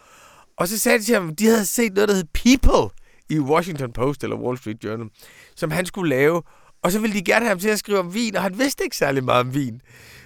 Og 0.56 0.68
så 0.68 0.78
sagde 0.78 0.98
de 0.98 1.04
til 1.04 1.14
ham, 1.14 1.36
de 1.36 1.46
havde 1.46 1.66
set 1.66 1.94
noget, 1.94 2.08
der 2.08 2.14
hed 2.14 2.24
People 2.24 2.94
i 3.28 3.38
Washington 3.38 3.92
Post 3.92 4.24
eller 4.24 4.36
Wall 4.36 4.58
Street 4.58 4.84
Journal, 4.84 5.08
som 5.56 5.70
han 5.70 5.86
skulle 5.86 6.10
lave. 6.10 6.42
Og 6.82 6.92
så 6.92 6.98
ville 6.98 7.16
de 7.16 7.24
gerne 7.24 7.44
have 7.44 7.48
ham 7.48 7.58
til 7.58 7.68
at 7.68 7.78
skrive 7.78 7.98
om 7.98 8.14
vin, 8.14 8.36
og 8.36 8.42
han 8.42 8.58
vidste 8.58 8.84
ikke 8.84 8.96
særlig 8.96 9.24
meget 9.24 9.40
om 9.40 9.54
vin. 9.54 9.80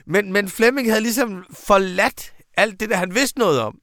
Men, 0.07 0.33
men 0.33 0.49
Fleming 0.49 0.89
havde 0.89 1.01
ligesom 1.01 1.45
forladt 1.51 2.35
alt 2.57 2.81
det, 2.81 2.91
der 2.91 2.97
han 2.97 3.15
vidste 3.15 3.39
noget 3.39 3.61
om. 3.61 3.79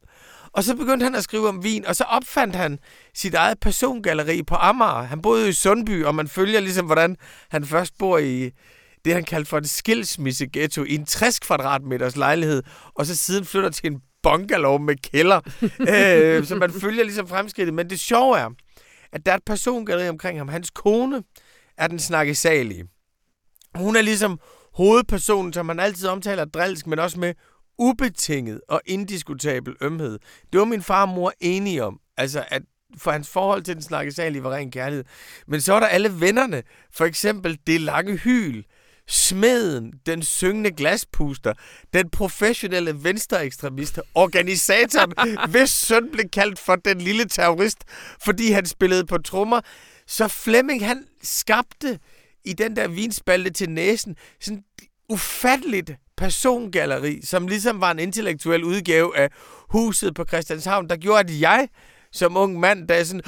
Og 0.53 0.63
så 0.63 0.75
begyndte 0.75 1.03
han 1.03 1.15
at 1.15 1.23
skrive 1.23 1.49
om 1.49 1.63
vin, 1.63 1.85
og 1.85 1.95
så 1.95 2.03
opfandt 2.03 2.55
han 2.55 2.79
sit 3.13 3.33
eget 3.33 3.59
persongalleri 3.59 4.43
på 4.43 4.55
Amager. 4.55 5.03
Han 5.03 5.21
boede 5.21 5.49
i 5.49 5.53
Sundby, 5.53 6.05
og 6.05 6.15
man 6.15 6.27
følger 6.27 6.59
ligesom, 6.59 6.85
hvordan 6.85 7.17
han 7.49 7.65
først 7.65 7.97
bor 7.99 8.17
i 8.17 8.51
det, 9.05 9.13
han 9.13 9.23
kaldte 9.23 9.49
for 9.49 9.57
et 9.57 9.69
skilsmisseghetto 9.69 10.83
i 10.83 10.95
en 10.95 11.05
60 11.05 11.39
kvadratmeters 11.39 12.15
lejlighed, 12.15 12.63
og 12.95 13.05
så 13.05 13.15
siden 13.15 13.45
flytter 13.45 13.69
til 13.69 13.91
en 13.91 14.01
bungalow 14.23 14.77
med 14.77 14.95
kælder. 14.95 15.41
øh, 15.93 16.45
så 16.45 16.55
man 16.55 16.71
følger 16.71 17.03
ligesom 17.03 17.27
fremskridtet. 17.27 17.73
Men 17.73 17.89
det 17.89 17.99
sjove 17.99 18.37
er, 18.37 18.49
at 19.11 19.25
der 19.25 19.31
er 19.31 19.35
et 19.35 19.45
persongalleri 19.45 20.09
omkring 20.09 20.37
ham. 20.37 20.47
Hans 20.47 20.69
kone 20.69 21.23
er 21.77 21.87
den 21.87 21.99
snakkesalige. 21.99 22.87
Hun 23.75 23.95
er 23.95 24.01
ligesom 24.01 24.39
hovedpersonen, 24.73 25.53
som 25.53 25.65
man 25.65 25.79
altid 25.79 26.07
omtaler 26.07 26.45
drilsk, 26.45 26.87
men 26.87 26.99
også 26.99 27.19
med 27.19 27.33
ubetinget 27.81 28.61
og 28.67 28.81
indiskutabel 28.85 29.75
ømhed. 29.81 30.19
Det 30.53 30.59
var 30.59 30.65
min 30.65 30.81
far 30.81 31.01
og 31.01 31.09
mor 31.09 31.33
enige 31.39 31.83
om. 31.83 31.99
Altså, 32.17 32.45
at 32.47 32.61
for 32.97 33.11
hans 33.11 33.29
forhold 33.29 33.63
til 33.63 33.73
den 33.75 33.83
snakkesalige 33.83 34.43
var 34.43 34.51
ren 34.51 34.71
kærlighed. 34.71 35.05
Men 35.47 35.61
så 35.61 35.73
er 35.73 35.79
der 35.79 35.87
alle 35.87 36.21
vennerne. 36.21 36.63
For 36.93 37.05
eksempel 37.05 37.59
det 37.67 37.81
lange 37.81 38.17
hyl, 38.17 38.63
smeden, 39.07 39.93
den 40.05 40.23
syngende 40.23 40.71
glaspuster, 40.71 41.53
den 41.93 42.09
professionelle 42.09 43.03
venstreekstremist, 43.03 43.99
organisatoren, 44.15 45.13
hvis 45.51 45.69
søn 45.69 46.09
blev 46.11 46.29
kaldt 46.29 46.59
for 46.59 46.75
den 46.75 47.01
lille 47.01 47.25
terrorist, 47.25 47.77
fordi 48.23 48.51
han 48.51 48.65
spillede 48.65 49.05
på 49.05 49.17
trommer. 49.17 49.61
Så 50.07 50.27
Flemming, 50.27 50.85
han 50.85 51.05
skabte 51.21 51.99
i 52.45 52.53
den 52.53 52.75
der 52.75 52.87
vinspalte 52.87 53.49
til 53.49 53.69
næsen 53.69 54.15
sådan 54.41 54.63
ufatteligt 55.09 55.91
persongalleri, 56.17 57.21
som 57.23 57.47
ligesom 57.47 57.81
var 57.81 57.91
en 57.91 57.99
intellektuel 57.99 58.63
udgave 58.63 59.17
af 59.17 59.29
huset 59.69 60.15
på 60.15 60.25
Christianshavn, 60.25 60.89
der 60.89 60.95
gjorde, 60.95 61.19
at 61.19 61.41
jeg 61.41 61.67
som 62.11 62.37
ung 62.37 62.59
mand, 62.59 62.87
da 62.87 62.95
jeg 62.95 63.07
sådan, 63.07 63.21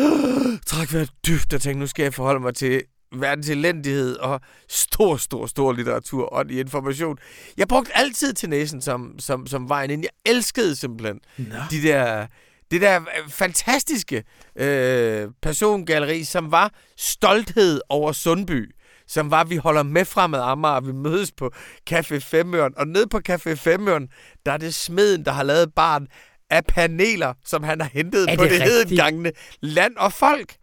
træk 0.65 0.93
vejret 0.93 1.11
dybt 1.27 1.53
og 1.53 1.61
tænkte, 1.61 1.79
nu 1.79 1.87
skal 1.87 2.03
jeg 2.03 2.13
forholde 2.13 2.39
mig 2.39 2.55
til 2.55 2.81
verdens 3.15 3.49
elendighed 3.49 4.15
og 4.15 4.41
stor, 4.69 5.17
stor, 5.17 5.45
stor 5.45 5.73
litteratur 5.73 6.25
og 6.25 6.51
information. 6.51 7.17
Jeg 7.57 7.67
brugte 7.67 7.97
altid 7.97 8.33
til 8.33 8.49
næsen 8.49 8.81
som, 8.81 9.19
som, 9.19 9.47
som 9.47 9.69
vejen 9.69 9.91
ind. 9.91 10.01
Jeg 10.01 10.33
elskede 10.33 10.75
simpelthen 10.75 11.19
Nå. 11.37 11.55
de 11.71 11.81
der, 11.81 12.27
det 12.71 12.81
der 12.81 13.01
øh, 13.01 13.29
fantastiske 13.29 14.23
øh, 14.55 15.27
persongalleri, 15.41 16.23
som 16.23 16.51
var 16.51 16.73
stolthed 16.97 17.81
over 17.89 18.11
Sundby 18.11 18.71
som 19.13 19.31
var, 19.31 19.41
at 19.41 19.49
vi 19.49 19.55
holder 19.55 19.83
med 19.83 20.05
fremad 20.05 20.39
Amager, 20.39 20.79
vi 20.79 20.91
mødes 20.91 21.31
på 21.31 21.51
Café 21.89 22.17
Femøren, 22.17 22.73
og 22.77 22.87
ned 22.87 23.07
på 23.07 23.19
Café 23.29 23.53
Femøren, 23.53 24.07
der 24.45 24.51
er 24.51 24.57
det 24.57 24.75
smeden, 24.75 25.25
der 25.25 25.31
har 25.31 25.43
lavet 25.43 25.73
barn 25.75 26.07
af 26.49 26.65
paneler, 26.65 27.33
som 27.45 27.63
han 27.63 27.81
har 27.81 27.89
hentet 27.93 28.29
er 28.29 28.37
på 28.37 28.43
det, 28.43 28.51
det 28.51 28.61
hedengangne 28.61 29.31
land 29.61 29.95
og 29.97 30.13
folk. 30.13 30.55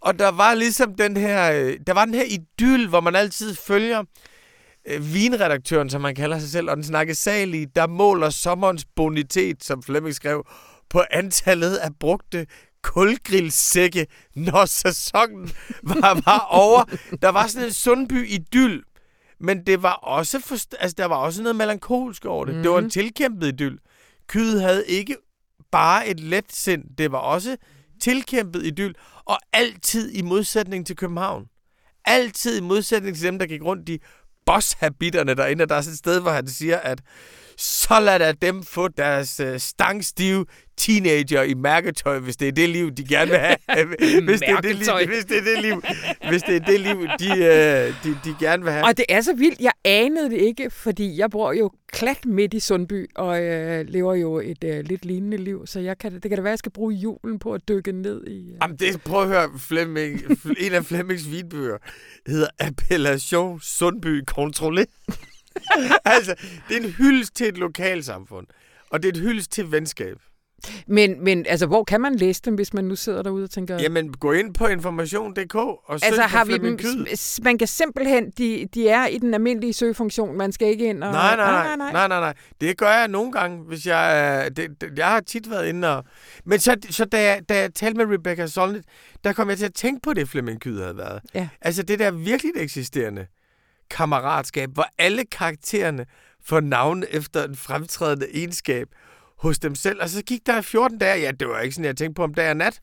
Og 0.00 0.18
der 0.18 0.30
var 0.30 0.54
ligesom 0.54 0.94
den 0.94 1.16
her, 1.16 1.52
øh, 1.52 1.78
der 1.86 1.92
var 1.92 2.04
den 2.04 2.14
her 2.14 2.24
idyll, 2.24 2.88
hvor 2.88 3.00
man 3.00 3.16
altid 3.16 3.54
følger 3.54 4.02
øh, 4.88 5.14
vinredaktøren, 5.14 5.90
som 5.90 6.00
man 6.00 6.14
kalder 6.14 6.38
sig 6.38 6.50
selv, 6.50 6.70
og 6.70 6.76
den 6.76 6.84
snakkesalige, 6.84 7.66
der 7.76 7.86
måler 7.86 8.30
sommerens 8.30 8.84
bonitet, 8.96 9.64
som 9.64 9.82
Flemming 9.82 10.14
skrev, 10.14 10.46
på 10.90 11.02
antallet 11.10 11.76
af 11.76 11.90
brugte 12.00 12.46
kulgrillsække, 12.84 14.06
når 14.34 14.64
sæsonen 14.64 15.50
var, 15.82 16.20
var 16.24 16.46
over. 16.50 16.84
Der 17.22 17.28
var 17.28 17.46
sådan 17.46 17.68
en 17.68 17.72
Sundby 17.72 18.28
idyll, 18.28 18.82
men 19.40 19.66
det 19.66 19.82
var 19.82 19.92
også, 19.92 20.40
for, 20.40 20.54
altså, 20.80 20.94
der 20.98 21.04
var 21.04 21.16
også 21.16 21.42
noget 21.42 21.56
melankolsk 21.56 22.24
over 22.24 22.44
det. 22.44 22.54
Mm. 22.54 22.62
Det 22.62 22.70
var 22.70 22.78
en 22.78 22.84
mhm. 22.84 22.90
tilkæmpet 22.90 23.46
idyll. 23.48 23.78
Kyet 24.28 24.62
havde 24.62 24.86
ikke 24.86 25.16
bare 25.72 26.08
et 26.08 26.20
let 26.20 26.52
sind, 26.52 26.84
det 26.98 27.12
var 27.12 27.18
også 27.18 27.56
tilkæmpet 28.00 28.66
idyll, 28.66 28.94
og 29.24 29.38
altid 29.52 30.12
i 30.12 30.22
modsætning 30.22 30.86
til 30.86 30.96
København. 30.96 31.46
Altid 32.04 32.58
i 32.58 32.60
modsætning 32.60 33.16
til 33.16 33.26
dem, 33.26 33.38
der 33.38 33.46
gik 33.46 33.62
rundt 33.62 33.88
i 33.88 33.98
bosshabitterne 34.46 35.34
derinde. 35.34 35.66
Der 35.66 35.74
er 35.74 35.80
sådan 35.80 35.92
et 35.92 35.98
sted, 35.98 36.20
hvor 36.20 36.30
han 36.30 36.48
siger, 36.48 36.78
at 36.78 37.02
så 37.58 38.00
lad 38.00 38.18
da 38.18 38.32
dem 38.32 38.62
få 38.62 38.88
deres 38.88 39.40
øh, 39.40 39.58
stangstive 39.58 40.46
teenager 40.76 41.42
i 41.42 41.54
mærketøj, 41.54 42.18
hvis 42.18 42.36
det 42.36 42.48
er 42.48 42.52
det 42.52 42.68
liv, 42.68 42.90
de 42.90 43.04
gerne 43.04 43.30
vil 43.30 43.38
have. 43.38 43.56
hvis, 44.28 44.40
det 44.40 44.48
er 44.48 44.60
det 44.60 44.76
liv, 44.76 45.06
hvis 45.06 45.24
det 45.24 45.38
er 45.38 45.54
det 45.54 45.62
liv, 45.62 45.82
hvis 46.28 46.42
det 46.42 46.56
er 46.56 46.60
det 46.60 46.80
liv, 46.80 47.08
de, 47.18 47.30
øh, 47.30 47.94
de, 48.04 48.18
de 48.24 48.36
gerne 48.40 48.62
vil 48.62 48.72
have. 48.72 48.84
Og 48.84 48.96
det 48.96 49.04
er 49.08 49.20
så 49.20 49.34
vildt. 49.34 49.60
Jeg 49.60 49.72
anede 49.84 50.30
det 50.30 50.36
ikke, 50.36 50.70
fordi 50.70 51.18
jeg 51.18 51.30
bor 51.30 51.52
jo 51.52 51.70
klat 51.92 52.26
midt 52.26 52.54
i 52.54 52.60
Sundby, 52.60 53.10
og 53.14 53.42
øh, 53.42 53.86
lever 53.88 54.14
jo 54.14 54.38
et 54.38 54.64
øh, 54.64 54.84
lidt 54.84 55.04
lignende 55.04 55.36
liv, 55.36 55.66
så 55.66 55.80
jeg 55.80 55.98
kan, 55.98 56.12
det 56.14 56.22
kan 56.22 56.30
da 56.30 56.40
være, 56.40 56.50
at 56.50 56.50
jeg 56.50 56.58
skal 56.58 56.72
bruge 56.72 56.94
julen 56.94 57.38
på 57.38 57.52
at 57.52 57.68
dykke 57.68 57.92
ned 57.92 58.26
i... 58.26 58.50
Øh. 58.50 58.56
Jamen, 58.62 58.76
det, 58.76 59.02
prøv 59.02 59.22
at 59.22 59.28
høre, 59.28 59.50
Flemming, 59.58 60.20
en 60.58 60.72
af 60.72 60.84
Flemmings 60.84 61.30
vinbøger 61.30 61.76
hedder 62.26 62.48
Appellation 62.58 63.60
Sundby 63.60 64.22
Kontrollé. 64.30 64.84
altså, 66.04 66.34
det 66.68 66.76
er 66.76 66.80
en 66.80 66.90
hyldest 66.90 67.34
til 67.36 67.48
et 67.48 67.58
lokalsamfund, 67.58 68.46
og 68.90 69.02
det 69.02 69.08
er 69.08 69.12
et 69.12 69.20
hyldest 69.20 69.52
til 69.52 69.72
venskab. 69.72 70.16
Men, 70.86 71.24
men 71.24 71.46
altså, 71.48 71.66
hvor 71.66 71.84
kan 71.84 72.00
man 72.00 72.14
læse 72.14 72.42
dem, 72.44 72.54
hvis 72.54 72.74
man 72.74 72.84
nu 72.84 72.96
sidder 72.96 73.22
derude 73.22 73.44
og 73.44 73.50
tænker... 73.50 73.78
Jamen, 73.78 74.12
gå 74.12 74.32
ind 74.32 74.54
på 74.54 74.66
information.dk 74.66 75.54
og 75.54 75.80
søg 75.88 76.06
altså, 76.06 76.22
har 76.22 76.44
vi 76.44 76.58
dem. 76.58 76.78
Man 77.42 77.58
kan 77.58 77.68
simpelthen... 77.68 78.30
De, 78.30 78.68
de 78.74 78.88
er 78.88 79.06
i 79.06 79.18
den 79.18 79.34
almindelige 79.34 79.72
søgefunktion. 79.72 80.38
Man 80.38 80.52
skal 80.52 80.68
ikke 80.68 80.84
ind 80.84 81.04
og... 81.04 81.12
Nej, 81.12 81.36
nej, 81.36 81.52
nej. 81.52 81.76
nej, 81.76 81.92
nej, 81.92 82.08
nej, 82.08 82.20
nej. 82.20 82.34
Det 82.60 82.78
gør 82.78 82.90
jeg 82.90 83.08
nogle 83.08 83.32
gange, 83.32 83.64
hvis 83.64 83.86
jeg... 83.86 84.50
Det, 84.56 84.80
det, 84.80 84.98
jeg 84.98 85.06
har 85.06 85.20
tit 85.20 85.50
været 85.50 85.68
inde 85.68 85.96
og... 85.96 86.04
Men 86.44 86.58
så, 86.58 86.76
så 86.90 87.04
da, 87.04 87.22
jeg, 87.22 87.42
da 87.48 87.58
jeg 87.58 87.74
talte 87.74 88.06
med 88.06 88.14
Rebecca 88.14 88.46
Solnit, 88.46 88.84
der 89.24 89.32
kom 89.32 89.48
jeg 89.48 89.58
til 89.58 89.64
at 89.66 89.74
tænke 89.74 90.00
på 90.02 90.12
det, 90.12 90.28
Flemming 90.28 90.60
Kyd 90.60 90.80
havde 90.80 90.96
været. 90.96 91.20
Ja. 91.34 91.48
Altså, 91.60 91.82
det 91.82 91.98
der 91.98 92.10
virkelig 92.10 92.52
eksisterende 92.56 93.26
kammeratskab, 93.90 94.70
hvor 94.70 94.86
alle 94.98 95.24
karaktererne 95.24 96.06
får 96.44 96.60
navn 96.60 97.04
efter 97.10 97.44
en 97.44 97.56
fremtrædende 97.56 98.26
egenskab 98.36 98.88
hos 99.38 99.58
dem 99.58 99.74
selv. 99.74 100.02
Og 100.02 100.08
så 100.08 100.22
gik 100.22 100.46
der 100.46 100.60
14 100.60 100.98
dage. 100.98 101.20
Ja, 101.20 101.30
det 101.30 101.48
var 101.48 101.60
ikke 101.60 101.74
sådan, 101.74 101.84
jeg 101.84 101.96
tænkte 101.96 102.14
på 102.14 102.22
om 102.22 102.34
dag 102.34 102.50
og 102.50 102.56
nat. 102.56 102.80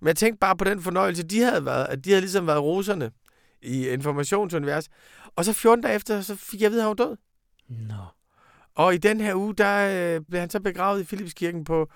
Men 0.00 0.06
jeg 0.08 0.16
tænkte 0.16 0.38
bare 0.38 0.56
på 0.56 0.64
den 0.64 0.82
fornøjelse, 0.82 1.22
de 1.22 1.40
havde 1.40 1.64
været. 1.64 1.86
At 1.86 2.04
de 2.04 2.10
havde 2.10 2.20
ligesom 2.20 2.46
været 2.46 2.62
roserne 2.62 3.10
i 3.62 3.88
informationsunivers. 3.88 4.88
Og 5.36 5.44
så 5.44 5.52
14 5.52 5.82
dage 5.82 5.94
efter, 5.94 6.20
så 6.20 6.36
fik 6.36 6.60
jeg 6.60 6.66
at 6.66 6.72
vide, 6.72 6.80
at 6.80 6.88
han 6.88 6.98
var 6.98 7.04
død. 7.04 7.16
Nå. 7.68 8.04
Og 8.74 8.94
i 8.94 8.98
den 8.98 9.20
her 9.20 9.34
uge, 9.34 9.54
der 9.54 10.14
øh, 10.16 10.20
blev 10.28 10.40
han 10.40 10.50
så 10.50 10.60
begravet 10.60 11.00
i 11.00 11.04
Philipskirken 11.04 11.64
på, 11.64 11.88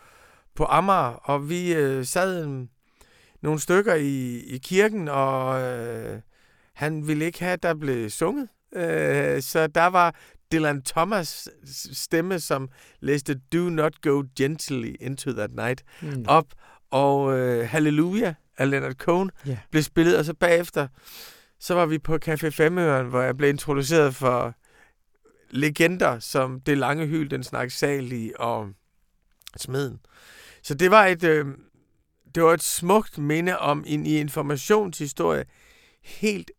på 0.55 0.65
Amager. 0.65 1.21
Og 1.25 1.49
vi 1.49 1.75
øh, 1.75 2.05
sad 2.05 2.45
en, 2.45 2.71
nogle 3.43 3.61
stykker 3.61 3.95
i, 3.95 4.39
i 4.39 4.59
kirken, 4.59 5.09
og 5.09 5.63
øh, 5.63 6.21
han 6.79 7.09
ville 7.09 7.25
ikke 7.25 7.39
have, 7.39 7.53
at 7.53 7.63
der 7.63 7.75
blev 7.75 8.11
sunget. 8.11 8.49
Øh, 8.77 9.43
så 9.43 9.67
der 9.67 9.87
var 9.87 10.15
Dylan 10.53 10.83
Thomas 10.83 11.49
stemme, 11.93 12.41
som 12.41 12.69
læste 13.01 13.41
Do 13.53 13.59
Not 13.59 14.01
Go 14.01 14.23
Gently 14.39 14.95
Into 15.01 15.33
That 15.33 15.51
Night 15.55 15.85
mm. 16.03 16.25
op, 16.29 16.47
og 16.91 17.39
øh, 17.39 17.69
Hallelujah 17.69 18.35
af 18.59 18.71
Leonard 18.71 18.95
Cohen 18.95 19.31
yeah. 19.49 19.59
blev 19.71 19.83
spillet, 19.83 20.19
og 20.19 20.25
så 20.25 20.35
bagefter, 20.35 20.89
så 21.61 21.75
var 21.75 21.87
vi 21.87 21.99
på 21.99 22.19
Café 22.25 22.49
Femøren, 22.49 23.07
hvor 23.07 23.23
jeg 23.23 23.37
blev 23.37 23.51
introduceret 23.51 24.15
for 24.15 24.55
legender 25.51 26.19
som 26.19 26.61
Det 26.61 26.79
Lange 26.79 27.07
Hyl, 27.07 27.31
Den 27.31 27.45
Snaksalige 27.45 28.41
og 28.41 28.69
Smeden. 29.57 30.01
Så 30.63 30.75
det 30.75 30.91
var 30.91 31.07
et, 31.07 31.25
øh, 31.25 31.47
det 32.35 32.43
var 32.43 32.53
et 32.53 32.63
smukt 32.63 33.19
minde 33.19 33.59
om 33.59 33.85
en 33.87 34.07
i 34.07 34.17
informationshistorie 34.17 35.45
helt 36.05 36.51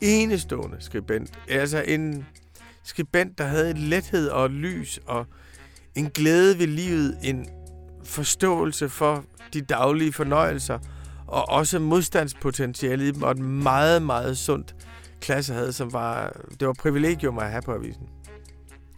enestående 0.00 0.76
skribent. 0.80 1.38
Altså 1.48 1.84
en 1.86 2.26
skribent, 2.84 3.38
der 3.38 3.44
havde 3.44 3.70
en 3.70 3.76
lethed 3.76 4.28
og 4.28 4.50
lys 4.50 5.00
og 5.06 5.26
en 5.94 6.10
glæde 6.10 6.58
ved 6.58 6.66
livet, 6.66 7.18
en 7.22 7.48
forståelse 8.04 8.88
for 8.88 9.24
de 9.52 9.60
daglige 9.60 10.12
fornøjelser, 10.12 10.78
og 11.26 11.48
også 11.48 11.78
modstandspotentialet 11.78 13.04
i 13.04 13.10
dem, 13.10 13.22
og 13.22 13.30
et 13.30 13.38
meget, 13.38 14.02
meget 14.02 14.38
sundt 14.38 14.74
klasse 15.20 15.54
havde, 15.54 15.72
som 15.72 15.92
var, 15.92 16.36
det 16.60 16.66
var 16.66 16.74
privilegium 16.78 17.38
at 17.38 17.50
have 17.50 17.62
på 17.62 17.72
avisen. 17.72 18.08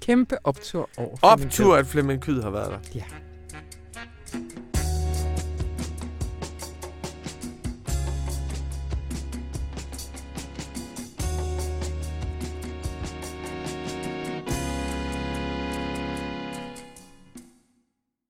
Kæmpe 0.00 0.36
optur 0.44 0.88
over 0.96 1.16
Optur, 1.22 1.76
at 1.76 1.86
Flemming 1.86 2.20
Kyd 2.20 2.42
har 2.42 2.50
været 2.50 2.70
der. 2.70 2.78
Ja. 2.94 3.02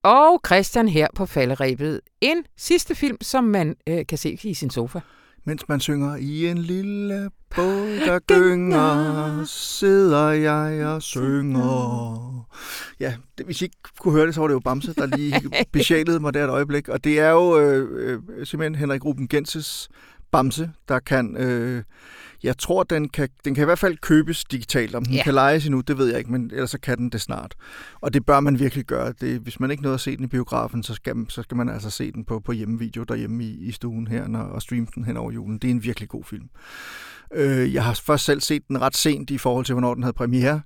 Og 0.08 0.40
Christian 0.46 0.88
her 0.88 1.06
på 1.14 1.26
falderæbet. 1.26 2.00
En 2.20 2.44
sidste 2.56 2.94
film, 2.94 3.16
som 3.20 3.44
man 3.44 3.76
øh, 3.86 4.06
kan 4.06 4.18
se 4.18 4.38
i 4.42 4.54
sin 4.54 4.70
sofa. 4.70 5.00
Mens 5.44 5.68
man 5.68 5.80
synger 5.80 6.16
i 6.16 6.46
en 6.46 6.58
lille 6.58 7.30
båd, 7.56 8.06
der 8.06 8.18
gynger, 8.18 9.44
sidder 9.44 10.28
jeg 10.28 10.86
og 10.86 11.02
synger. 11.02 12.46
Ja, 13.00 13.14
det, 13.38 13.46
hvis 13.46 13.60
I 13.62 13.64
ikke 13.64 13.76
kunne 14.00 14.14
høre 14.14 14.26
det, 14.26 14.34
så 14.34 14.40
var 14.40 14.48
det 14.48 14.54
jo 14.54 14.60
Bamse, 14.60 14.94
der 14.94 15.06
lige 15.06 15.42
besjælede 15.72 16.20
mig 16.20 16.34
der 16.34 16.44
et 16.44 16.50
øjeblik. 16.50 16.88
Og 16.88 17.04
det 17.04 17.20
er 17.20 17.30
jo 17.30 17.58
øh, 17.58 18.20
øh, 18.38 18.46
simpelthen 18.46 18.74
Henrik 18.74 19.04
Ruben 19.04 19.28
Genses 19.28 19.88
Bamse, 20.30 20.70
der 20.88 20.98
kan... 20.98 21.36
Øh, 21.36 21.82
jeg 22.42 22.58
tror, 22.58 22.82
den 22.82 23.08
kan, 23.08 23.28
den 23.44 23.54
kan 23.54 23.62
i 23.62 23.64
hvert 23.64 23.78
fald 23.78 23.96
købes 23.96 24.44
digitalt. 24.44 24.94
Om 24.94 25.04
den 25.04 25.14
ja. 25.14 25.22
kan 25.22 25.34
lejes 25.34 25.66
endnu, 25.66 25.80
det 25.80 25.98
ved 25.98 26.08
jeg 26.08 26.18
ikke, 26.18 26.32
men 26.32 26.50
ellers 26.52 26.70
så 26.70 26.80
kan 26.80 26.98
den 26.98 27.10
det 27.10 27.20
snart. 27.20 27.54
Og 28.00 28.14
det 28.14 28.26
bør 28.26 28.40
man 28.40 28.58
virkelig 28.58 28.84
gøre. 28.84 29.12
Det, 29.20 29.40
hvis 29.40 29.60
man 29.60 29.70
ikke 29.70 29.82
nåede 29.82 29.94
at 29.94 30.00
se 30.00 30.16
den 30.16 30.24
i 30.24 30.28
biografen, 30.28 30.82
så 30.82 30.94
skal, 30.94 31.14
så 31.28 31.42
skal 31.42 31.56
man 31.56 31.68
altså 31.68 31.90
se 31.90 32.12
den 32.12 32.24
på, 32.24 32.40
på 32.40 32.52
hjemmevideo 32.52 33.02
derhjemme 33.02 33.44
i, 33.44 33.68
i 33.68 33.72
stuen 33.72 34.06
her 34.06 34.28
når, 34.28 34.40
og 34.40 34.62
streame 34.62 34.86
den 34.94 35.04
hen 35.04 35.16
over 35.16 35.32
julen. 35.32 35.58
Det 35.58 35.68
er 35.68 35.74
en 35.74 35.84
virkelig 35.84 36.08
god 36.08 36.24
film. 36.24 36.48
Øh, 37.34 37.74
jeg 37.74 37.84
har 37.84 38.00
først 38.04 38.24
selv 38.24 38.40
set 38.40 38.68
den 38.68 38.80
ret 38.80 38.96
sent 38.96 39.30
i 39.30 39.38
forhold 39.38 39.64
til, 39.64 39.72
hvornår 39.72 39.94
den 39.94 40.02
havde 40.02 40.14
premiere. 40.14 40.60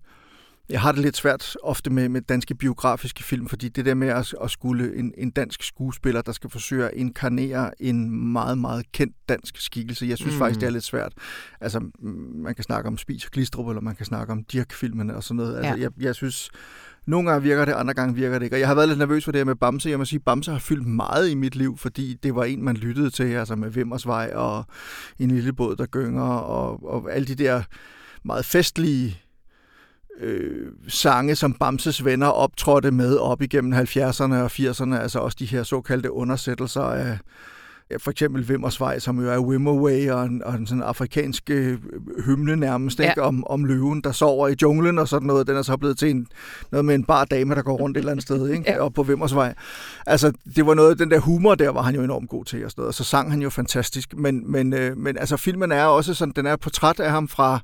Jeg 0.72 0.80
har 0.80 0.92
det 0.92 1.00
lidt 1.00 1.16
svært 1.16 1.56
ofte 1.62 1.90
med, 1.90 2.08
med 2.08 2.20
danske 2.20 2.54
biografiske 2.54 3.24
film, 3.24 3.48
fordi 3.48 3.68
det 3.68 3.84
der 3.84 3.94
med 3.94 4.08
at, 4.08 4.34
at 4.42 4.50
skulle 4.50 4.96
en, 4.96 5.14
en 5.18 5.30
dansk 5.30 5.62
skuespiller, 5.62 6.22
der 6.22 6.32
skal 6.32 6.50
forsøge 6.50 6.84
at 6.84 6.90
inkarnere 6.94 7.82
en 7.82 8.10
meget, 8.32 8.58
meget 8.58 8.92
kendt 8.92 9.16
dansk 9.28 9.60
skikkelse, 9.60 10.06
jeg 10.06 10.18
synes 10.18 10.34
mm. 10.34 10.38
faktisk, 10.38 10.60
det 10.60 10.66
er 10.66 10.70
lidt 10.70 10.84
svært. 10.84 11.12
Altså, 11.60 11.80
man 12.34 12.54
kan 12.54 12.64
snakke 12.64 12.88
om 12.88 12.98
Spis 12.98 13.24
og 13.24 13.30
Glistrup, 13.30 13.68
eller 13.68 13.80
man 13.80 13.96
kan 13.96 14.06
snakke 14.06 14.32
om 14.32 14.44
Dirk-filmene 14.44 15.16
og 15.16 15.24
sådan 15.24 15.36
noget. 15.36 15.56
Altså, 15.56 15.74
ja. 15.74 15.80
jeg, 15.80 15.90
jeg 16.00 16.14
synes, 16.14 16.50
nogle 17.06 17.30
gange 17.30 17.42
virker 17.42 17.64
det, 17.64 17.72
andre 17.72 17.94
gange 17.94 18.14
virker 18.14 18.38
det 18.38 18.46
ikke. 18.46 18.56
Og 18.56 18.60
jeg 18.60 18.68
har 18.68 18.74
været 18.74 18.88
lidt 18.88 18.98
nervøs 18.98 19.24
for 19.24 19.32
det 19.32 19.38
her 19.38 19.44
med 19.44 19.54
Bamse. 19.54 19.90
Jeg 19.90 19.98
må 19.98 20.04
sige, 20.04 20.20
Bamse 20.20 20.50
har 20.50 20.58
fyldt 20.58 20.86
meget 20.86 21.30
i 21.30 21.34
mit 21.34 21.54
liv, 21.54 21.78
fordi 21.78 22.14
det 22.22 22.34
var 22.34 22.44
en, 22.44 22.64
man 22.64 22.76
lyttede 22.76 23.10
til, 23.10 23.24
altså 23.24 23.56
med 23.56 23.70
Vimmersvej 23.70 24.32
og 24.34 24.64
en 25.18 25.30
lille 25.30 25.52
båd, 25.52 25.76
der 25.76 25.86
gynger, 25.86 26.22
og, 26.22 26.86
og 26.86 27.12
alle 27.12 27.26
de 27.26 27.34
der 27.34 27.62
meget 28.24 28.44
festlige 28.44 29.22
øh, 30.20 30.72
sange, 30.88 31.36
som 31.36 31.54
Bamses 31.54 32.04
venner 32.04 32.26
optrådte 32.26 32.90
med 32.90 33.16
op 33.16 33.42
igennem 33.42 33.72
70'erne 33.72 34.34
og 34.34 34.46
80'erne, 34.46 34.94
altså 34.94 35.18
også 35.18 35.36
de 35.38 35.46
her 35.46 35.62
såkaldte 35.62 36.12
undersættelser 36.12 36.82
af 36.82 37.18
for 37.98 38.10
eksempel 38.10 38.48
Vimmersvej, 38.48 38.98
som 38.98 39.20
jo 39.20 39.30
er 39.30 39.38
Wimmerway 39.38 40.10
og 40.10 40.24
en, 40.24 40.44
og 40.44 40.54
en 40.54 40.66
sådan 40.66 40.82
afrikansk 40.82 41.50
øh, 41.50 41.78
hymne 42.26 42.56
nærmest, 42.56 42.98
ja. 43.00 43.08
ikke? 43.08 43.22
Om, 43.22 43.46
om 43.46 43.64
løven, 43.64 44.00
der 44.00 44.12
sover 44.12 44.48
i 44.48 44.54
junglen 44.62 44.98
og 44.98 45.08
sådan 45.08 45.26
noget. 45.26 45.46
Den 45.46 45.56
er 45.56 45.62
så 45.62 45.76
blevet 45.76 45.98
til 45.98 46.10
en, 46.10 46.26
noget 46.70 46.84
med 46.84 46.94
en 46.94 47.04
bar 47.04 47.24
dame, 47.24 47.54
der 47.54 47.62
går 47.62 47.76
rundt 47.76 47.96
et 47.96 48.00
eller 48.00 48.10
andet 48.10 48.22
sted, 48.22 48.48
ikke? 48.54 48.70
Ja. 48.70 48.78
op 48.78 48.92
på 48.92 49.02
Vimmersvej. 49.02 49.54
Altså, 50.06 50.32
det 50.56 50.66
var 50.66 50.74
noget, 50.74 50.98
den 50.98 51.10
der 51.10 51.18
humor 51.18 51.54
der 51.54 51.70
var 51.70 51.82
han 51.82 51.94
jo 51.94 52.02
enormt 52.02 52.28
god 52.28 52.44
til 52.44 52.64
og 52.64 52.70
sådan 52.70 52.80
noget. 52.80 52.88
Og 52.88 52.94
så 52.94 53.04
sang 53.04 53.30
han 53.30 53.42
jo 53.42 53.50
fantastisk. 53.50 54.14
Men, 54.16 54.52
men, 54.52 54.72
øh, 54.72 54.96
men 54.96 55.18
altså, 55.18 55.36
filmen 55.36 55.72
er 55.72 55.84
også 55.84 56.14
sådan, 56.14 56.32
den 56.36 56.46
er 56.46 56.52
et 56.52 56.60
portræt 56.60 57.00
af 57.00 57.10
ham 57.10 57.28
fra 57.28 57.60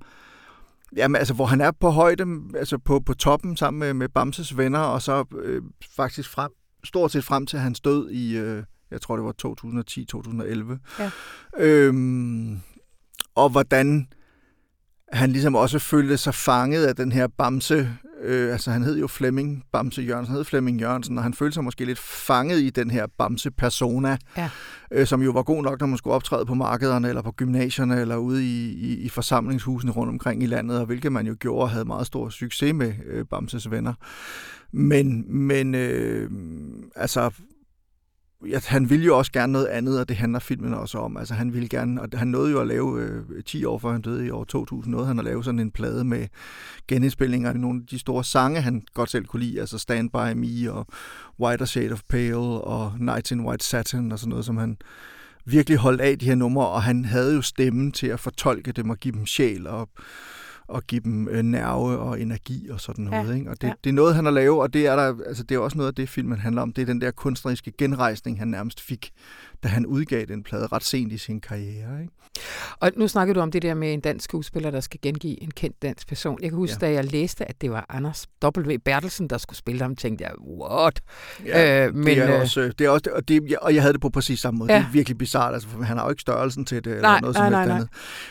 Jamen, 0.97 1.16
altså, 1.16 1.34
hvor 1.34 1.47
han 1.47 1.61
er 1.61 1.70
på 1.70 1.91
højde, 1.91 2.24
altså 2.57 2.78
på, 2.78 3.01
på 3.01 3.14
toppen 3.14 3.57
sammen 3.57 3.80
med, 3.80 3.95
med 3.95 4.09
Bamses 4.09 4.57
venner, 4.57 4.78
og 4.78 5.03
så 5.03 5.24
øh, 5.43 5.62
faktisk 5.97 6.30
frem, 6.30 6.51
stort 6.84 7.12
set 7.12 7.24
frem 7.24 7.47
til 7.47 7.59
hans 7.59 7.80
død 7.80 8.11
i, 8.11 8.36
øh, 8.36 8.62
jeg 8.91 9.01
tror 9.01 9.16
det 9.16 9.24
var 9.24 9.34
2010-2011. 9.47 11.03
Ja. 11.03 11.11
Øhm, 11.59 12.61
og 13.34 13.49
hvordan 13.49 14.09
han 15.12 15.32
ligesom 15.32 15.55
også 15.55 15.78
følte 15.78 16.16
sig 16.16 16.34
fanget 16.34 16.86
af 16.86 16.97
den 16.97 17.12
her 17.12 17.26
Bamse 17.39 17.97
Øh, 18.23 18.53
altså 18.53 18.71
han 18.71 18.83
hed 18.83 18.99
jo 18.99 19.07
Flemming 19.07 19.64
Bamse 19.73 20.03
Jørgensen, 20.03 20.33
han 20.33 20.37
hed 20.37 20.45
Flemming 20.45 20.81
Jørgensen, 20.81 21.19
og 21.19 21.25
han 21.25 21.35
følte 21.35 21.55
sig 21.55 21.64
måske 21.64 21.85
lidt 21.85 21.99
fanget 21.99 22.61
i 22.61 22.71
den 22.71 22.91
her 22.91 23.07
Bamse-persona, 23.19 24.16
ja. 24.37 24.51
øh, 24.93 25.07
som 25.07 25.23
jo 25.23 25.31
var 25.31 25.43
god 25.43 25.62
nok, 25.62 25.81
når 25.81 25.87
man 25.87 25.99
skulle 25.99 26.14
optræde 26.14 26.47
på 26.47 26.55
markederne, 26.55 27.09
eller 27.09 27.23
på 27.23 27.33
gymnasierne, 27.33 28.01
eller 28.01 28.16
ude 28.16 28.45
i, 28.45 28.73
i, 28.73 28.97
i 28.99 29.09
forsamlingshusene 29.09 29.93
rundt 29.93 30.11
omkring 30.11 30.43
i 30.43 30.47
landet, 30.47 30.81
og 30.81 30.87
hvilket 30.87 31.12
man 31.12 31.27
jo 31.27 31.37
gjorde 31.41 31.62
og 31.62 31.71
havde 31.71 31.85
meget 31.85 32.07
stor 32.07 32.29
succes 32.29 32.75
med 32.75 32.93
øh, 33.07 33.25
Bamses 33.25 33.71
venner. 33.71 33.95
Men, 34.73 35.25
men 35.47 35.75
øh, 35.75 36.31
altså 36.97 37.31
ja, 38.47 38.61
han 38.66 38.91
ville 38.91 39.05
jo 39.05 39.18
også 39.18 39.32
gerne 39.32 39.53
noget 39.53 39.66
andet, 39.66 40.01
og 40.01 40.09
det 40.09 40.16
handler 40.16 40.39
filmen 40.39 40.74
også 40.74 40.99
om. 40.99 41.16
Altså 41.16 41.34
han 41.34 41.53
ville 41.53 41.68
gerne, 41.68 42.03
og 42.03 42.09
han 42.14 42.28
nåede 42.28 42.51
jo 42.51 42.61
at 42.61 42.66
lave, 42.66 43.03
øh, 43.03 43.45
10 43.47 43.64
år 43.64 43.78
før 43.78 43.93
han 43.93 44.01
døde 44.01 44.26
i 44.26 44.30
år 44.30 44.45
2000, 44.45 44.93
nåede 44.93 45.07
han 45.07 45.18
at 45.18 45.24
lave 45.24 45.45
sådan 45.45 45.61
en 45.61 45.70
plade 45.70 46.05
med 46.05 46.26
genindspillinger 46.89 47.51
af 47.51 47.57
nogle 47.57 47.80
af 47.80 47.86
de 47.86 47.99
store 47.99 48.24
sange, 48.24 48.61
han 48.61 48.82
godt 48.95 49.11
selv 49.11 49.24
kunne 49.24 49.43
lide, 49.43 49.61
altså 49.61 49.78
Stand 49.78 50.11
By 50.11 50.39
Me 50.39 50.72
og 50.72 50.86
Whiter 51.41 51.64
Shade 51.64 51.93
of 51.93 52.03
Pale 52.09 52.36
og 52.36 52.93
Night 52.99 53.30
in 53.30 53.41
White 53.41 53.64
Satin 53.64 54.12
og 54.12 54.18
sådan 54.18 54.30
noget, 54.30 54.45
som 54.45 54.57
han 54.57 54.76
virkelig 55.45 55.78
holdt 55.78 56.01
af 56.01 56.18
de 56.18 56.26
her 56.26 56.34
numre, 56.34 56.68
og 56.68 56.82
han 56.82 57.05
havde 57.05 57.34
jo 57.34 57.43
stemmen 57.43 57.93
til 57.93 58.07
at 58.07 58.20
fortolke 58.20 58.72
dem 58.72 58.91
og 58.91 58.97
give 58.97 59.12
dem 59.12 59.26
sjæl 59.26 59.66
og 59.66 59.89
og 60.69 60.83
give 60.87 61.01
dem 61.01 61.29
øh, 61.29 61.43
nerve 61.43 61.99
og 61.99 62.21
energi 62.21 62.69
og 62.69 62.81
sådan 62.81 63.05
noget. 63.05 63.29
Ja. 63.29 63.35
Ikke? 63.35 63.51
Og 63.51 63.61
det, 63.61 63.69
ja. 63.69 63.73
det 63.85 63.91
er 63.91 63.95
noget, 63.95 64.14
han 64.14 64.25
har 64.25 64.33
lavet, 64.33 64.61
og 64.61 64.73
det 64.73 64.87
er, 64.87 64.97
der, 64.97 65.14
altså, 65.27 65.43
det 65.43 65.55
er 65.55 65.59
også 65.59 65.79
noget 65.79 65.89
af 65.89 65.95
det, 65.95 66.09
filmen 66.09 66.39
handler 66.39 66.62
om. 66.62 66.73
Det 66.73 66.83
er 66.83 66.87
den 66.87 67.01
der 67.01 67.11
kunstneriske 67.11 67.73
genrejsning, 67.79 68.39
han 68.39 68.49
nærmest 68.49 68.81
fik, 68.81 69.11
da 69.62 69.68
han 69.68 69.86
udgav 69.86 70.24
den 70.24 70.42
plade 70.42 70.66
ret 70.66 70.84
sent 70.84 71.12
i 71.12 71.18
sin 71.18 71.40
karriere. 71.40 72.00
Ikke? 72.00 72.12
Og 72.80 72.90
nu 72.96 73.09
snakker 73.09 73.34
du 73.34 73.40
om 73.40 73.50
det 73.50 73.62
der 73.62 73.74
med 73.74 73.92
en 73.92 74.00
dansk 74.00 74.24
skuespiller, 74.24 74.70
der 74.70 74.80
skal 74.80 75.00
gengive 75.02 75.42
en 75.42 75.50
kendt 75.50 75.82
dansk 75.82 76.09
person. 76.09 76.38
Jeg 76.42 76.50
kan 76.50 76.56
huske, 76.56 76.76
ja. 76.80 76.86
da 76.86 76.92
jeg 76.92 77.12
læste, 77.12 77.48
at 77.48 77.61
det 77.61 77.70
var 77.70 77.86
Anders 77.88 78.26
W. 78.44 78.76
Bertelsen, 78.84 79.30
der 79.30 79.38
skulle 79.38 79.56
spille 79.56 79.82
ham, 79.82 79.96
tænkte 79.96 80.24
jeg, 80.24 80.32
what? 80.61 81.00
Ja, 81.46 81.86
øh, 81.86 81.94
men, 81.94 82.06
det 82.06 82.18
er 82.18 82.34
øh, 82.34 82.40
også, 82.40 82.72
det 82.78 82.84
er 82.84 82.90
også 82.90 83.11
og, 83.12 83.28
det, 83.28 83.56
og 83.62 83.74
jeg 83.74 83.82
havde 83.82 83.92
det 83.92 84.00
på 84.00 84.11
præcis 84.11 84.40
samme 84.40 84.59
måde. 84.59 84.72
Ja. 84.72 84.78
Det 84.78 84.86
er 84.86 84.90
virkelig 84.92 85.18
bizart, 85.18 85.54
altså, 85.54 85.68
for 85.68 85.82
han 85.82 85.96
har 85.96 86.04
jo 86.04 86.11
ikke 86.11 86.20
størrelsen 86.20 86.64
til 86.64 86.84
det, 86.84 86.92
eller 86.92 87.02
nej, 87.02 87.20
noget 87.20 87.36
som 87.36 87.52
nej, 87.52 87.66
nej, 87.66 87.74
andet. 87.74 87.88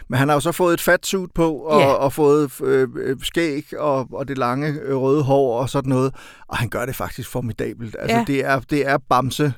Men 0.09 0.19
han 0.19 0.27
har 0.27 0.35
jo 0.35 0.39
så 0.39 0.51
fået 0.51 0.73
et 0.73 0.81
fat 0.81 1.05
suit 1.05 1.29
på, 1.35 1.53
og, 1.53 1.81
ja. 1.81 1.87
og 1.87 2.13
fået 2.13 2.61
øh, 2.61 2.87
øh, 2.95 3.17
skæg, 3.23 3.79
og, 3.79 4.07
og 4.13 4.27
det 4.27 4.37
lange 4.37 4.67
øh, 4.67 4.95
røde 4.95 5.23
hår, 5.23 5.61
og 5.61 5.69
sådan 5.69 5.89
noget. 5.89 6.15
Og 6.47 6.57
han 6.57 6.69
gør 6.69 6.85
det 6.85 6.95
faktisk 6.95 7.29
formidabelt. 7.29 7.95
Altså, 7.99 8.17
ja. 8.17 8.23
det, 8.27 8.45
er, 8.45 8.59
det 8.59 8.87
er 8.87 8.97
Bamse 9.09 9.53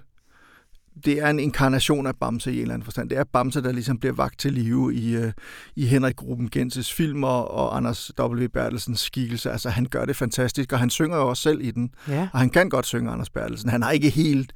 det 1.05 1.19
er 1.19 1.29
en 1.29 1.39
inkarnation 1.39 2.07
af 2.07 2.15
Bamse 2.15 2.51
i 2.51 2.55
en 2.55 2.61
eller 2.61 2.73
anden 2.73 2.85
forstand. 2.85 3.09
Det 3.09 3.17
er 3.17 3.23
Bamse, 3.23 3.61
der 3.61 3.71
ligesom 3.71 3.99
bliver 3.99 4.13
vagt 4.13 4.39
til 4.39 4.53
live 4.53 4.95
i, 4.95 5.17
uh, 5.17 5.31
i 5.75 5.85
Henrik 5.85 6.15
Gruben 6.15 6.49
Genses 6.49 6.93
film 6.93 7.23
og, 7.23 7.51
og 7.51 7.77
Anders 7.77 8.11
W. 8.19 8.47
Bertelsens 8.47 8.99
skikkelse. 8.99 9.51
Altså, 9.51 9.69
han 9.69 9.85
gør 9.85 10.05
det 10.05 10.15
fantastisk, 10.15 10.73
og 10.73 10.79
han 10.79 10.89
synger 10.89 11.17
jo 11.17 11.27
også 11.27 11.43
selv 11.43 11.61
i 11.61 11.71
den. 11.71 11.91
Ja. 12.07 12.27
Og 12.33 12.39
han 12.39 12.49
kan 12.49 12.69
godt 12.69 12.85
synge, 12.85 13.11
Anders 13.11 13.29
Bertelsen. 13.29 13.69
Han 13.69 13.81
har 13.81 13.91
ikke 13.91 14.09
helt 14.09 14.53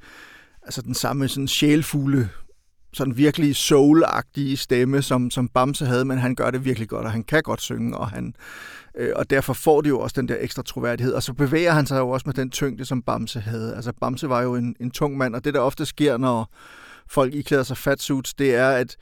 altså, 0.62 0.82
den 0.82 0.94
samme 0.94 1.28
sådan 1.28 1.48
sjælfulde 1.48 2.28
sådan 2.94 3.16
virkelig 3.16 3.56
soul 3.56 4.04
stemme, 4.56 5.02
som, 5.02 5.30
som 5.30 5.48
Bamse 5.48 5.86
havde, 5.86 6.04
men 6.04 6.18
han 6.18 6.34
gør 6.34 6.50
det 6.50 6.64
virkelig 6.64 6.88
godt, 6.88 7.06
og 7.06 7.12
han 7.12 7.22
kan 7.22 7.42
godt 7.42 7.60
synge, 7.60 7.96
og, 7.96 8.08
han, 8.08 8.34
øh, 8.98 9.10
og 9.16 9.30
derfor 9.30 9.52
får 9.52 9.80
det 9.80 9.88
jo 9.88 10.00
også 10.00 10.20
den 10.20 10.28
der 10.28 10.36
ekstra 10.40 10.62
troværdighed. 10.62 11.12
Og 11.12 11.22
så 11.22 11.32
bevæger 11.32 11.72
han 11.72 11.86
sig 11.86 11.98
jo 11.98 12.10
også 12.10 12.24
med 12.26 12.34
den 12.34 12.50
tyngde, 12.50 12.84
som 12.84 13.02
Bamse 13.02 13.40
havde. 13.40 13.76
Altså 13.76 13.92
Bamse 14.00 14.28
var 14.28 14.42
jo 14.42 14.54
en, 14.54 14.76
en 14.80 14.90
tung 14.90 15.16
mand, 15.16 15.34
og 15.34 15.44
det 15.44 15.54
der 15.54 15.60
ofte 15.60 15.86
sker, 15.86 16.16
når 16.16 16.50
folk 17.08 17.34
iklæder 17.34 17.62
sig 17.62 17.76
fatsuits, 17.76 18.34
det 18.34 18.54
er, 18.54 18.68
at 18.68 18.96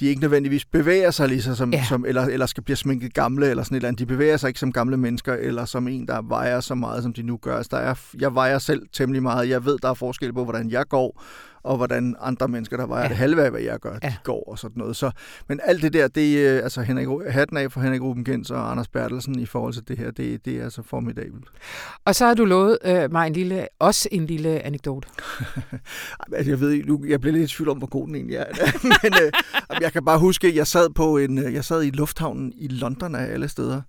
de 0.00 0.06
ikke 0.06 0.20
nødvendigvis 0.20 0.64
bevæger 0.64 1.10
sig 1.10 1.28
lige 1.28 1.42
så 1.42 1.54
som, 1.54 1.72
ja. 1.72 1.84
som 1.88 2.04
eller, 2.08 2.22
eller 2.22 2.46
skal 2.46 2.62
blive 2.62 2.76
sminket 2.76 3.14
gamle, 3.14 3.50
eller 3.50 3.62
sådan 3.62 3.74
et 3.74 3.78
eller 3.78 3.88
andet. 3.88 3.98
De 3.98 4.06
bevæger 4.06 4.36
sig 4.36 4.48
ikke 4.48 4.60
som 4.60 4.72
gamle 4.72 4.96
mennesker, 4.96 5.34
eller 5.34 5.64
som 5.64 5.88
en, 5.88 6.08
der 6.08 6.22
vejer 6.22 6.60
så 6.60 6.74
meget, 6.74 7.02
som 7.02 7.12
de 7.12 7.22
nu 7.22 7.36
gør. 7.36 7.56
Altså, 7.56 7.76
der 7.76 7.82
er, 7.82 7.94
jeg 8.20 8.34
vejer 8.34 8.58
selv 8.58 8.82
temmelig 8.92 9.22
meget. 9.22 9.48
Jeg 9.48 9.64
ved, 9.64 9.78
der 9.82 9.90
er 9.90 9.94
forskel 9.94 10.32
på, 10.32 10.44
hvordan 10.44 10.70
jeg 10.70 10.88
går, 10.88 11.22
og 11.66 11.76
hvordan 11.76 12.16
andre 12.20 12.48
mennesker, 12.48 12.76
der 12.76 12.86
vejer 12.86 13.02
ja. 13.02 13.08
det 13.08 13.16
halve 13.16 13.44
af, 13.44 13.50
hvad 13.50 13.60
jeg 13.60 13.78
gør, 13.78 13.98
ja. 14.02 14.08
de 14.08 14.14
går 14.24 14.44
og 14.48 14.58
sådan 14.58 14.78
noget. 14.78 14.96
Så, 14.96 15.10
men 15.48 15.60
alt 15.64 15.82
det 15.82 15.92
der, 15.92 16.08
det 16.08 16.48
er 16.48 16.62
altså 16.62 16.82
Henrik, 16.82 17.08
hatten 17.28 17.56
af 17.56 17.72
for 17.72 17.80
Henrik 17.80 18.02
Ruben 18.02 18.24
Gens 18.24 18.50
og 18.50 18.70
Anders 18.70 18.88
Bertelsen 18.88 19.38
i 19.38 19.46
forhold 19.46 19.72
til 19.72 19.88
det 19.88 19.98
her, 19.98 20.10
det, 20.10 20.44
det 20.44 20.56
er 20.56 20.64
altså 20.64 20.82
formidabelt. 20.82 21.44
Og 22.04 22.14
så 22.14 22.26
har 22.26 22.34
du 22.34 22.44
lovet 22.44 22.78
øh, 22.84 23.12
mig 23.12 23.26
en 23.26 23.32
lille, 23.32 23.66
også 23.78 24.08
en 24.12 24.26
lille 24.26 24.62
anekdote. 24.62 25.08
altså, 26.32 26.50
jeg 26.50 26.60
ved 26.60 26.84
nu, 26.84 27.04
jeg 27.08 27.20
bliver 27.20 27.32
lidt 27.32 27.52
i 27.52 27.54
tvivl 27.54 27.68
om, 27.68 27.78
hvor 27.78 27.86
god 27.86 28.06
den 28.06 28.14
egentlig 28.14 28.36
er. 28.36 28.46
men 29.02 29.12
øh, 29.22 29.32
jeg 29.80 29.92
kan 29.92 30.04
bare 30.04 30.18
huske, 30.18 30.46
at 30.46 30.56
jeg 30.56 30.66
sad, 30.66 30.90
på 30.90 31.16
en, 31.16 31.38
øh, 31.38 31.54
jeg 31.54 31.64
sad 31.64 31.84
i 31.84 31.90
lufthavnen 31.90 32.52
i 32.56 32.68
London 32.68 33.14
af 33.14 33.32
alle 33.32 33.48
steder, 33.48 33.82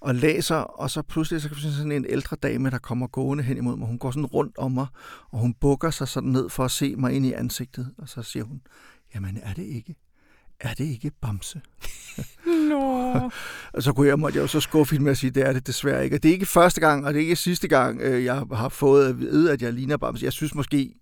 og 0.00 0.14
læser, 0.14 0.56
og 0.56 0.90
så 0.90 1.02
pludselig 1.02 1.42
så 1.42 1.48
kan 1.48 1.56
sådan 1.58 1.92
en 1.92 2.06
ældre 2.08 2.36
dame, 2.36 2.70
der 2.70 2.78
kommer 2.78 3.06
gående 3.06 3.44
hen 3.44 3.56
imod 3.56 3.76
mig. 3.76 3.88
Hun 3.88 3.98
går 3.98 4.10
sådan 4.10 4.26
rundt 4.26 4.58
om 4.58 4.72
mig, 4.72 4.86
og 5.30 5.38
hun 5.38 5.54
bukker 5.54 5.90
sig 5.90 6.08
sådan 6.08 6.30
ned 6.30 6.48
for 6.48 6.64
at 6.64 6.70
se 6.70 6.96
mig 6.96 7.12
ind 7.12 7.26
i 7.26 7.32
ansigtet. 7.32 7.94
Og 7.98 8.08
så 8.08 8.22
siger 8.22 8.44
hun, 8.44 8.60
jamen 9.14 9.38
er 9.42 9.54
det 9.54 9.64
ikke 9.64 9.96
er 10.60 10.74
det 10.74 10.84
ikke 10.84 11.10
Bamse? 11.22 11.60
Nå. 12.68 13.30
og 13.72 13.82
så 13.82 13.92
kunne 13.92 14.08
jeg, 14.08 14.18
måtte 14.18 14.36
jeg 14.36 14.42
jo 14.42 14.46
så 14.46 14.60
skuffe 14.60 14.92
hende 14.92 15.04
med 15.04 15.12
at 15.12 15.18
sige, 15.18 15.30
det 15.30 15.46
er 15.46 15.52
det 15.52 15.66
desværre 15.66 16.04
ikke. 16.04 16.16
Og 16.16 16.22
det 16.22 16.28
er 16.28 16.32
ikke 16.32 16.46
første 16.46 16.80
gang, 16.80 17.06
og 17.06 17.14
det 17.14 17.18
er 17.18 17.22
ikke 17.22 17.36
sidste 17.36 17.68
gang, 17.68 18.00
øh, 18.00 18.24
jeg 18.24 18.44
har 18.52 18.68
fået 18.68 19.08
at 19.08 19.20
vide, 19.20 19.52
at 19.52 19.62
jeg 19.62 19.72
ligner 19.72 19.96
Bamse. 19.96 20.24
Jeg 20.24 20.32
synes 20.32 20.54
måske, 20.54 20.94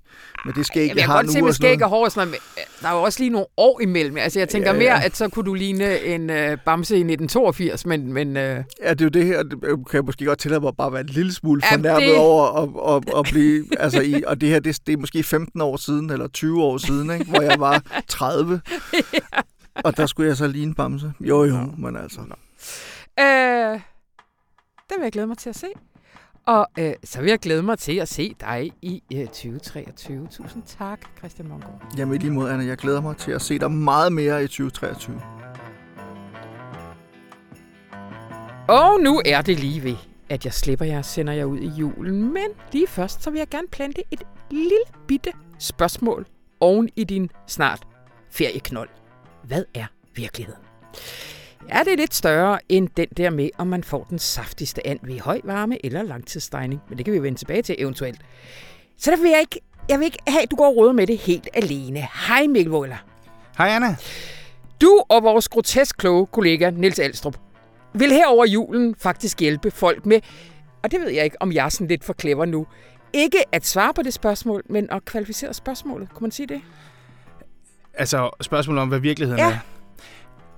med 0.45 0.55
det 0.55 0.67
skæg, 0.67 0.89
jeg, 0.89 0.97
jeg 0.97 1.05
har 1.05 1.13
nu. 1.13 1.17
Jeg 1.17 1.25
kan 1.25 1.27
godt 1.27 1.33
se 1.33 1.43
med 1.43 1.53
skæg 1.53 1.83
og 1.83 1.89
hår, 1.89 2.09
sådan, 2.09 2.35
der 2.83 2.89
er 2.89 2.93
jo 2.93 3.03
også 3.03 3.21
lige 3.21 3.31
nogle 3.31 3.47
år 3.57 3.81
imellem. 3.81 4.17
Altså, 4.17 4.39
jeg 4.39 4.49
tænker 4.49 4.69
ja, 4.69 4.75
ja. 4.75 4.83
mere, 4.83 5.05
at 5.05 5.17
så 5.17 5.29
kunne 5.29 5.45
du 5.45 5.55
ligne 5.55 6.01
en 6.01 6.31
uh, 6.31 6.59
Bamse 6.65 6.95
i 6.95 6.99
1982, 6.99 7.87
men... 7.87 8.13
men 8.13 8.29
uh... 8.29 8.43
Ja, 8.43 8.59
det 8.91 9.01
er 9.01 9.05
jo 9.05 9.09
det 9.09 9.27
her, 9.27 9.43
det 9.43 9.61
kan 9.63 9.79
jeg 9.93 10.05
måske 10.05 10.25
godt 10.25 10.39
tillade 10.39 10.61
mig 10.61 10.69
at 10.69 10.77
bare 10.77 10.93
være 10.93 11.01
en 11.01 11.07
lille 11.07 11.33
smule 11.33 11.63
ja, 11.65 11.77
fornærmet 11.77 12.09
det... 12.09 12.17
over 12.17 12.63
at, 12.63 12.97
at, 12.97 13.19
at 13.19 13.25
blive... 13.33 13.65
altså, 13.81 14.01
i, 14.01 14.23
og 14.27 14.41
det 14.41 14.49
her, 14.49 14.61
det, 14.61 14.79
det 14.87 14.93
er 14.93 14.97
måske 14.97 15.23
15 15.23 15.61
år 15.61 15.77
siden, 15.77 16.11
eller 16.11 16.29
20 16.29 16.63
år 16.63 16.79
siden, 16.79 17.11
ikke? 17.11 17.25
hvor 17.25 17.41
jeg 17.41 17.61
var 17.61 18.03
30. 18.09 18.61
ja. 18.93 19.41
Og 19.85 19.97
der 19.97 20.07
skulle 20.07 20.29
jeg 20.29 20.37
så 20.37 20.47
ligne 20.47 20.75
Bamse. 20.75 21.13
Jo, 21.21 21.45
jo, 21.45 21.57
men 21.79 21.97
altså... 21.97 22.21
Øh, 23.21 23.81
det 24.89 24.97
vil 24.97 25.03
jeg 25.03 25.13
glæde 25.13 25.27
mig 25.27 25.39
til 25.39 25.49
at 25.49 25.57
se. 25.57 25.67
Og 26.47 26.67
øh, 26.79 26.93
så 27.05 27.21
vil 27.21 27.29
jeg 27.29 27.39
glæde 27.39 27.63
mig 27.63 27.79
til 27.79 27.97
at 27.97 28.09
se 28.09 28.35
dig 28.41 28.73
i 28.83 29.03
øh, 29.15 29.27
2023. 29.27 30.27
Tusind 30.31 30.63
tak, 30.79 31.01
Christian 31.19 31.49
Mongård. 31.49 31.95
Jamen 31.99 32.15
i 32.15 32.19
lige 32.19 32.31
måde, 32.31 32.53
Anna. 32.53 32.65
Jeg 32.65 32.77
glæder 32.77 33.01
mig 33.01 33.17
til 33.17 33.33
at 33.33 33.43
se 33.43 33.59
dig 33.59 33.71
meget 33.71 34.13
mere 34.13 34.45
i 34.45 34.47
2023. 34.47 35.21
Og 38.69 39.01
nu 39.01 39.23
er 39.25 39.43
det 39.43 39.61
lige 39.61 39.83
ved, 39.83 39.97
at 40.29 40.45
jeg 40.45 40.53
slipper 40.53 40.85
jer 40.85 40.99
og 40.99 41.05
sender 41.05 41.33
jer 41.33 41.45
ud 41.45 41.59
i 41.59 41.69
julen. 41.69 42.33
Men 42.33 42.47
lige 42.73 42.87
først, 42.87 43.23
så 43.23 43.31
vil 43.31 43.39
jeg 43.39 43.49
gerne 43.49 43.69
plante 43.69 44.03
et 44.11 44.23
lille 44.51 44.79
bitte 45.09 45.33
spørgsmål 45.59 46.27
oven 46.61 46.89
i 46.97 47.05
din 47.05 47.31
snart 47.47 47.83
ferieknold. 48.31 48.89
Hvad 49.43 49.65
er 49.75 49.87
virkeligheden? 50.15 50.63
Ja, 51.69 51.79
det 51.85 51.93
er 51.93 51.97
lidt 51.97 52.15
større 52.15 52.59
end 52.69 52.89
den 52.97 53.09
der 53.17 53.31
med, 53.31 53.51
om 53.59 53.67
man 53.67 53.85
får 53.85 54.07
den 54.11 54.19
saftigste 54.19 54.87
and 54.87 54.99
ved 55.03 55.21
høj 55.21 55.41
varme 55.45 55.87
eller 55.87 56.03
langtidsstejning. 56.03 56.81
Men 56.89 56.99
det 56.99 57.05
kan 57.05 57.15
vi 57.15 57.23
vende 57.23 57.39
tilbage 57.39 57.63
til 57.63 57.75
eventuelt. 57.79 58.21
Så 58.99 59.11
der 59.11 59.17
vil 59.17 59.31
jeg 59.31 59.41
ikke, 59.41 59.61
jeg 59.89 59.99
vil 59.99 60.05
ikke 60.05 60.19
have, 60.29 60.43
at 60.43 60.51
du 60.51 60.57
går 60.57 60.71
råder 60.71 60.93
med 60.93 61.07
det 61.07 61.19
helt 61.19 61.49
alene. 61.55 62.09
Hej 62.29 62.47
Mikkel 62.47 62.73
Wøller. 62.73 63.05
Hej 63.59 63.69
Anna. 63.69 63.97
Du 64.81 65.03
og 65.09 65.23
vores 65.23 65.49
grotesk 65.49 65.97
kloge 65.97 66.27
kollega 66.27 66.71
Nils 66.71 66.99
Alstrup 66.99 67.37
vil 67.95 68.11
her 68.11 68.27
over 68.27 68.47
julen 68.47 68.95
faktisk 68.99 69.41
hjælpe 69.41 69.71
folk 69.71 70.07
med, 70.07 70.21
og 70.83 70.91
det 70.91 71.01
ved 71.01 71.09
jeg 71.09 71.25
ikke, 71.25 71.43
om 71.43 71.53
jeg 71.53 71.65
er 71.65 71.69
sådan 71.69 71.87
lidt 71.89 72.05
for 72.05 72.15
clever 72.21 72.45
nu, 72.45 72.67
ikke 73.13 73.39
at 73.53 73.67
svare 73.67 73.95
på 73.95 74.03
det 74.03 74.15
spørgsmål, 74.15 74.63
men 74.69 74.89
at 74.91 75.05
kvalificere 75.05 75.55
spørgsmålet. 75.55 76.09
Kunne 76.15 76.25
man 76.25 76.31
sige 76.31 76.47
det? 76.47 76.61
Altså 77.95 78.31
spørgsmålet 78.41 78.83
om, 78.83 78.89
hvad 78.89 78.99
virkeligheden 78.99 79.41
ja. 79.41 79.51
er? 79.51 79.59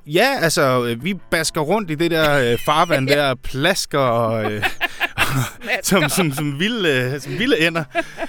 Ja, 0.07 0.38
altså, 0.40 0.84
øh, 0.84 1.04
vi 1.04 1.14
basker 1.14 1.61
rundt 1.61 1.90
i 1.90 1.94
det 1.94 2.11
der 2.11 2.52
øh, 2.52 2.59
farvand 2.64 3.09
der, 3.16 3.34
plasker 3.34 3.98
og... 3.98 4.52
Øh, 4.52 4.64
som, 5.82 6.09
som, 6.09 6.32
som, 6.32 6.59
vilde, 6.59 7.20
som 7.20 7.38
vilde 7.38 7.66
ender. 7.66 7.84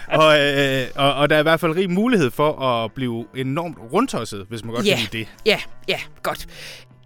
Og, 0.08 0.40
øh, 0.40 0.88
og, 0.96 1.14
og 1.14 1.30
der 1.30 1.36
er 1.36 1.40
i 1.40 1.44
hvert 1.44 1.60
fald 1.60 1.76
rig 1.76 1.90
mulighed 1.90 2.32
for 2.32 2.62
at 2.62 2.92
blive 2.92 3.26
enormt 3.36 3.78
rundtosset, 3.94 4.46
hvis 4.50 4.64
man 4.64 4.74
godt 4.74 4.86
ja. 4.86 4.96
kan 4.96 5.00
lide 5.00 5.18
det. 5.18 5.28
Ja, 5.46 5.60
ja, 5.88 6.00
godt. 6.24 6.48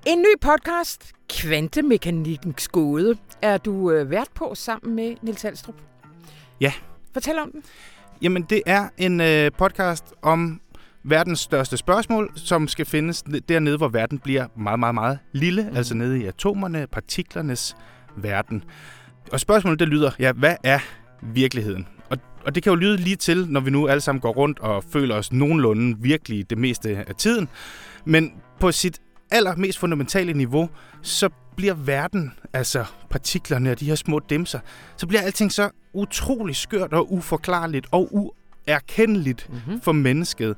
En 0.05 0.19
ny 0.19 0.39
podcast, 0.41 1.11
Kvantemekanikkens 1.29 2.67
gåde, 2.67 3.17
er 3.41 3.57
du 3.57 3.91
øh, 3.91 4.11
vært 4.11 4.27
på 4.35 4.51
sammen 4.55 4.95
med 4.95 5.15
Nils 5.21 5.41
Halstrup. 5.41 5.75
Ja. 6.61 6.73
Fortæl 7.13 7.39
om 7.39 7.51
den. 7.51 7.63
Jamen, 8.21 8.43
det 8.43 8.61
er 8.65 8.89
en 8.97 9.21
øh, 9.21 9.51
podcast 9.57 10.05
om 10.21 10.61
verdens 11.03 11.39
største 11.39 11.77
spørgsmål, 11.77 12.31
som 12.35 12.67
skal 12.67 12.85
findes 12.85 13.23
dernede, 13.49 13.77
hvor 13.77 13.87
verden 13.87 14.19
bliver 14.19 14.47
meget, 14.57 14.79
meget, 14.79 14.95
meget 14.95 15.19
lille, 15.31 15.67
mm. 15.69 15.77
altså 15.77 15.95
nede 15.95 16.21
i 16.21 16.25
atomerne, 16.25 16.87
partiklernes 16.91 17.75
verden. 18.17 18.63
Og 19.31 19.39
spørgsmålet 19.39 19.79
det 19.79 19.87
lyder, 19.87 20.11
ja, 20.19 20.31
hvad 20.31 20.55
er 20.63 20.79
virkeligheden? 21.21 21.87
Og, 22.09 22.17
og 22.45 22.55
det 22.55 22.63
kan 22.63 22.69
jo 22.69 22.75
lyde 22.75 22.97
lige 22.97 23.15
til, 23.15 23.47
når 23.49 23.59
vi 23.59 23.69
nu 23.69 23.87
alle 23.87 24.01
sammen 24.01 24.21
går 24.21 24.31
rundt 24.31 24.59
og 24.59 24.83
føler 24.93 25.15
os 25.15 25.33
nogenlunde 25.33 25.97
virkelig 25.99 26.49
det 26.49 26.57
meste 26.57 26.97
af 27.07 27.15
tiden. 27.15 27.47
Men 28.05 28.33
på 28.59 28.71
sit 28.71 28.99
allermest 29.31 29.79
fundamentale 29.79 30.33
niveau, 30.33 30.69
så 31.01 31.29
bliver 31.55 31.73
verden, 31.73 32.31
altså 32.53 32.85
partiklerne 33.09 33.71
og 33.71 33.79
de 33.79 33.85
her 33.85 33.95
små 33.95 34.19
dimser, 34.19 34.59
så 34.97 35.07
bliver 35.07 35.21
alting 35.21 35.51
så 35.51 35.69
utrolig 35.93 36.55
skørt 36.55 36.93
og 36.93 37.13
uforklarligt 37.13 37.87
og 37.91 38.33
uerkendeligt 38.67 39.49
mm-hmm. 39.49 39.81
for 39.81 39.91
mennesket, 39.91 40.55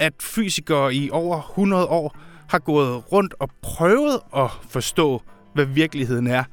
at 0.00 0.12
fysikere 0.20 0.94
i 0.94 1.10
over 1.10 1.36
100 1.38 1.86
år 1.86 2.16
har 2.48 2.58
gået 2.58 3.12
rundt 3.12 3.34
og 3.38 3.50
prøvet 3.62 4.20
at 4.36 4.50
forstå, 4.70 5.22
hvad 5.54 5.64
virkeligheden 5.64 6.26
er, 6.26 6.44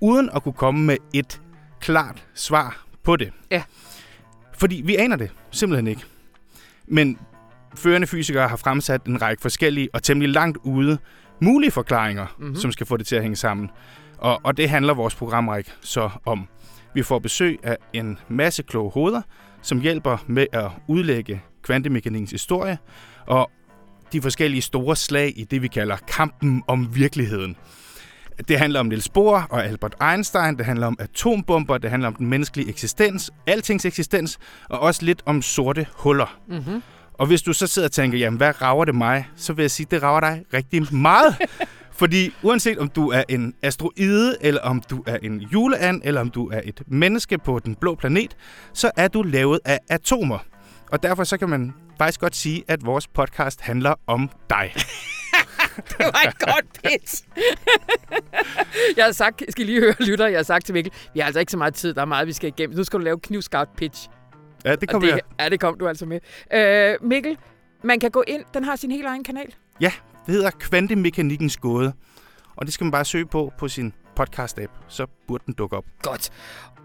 uden 0.00 0.30
at 0.34 0.42
kunne 0.42 0.52
komme 0.52 0.84
med 0.84 0.96
et 1.14 1.40
klart 1.80 2.26
svar 2.34 2.84
på 3.02 3.16
det. 3.16 3.32
Ja. 3.50 3.62
Fordi 4.58 4.82
vi 4.84 4.96
aner 4.96 5.16
det 5.16 5.30
simpelthen 5.50 5.86
ikke. 5.86 6.02
Men 6.86 7.18
førende 7.74 8.06
fysikere 8.06 8.48
har 8.48 8.56
fremsat 8.56 9.04
en 9.04 9.22
række 9.22 9.42
forskellige 9.42 9.88
og 9.92 10.02
temmelig 10.02 10.32
langt 10.34 10.58
ude 10.62 10.98
mulige 11.40 11.70
forklaringer, 11.70 12.26
mm-hmm. 12.38 12.56
som 12.56 12.72
skal 12.72 12.86
få 12.86 12.96
det 12.96 13.06
til 13.06 13.16
at 13.16 13.22
hænge 13.22 13.36
sammen. 13.36 13.70
Og, 14.18 14.40
og 14.44 14.56
det 14.56 14.70
handler 14.70 14.94
vores 14.94 15.14
programrække 15.14 15.70
så 15.80 16.10
om. 16.26 16.48
Vi 16.94 17.02
får 17.02 17.18
besøg 17.18 17.58
af 17.62 17.76
en 17.92 18.18
masse 18.28 18.62
kloge 18.62 18.90
hoveder, 18.90 19.22
som 19.62 19.80
hjælper 19.80 20.24
med 20.26 20.46
at 20.52 20.70
udlægge 20.88 21.42
kvantemekanikkens 21.62 22.30
historie, 22.30 22.78
og 23.26 23.50
de 24.12 24.22
forskellige 24.22 24.62
store 24.62 24.96
slag 24.96 25.32
i 25.36 25.44
det, 25.44 25.62
vi 25.62 25.68
kalder 25.68 25.96
kampen 25.96 26.62
om 26.66 26.96
virkeligheden. 26.96 27.56
Det 28.48 28.58
handler 28.58 28.80
om 28.80 28.86
Niels 28.86 29.08
Bohr 29.08 29.46
og 29.50 29.64
Albert 29.64 29.94
Einstein, 30.12 30.56
det 30.58 30.66
handler 30.66 30.86
om 30.86 30.96
atombomber, 31.00 31.78
det 31.78 31.90
handler 31.90 32.08
om 32.08 32.14
den 32.14 32.26
menneskelige 32.26 32.68
eksistens, 32.68 33.30
altings 33.46 33.84
eksistens, 33.84 34.38
og 34.68 34.80
også 34.80 35.04
lidt 35.04 35.22
om 35.26 35.42
sorte 35.42 35.86
huller. 35.94 36.38
Mm-hmm. 36.48 36.82
Og 37.14 37.26
hvis 37.26 37.42
du 37.42 37.52
så 37.52 37.66
sidder 37.66 37.88
og 37.88 37.92
tænker, 37.92 38.18
jamen 38.18 38.36
hvad 38.36 38.62
rager 38.62 38.84
det 38.84 38.94
mig? 38.94 39.28
Så 39.36 39.52
vil 39.52 39.62
jeg 39.62 39.70
sige, 39.70 39.86
det 39.90 40.02
rager 40.02 40.20
dig 40.20 40.44
rigtig 40.54 40.94
meget. 40.94 41.36
Fordi 41.92 42.34
uanset 42.42 42.78
om 42.78 42.88
du 42.88 43.10
er 43.10 43.22
en 43.28 43.54
asteroide, 43.62 44.36
eller 44.40 44.60
om 44.60 44.82
du 44.90 45.02
er 45.06 45.18
en 45.22 45.40
juleand, 45.40 46.00
eller 46.04 46.20
om 46.20 46.30
du 46.30 46.48
er 46.48 46.60
et 46.64 46.82
menneske 46.86 47.38
på 47.38 47.58
den 47.58 47.74
blå 47.74 47.94
planet, 47.94 48.36
så 48.72 48.90
er 48.96 49.08
du 49.08 49.22
lavet 49.22 49.60
af 49.64 49.78
atomer. 49.88 50.38
Og 50.92 51.02
derfor 51.02 51.24
så 51.24 51.36
kan 51.36 51.48
man 51.48 51.74
faktisk 51.98 52.20
godt 52.20 52.36
sige, 52.36 52.64
at 52.68 52.86
vores 52.86 53.08
podcast 53.08 53.60
handler 53.60 53.94
om 54.06 54.30
dig. 54.50 54.72
det 55.88 55.98
var 55.98 56.22
et 56.28 56.38
godt 56.38 56.66
pitch. 56.84 57.24
jeg 58.96 59.04
har 59.04 59.12
sagt, 59.12 59.42
skal 59.48 59.66
lige 59.66 59.80
høre 59.80 59.94
lytter, 60.00 60.26
jeg 60.26 60.38
har 60.38 60.42
sagt 60.42 60.66
til 60.66 60.72
Mikkel, 60.72 60.92
vi 61.14 61.20
har 61.20 61.26
altså 61.26 61.40
ikke 61.40 61.52
så 61.52 61.58
meget 61.58 61.74
tid, 61.74 61.94
der 61.94 62.00
er 62.00 62.04
meget, 62.04 62.26
vi 62.26 62.32
skal 62.32 62.48
igennem. 62.48 62.76
Nu 62.76 62.84
skal 62.84 62.98
du 62.98 63.04
lave 63.04 63.20
knivskarpt 63.20 63.76
pitch. 63.76 64.08
Ja, 64.64 64.74
det 64.76 64.88
kom 64.88 65.00
det, 65.00 65.08
jeg. 65.08 65.20
Ja, 65.40 65.48
det 65.48 65.60
kom 65.60 65.78
du 65.78 65.88
altså 65.88 66.06
med. 66.06 66.20
Øh, 66.54 67.08
Mikkel, 67.08 67.38
man 67.84 68.00
kan 68.00 68.10
gå 68.10 68.24
ind, 68.28 68.44
den 68.54 68.64
har 68.64 68.76
sin 68.76 68.90
helt 68.90 69.06
egen 69.06 69.24
kanal. 69.24 69.54
Ja, 69.80 69.92
det 70.26 70.34
hedder 70.34 70.50
Kvantemekanikkens 70.50 71.56
Gåde. 71.56 71.92
Og 72.56 72.66
det 72.66 72.74
skal 72.74 72.84
man 72.84 72.92
bare 72.92 73.04
søge 73.04 73.26
på 73.26 73.52
på 73.58 73.68
sin 73.68 73.92
podcast-app, 74.20 74.72
så 74.88 75.06
burde 75.28 75.44
den 75.46 75.54
dukke 75.54 75.76
op. 75.76 75.84
Godt. 76.02 76.30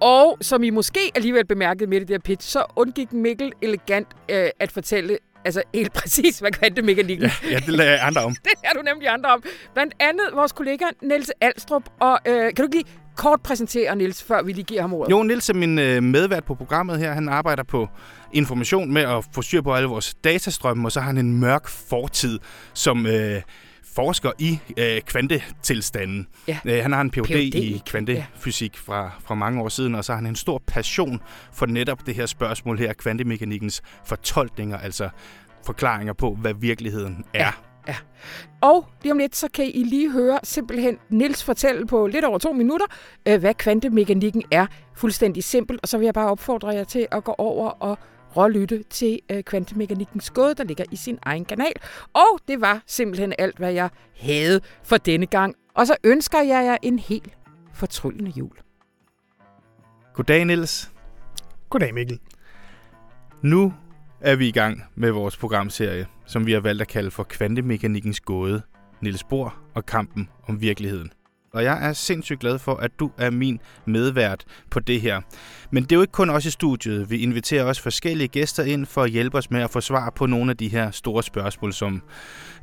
Og 0.02 0.38
som 0.42 0.64
I 0.64 0.70
måske 0.70 1.00
alligevel 1.16 1.46
bemærkede 1.46 1.90
med 1.90 2.00
det 2.00 2.08
der 2.08 2.20
pitch, 2.20 2.50
så 2.50 2.66
undgik 2.76 3.14
Mikkel 3.14 3.52
elegant 3.62 4.08
øh, 4.30 4.50
at 4.60 4.72
fortælle 4.72 5.18
altså 5.46 5.64
helt 5.74 5.94
præcis, 6.00 6.40
hvad 6.40 6.52
kvantemekanikken 6.52 7.26
ja, 7.44 7.50
ja, 7.52 7.58
det 7.58 7.70
lader 7.70 7.92
jeg 7.92 8.00
andre 8.02 8.22
om. 8.22 8.36
det 8.46 8.54
er 8.64 8.74
du 8.74 8.82
nemlig 8.82 9.10
andre 9.10 9.30
om. 9.30 9.44
Blandt 9.74 9.94
andet 10.00 10.26
vores 10.34 10.52
kollega 10.52 10.86
Niels 11.02 11.32
Alstrup. 11.42 11.84
Og 12.00 12.20
øh, 12.28 12.54
kan 12.56 12.66
du 12.66 12.70
lige 12.72 12.84
kort 13.16 13.42
præsentere 13.42 13.96
Nils, 13.96 14.24
før 14.24 14.42
vi 14.44 14.54
lige 14.54 14.64
giver 14.64 14.82
ham 14.82 14.94
ordet? 14.94 15.12
Jo, 15.12 15.24
Nils 15.24 15.50
er 15.50 15.54
min 15.54 15.80
øh, 15.80 16.04
medvært 16.04 16.44
på 16.44 16.56
programmet 16.56 17.00
her. 17.00 17.14
Han 17.14 17.30
arbejder 17.30 17.64
på 17.64 17.88
information 18.34 18.94
med 18.94 19.02
at 19.02 19.26
få 19.34 19.42
styr 19.42 19.62
på 19.62 19.74
alle 19.74 19.90
vores 19.90 20.16
datastrømme, 20.24 20.88
og 20.88 20.92
så 20.92 21.00
har 21.00 21.08
han 21.08 21.18
en 21.18 21.40
mørk 21.40 21.68
fortid 21.68 22.40
som 22.74 23.06
øh, 23.06 23.42
forsker 23.98 24.32
i 24.40 24.60
øh, 24.78 25.02
kvantetilstanden. 25.02 26.28
Ja. 26.48 26.60
Øh, 26.66 26.82
han 26.82 26.92
har 26.92 27.02
en 27.02 27.12
Ph.D. 27.12 27.24
PhD. 27.26 27.56
i 27.56 27.82
kvantefysik 27.86 28.74
ja. 28.74 28.80
fra, 28.94 29.12
fra 29.20 29.36
mange 29.36 29.62
år 29.62 29.70
siden, 29.70 29.96
og 29.96 30.06
så 30.06 30.12
har 30.12 30.18
han 30.18 30.26
en 30.26 30.36
stor 30.36 30.62
passion 30.68 31.22
for 31.54 31.66
netop 31.66 32.06
det 32.06 32.16
her 32.16 32.26
spørgsmål 32.26 32.80
her, 32.80 32.94
kvantemekanikkens 32.94 33.82
fortolkninger, 34.06 34.78
altså 34.78 35.10
forklaringer 35.66 36.14
på, 36.14 36.38
hvad 36.42 36.54
virkeligheden 36.54 37.26
er. 37.34 37.40
Ja. 37.40 37.52
Ja. 37.88 37.96
Og 38.62 38.88
lige 39.04 39.12
om 39.12 39.18
lidt, 39.18 39.36
så 39.36 39.48
kan 39.54 39.66
I 39.74 39.84
lige 39.84 40.12
høre 40.12 40.40
simpelthen 40.44 40.98
Nils 41.10 41.44
fortælle 41.44 41.88
på 41.88 42.08
lidt 42.08 42.26
over 42.26 42.38
to 42.38 42.54
minutter, 42.54 42.86
øh, 43.28 43.40
hvad 43.40 43.54
kvantemekanikken 43.54 44.44
er. 44.52 44.66
Fuldstændig 44.96 45.44
simpelt. 45.44 45.80
Og 45.82 45.88
så 45.88 45.98
vil 45.98 46.06
jeg 46.06 46.14
bare 46.14 46.32
opfordre 46.32 46.68
jer 46.68 46.84
til 46.84 47.08
at 47.12 47.24
gå 47.24 47.36
over 47.38 47.70
og 47.70 47.98
rålytte 48.36 48.84
til 48.84 49.20
øh, 49.32 49.44
kvantemekanikkens 49.44 50.30
gåde, 50.30 50.56
der 50.56 50.64
ligger 50.64 50.86
i 50.92 50.96
sin 50.96 51.20
egen 51.22 51.46
kanal. 51.46 51.74
Og 52.14 52.40
det 52.48 52.62
var 52.62 52.84
simpelthen 52.88 53.34
alt, 53.38 53.58
hvad 53.58 53.74
jeg 53.74 53.90
havde 54.20 54.62
for 54.84 54.98
denne 54.98 55.26
gang. 55.26 55.56
Og 55.74 55.88
så 55.88 55.96
ønsker 56.04 56.42
jeg 56.42 56.66
jer 56.66 56.78
en 56.82 57.00
helt 57.00 57.38
fortryllende 57.74 58.32
jul. 58.32 58.52
Goddag, 60.14 60.46
Niels. 60.46 60.92
Goddag, 61.70 61.94
Mikkel. 61.94 62.20
Nu 63.42 63.74
er 64.22 64.36
vi 64.36 64.48
i 64.48 64.52
gang 64.52 64.84
med 64.96 65.12
vores 65.12 65.38
programserie, 65.38 66.08
som 66.26 66.46
vi 66.46 66.52
har 66.52 66.60
valgt 66.60 66.82
at 66.82 66.88
kalde 66.88 67.12
for 67.12 67.24
Kvantemekanikkens 67.24 68.20
gåde, 68.20 68.62
Niels 69.02 69.24
Bohr 69.24 69.62
og 69.74 69.86
kampen 69.86 70.30
om 70.48 70.62
virkeligheden 70.62 71.12
og 71.58 71.64
jeg 71.64 71.90
er 71.90 71.94
sindssygt 71.94 72.40
glad 72.40 72.60
for, 72.60 72.76
at 72.76 72.92
du 73.00 73.12
er 73.18 73.30
min 73.30 73.60
medvært 73.86 74.46
på 74.70 74.80
det 74.80 75.02
her. 75.02 75.22
Men 75.72 75.84
det 75.84 75.92
er 75.92 75.96
jo 75.96 76.02
ikke 76.02 76.12
kun 76.12 76.30
os 76.30 76.46
i 76.46 76.52
studiet. 76.52 77.10
Vi 77.10 77.18
inviterer 77.18 77.64
også 77.64 77.82
forskellige 77.82 78.28
gæster 78.28 78.64
ind 78.64 78.86
for 78.86 79.04
at 79.04 79.10
hjælpe 79.10 79.38
os 79.38 79.52
med 79.52 79.62
at 79.62 79.70
få 79.70 79.82
svar 79.82 80.10
på 80.10 80.26
nogle 80.26 80.52
af 80.52 80.58
de 80.58 80.68
her 80.68 80.92
store 80.92 81.24
spørgsmål, 81.24 81.74
som 81.74 82.02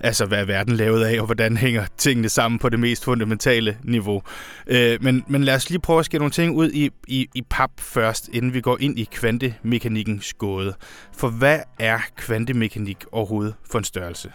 altså 0.00 0.26
hvad 0.26 0.38
er 0.38 0.44
verden 0.44 0.76
lavet 0.76 1.04
af, 1.04 1.20
og 1.20 1.26
hvordan 1.26 1.56
hænger 1.56 1.86
tingene 1.96 2.28
sammen 2.28 2.58
på 2.58 2.68
det 2.68 2.80
mest 2.80 3.04
fundamentale 3.04 3.78
niveau. 3.84 4.22
Øh, 4.66 5.02
men, 5.02 5.24
men 5.28 5.44
lad 5.44 5.54
os 5.54 5.70
lige 5.70 5.80
prøve 5.80 5.98
at 5.98 6.04
skære 6.04 6.18
nogle 6.18 6.32
ting 6.32 6.56
ud 6.56 6.70
i, 6.70 6.90
i, 7.08 7.26
i 7.34 7.42
pap 7.50 7.70
først, 7.78 8.28
inden 8.32 8.54
vi 8.54 8.60
går 8.60 8.78
ind 8.80 8.98
i 8.98 9.08
kvantemekanikkens 9.12 10.34
gåde. 10.34 10.74
For 11.16 11.28
hvad 11.28 11.58
er 11.78 11.98
kvantemekanik 12.16 13.04
overhovedet 13.12 13.54
for 13.70 13.78
en 13.78 13.84
størrelse? 13.84 14.32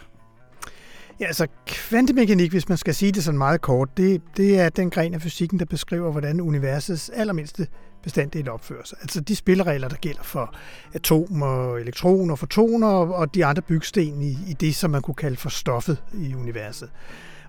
Ja, 1.20 1.26
altså 1.26 1.48
kvantemekanik, 1.66 2.52
hvis 2.52 2.70
man 2.70 2.78
skal 2.78 2.96
sige 2.96 3.12
det 3.12 3.24
sådan 3.24 3.38
meget 3.38 3.62
kort, 3.62 3.98
det, 3.98 4.22
det 4.38 4.60
er 4.60 4.70
den 4.70 4.90
gren 4.90 5.14
af 5.14 5.22
fysikken, 5.22 5.60
der 5.60 5.66
beskriver, 5.66 6.12
hvordan 6.12 6.42
universets 6.42 7.10
allermindste 7.10 7.68
bestanddel 8.04 8.50
opfører 8.50 8.84
sig. 8.86 8.98
Altså 9.02 9.22
de 9.22 9.36
spilleregler, 9.36 9.88
der 9.88 9.96
gælder 9.96 10.24
for 10.24 10.56
atomer, 10.94 11.78
elektroner, 11.78 12.36
fotoner 12.36 12.88
og 12.88 13.36
de 13.36 13.46
andre 13.46 13.62
bygsten 13.62 14.22
i, 14.22 14.38
i 14.48 14.54
det, 14.60 14.76
som 14.76 14.92
man 14.92 15.02
kunne 15.02 15.16
kalde 15.16 15.38
for 15.38 15.50
stoffet 15.50 16.04
i 16.14 16.36
universet. 16.36 16.90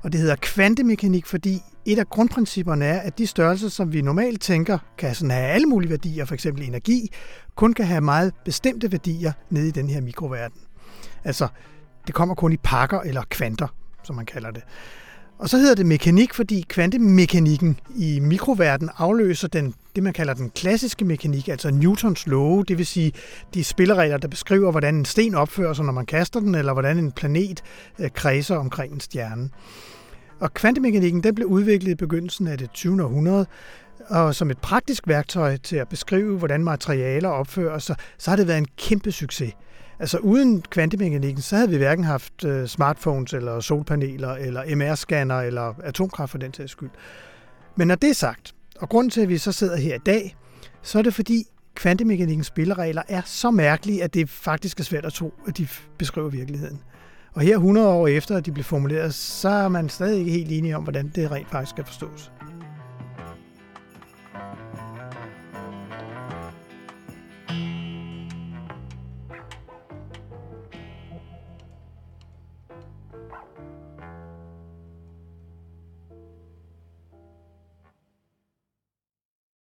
Og 0.03 0.13
det 0.13 0.21
hedder 0.21 0.37
kvantemekanik, 0.37 1.27
fordi 1.27 1.63
et 1.87 1.99
af 1.99 2.11
grundprincipperne 2.11 2.85
er, 2.85 3.01
at 3.01 3.19
de 3.19 3.27
størrelser, 3.27 3.69
som 3.69 3.93
vi 3.93 4.03
normalt 4.03 4.41
tænker, 4.41 4.79
kan 4.99 5.15
sådan 5.15 5.31
have 5.31 5.47
alle 5.47 5.67
mulige 5.67 5.91
værdier, 5.91 6.25
f.eks. 6.25 6.47
energi, 6.47 7.13
kun 7.55 7.73
kan 7.73 7.87
have 7.87 8.01
meget 8.01 8.33
bestemte 8.45 8.93
værdier 8.93 9.33
nede 9.51 9.69
i 9.69 9.71
den 9.71 9.89
her 9.89 10.01
mikroverden. 10.01 10.61
Altså 11.25 11.49
det 12.11 12.15
kommer 12.15 12.35
kun 12.35 12.53
i 12.53 12.57
pakker 12.57 13.01
eller 13.01 13.23
kvanter, 13.31 13.69
som 14.03 14.17
man 14.17 14.27
kalder 14.27 14.51
det. 14.51 14.63
Og 15.39 15.49
så 15.49 15.59
hedder 15.59 15.75
det 15.75 15.87
mekanik, 15.87 16.35
fordi 16.35 16.65
kvantemekanikken 16.69 17.79
i 17.97 18.21
mikroverden 18.21 18.91
afløser 18.99 19.49
den, 19.49 19.75
det, 19.95 20.03
man 20.03 20.13
kalder 20.13 20.35
den 20.35 20.51
klassiske 20.51 21.05
mekanik, 21.05 21.49
altså 21.49 21.71
Newtons 21.71 22.27
love, 22.27 22.65
det 22.69 22.79
vil 22.79 22.87
sige 22.87 23.13
de 23.55 23.65
spilleregler, 23.65 24.17
der 24.17 24.29
beskriver, 24.29 24.71
hvordan 24.71 24.95
en 24.95 25.05
sten 25.05 25.35
opfører 25.35 25.73
sig, 25.73 25.85
når 25.85 25.93
man 25.93 26.07
kaster 26.07 26.41
den, 26.41 26.55
eller 26.55 26.73
hvordan 26.73 26.99
en 26.99 27.13
planet 27.13 27.63
øh, 27.99 28.11
kredser 28.11 28.57
omkring 28.57 28.93
en 28.93 29.01
stjerne. 29.01 29.51
Og 30.41 30.55
kvantemekanikken 30.55 31.23
den 31.23 31.35
blev 31.35 31.47
udviklet 31.47 31.91
i 31.91 31.95
begyndelsen 31.95 32.47
af 32.47 32.59
det 32.59 32.71
20. 32.71 33.05
århundrede, 33.05 33.47
og 34.09 34.35
som 34.35 34.51
et 34.51 34.59
praktisk 34.59 35.09
værktøj 35.09 35.57
til 35.57 35.77
at 35.77 35.89
beskrive, 35.89 36.39
hvordan 36.39 36.65
materialer 36.65 37.29
opfører 37.29 37.79
sig, 37.79 37.97
så 38.19 38.31
har 38.31 38.37
det 38.37 38.47
været 38.47 38.59
en 38.59 38.69
kæmpe 38.77 39.13
succes. 39.13 39.53
Altså 40.01 40.19
uden 40.19 40.63
kvantemekanikken, 40.63 41.43
så 41.43 41.57
havde 41.57 41.71
vi 41.71 41.77
hverken 41.77 42.05
haft 42.05 42.45
øh, 42.45 42.67
smartphones, 42.67 43.33
eller 43.33 43.61
solpaneler, 43.61 44.31
eller 44.31 44.63
MR-scanner, 44.63 45.35
eller 45.35 45.75
atomkraft 45.83 46.31
for 46.31 46.39
den 46.39 46.55
sags 46.55 46.71
skyld. 46.71 46.91
Men 47.77 47.89
når 47.89 47.95
det 47.95 48.11
er 48.11 48.15
sagt, 48.15 48.55
og 48.79 48.89
grunden 48.89 49.11
til, 49.11 49.21
at 49.21 49.29
vi 49.29 49.39
så 49.39 49.53
sidder 49.53 49.77
her 49.77 49.95
i 49.95 49.99
dag, 50.07 50.37
så 50.83 50.99
er 50.99 51.03
det 51.03 51.15
fordi 51.15 51.45
kvantemekanikkens 51.75 52.47
spilleregler 52.47 53.03
er 53.09 53.23
så 53.25 53.51
mærkelige, 53.51 54.03
at 54.03 54.15
det 54.15 54.31
faktisk 54.31 54.81
er 54.81 54.85
svært 54.85 55.05
at 55.05 55.13
tro, 55.13 55.35
at 55.47 55.59
de 55.59 55.69
beskriver 55.99 56.29
virkeligheden. 56.29 56.81
Og 57.33 57.43
her 57.43 57.55
100 57.55 57.89
år 57.89 58.09
efter, 58.09 58.37
at 58.37 58.47
de 58.47 58.53
blev 58.53 58.65
formuleret, 58.65 59.15
så 59.15 59.49
er 59.49 59.69
man 59.69 59.89
stadig 59.89 60.19
ikke 60.19 60.31
helt 60.31 60.53
enige 60.53 60.77
om, 60.77 60.83
hvordan 60.83 61.13
det 61.15 61.31
rent 61.31 61.51
faktisk 61.51 61.71
skal 61.71 61.85
forstås. 61.85 62.33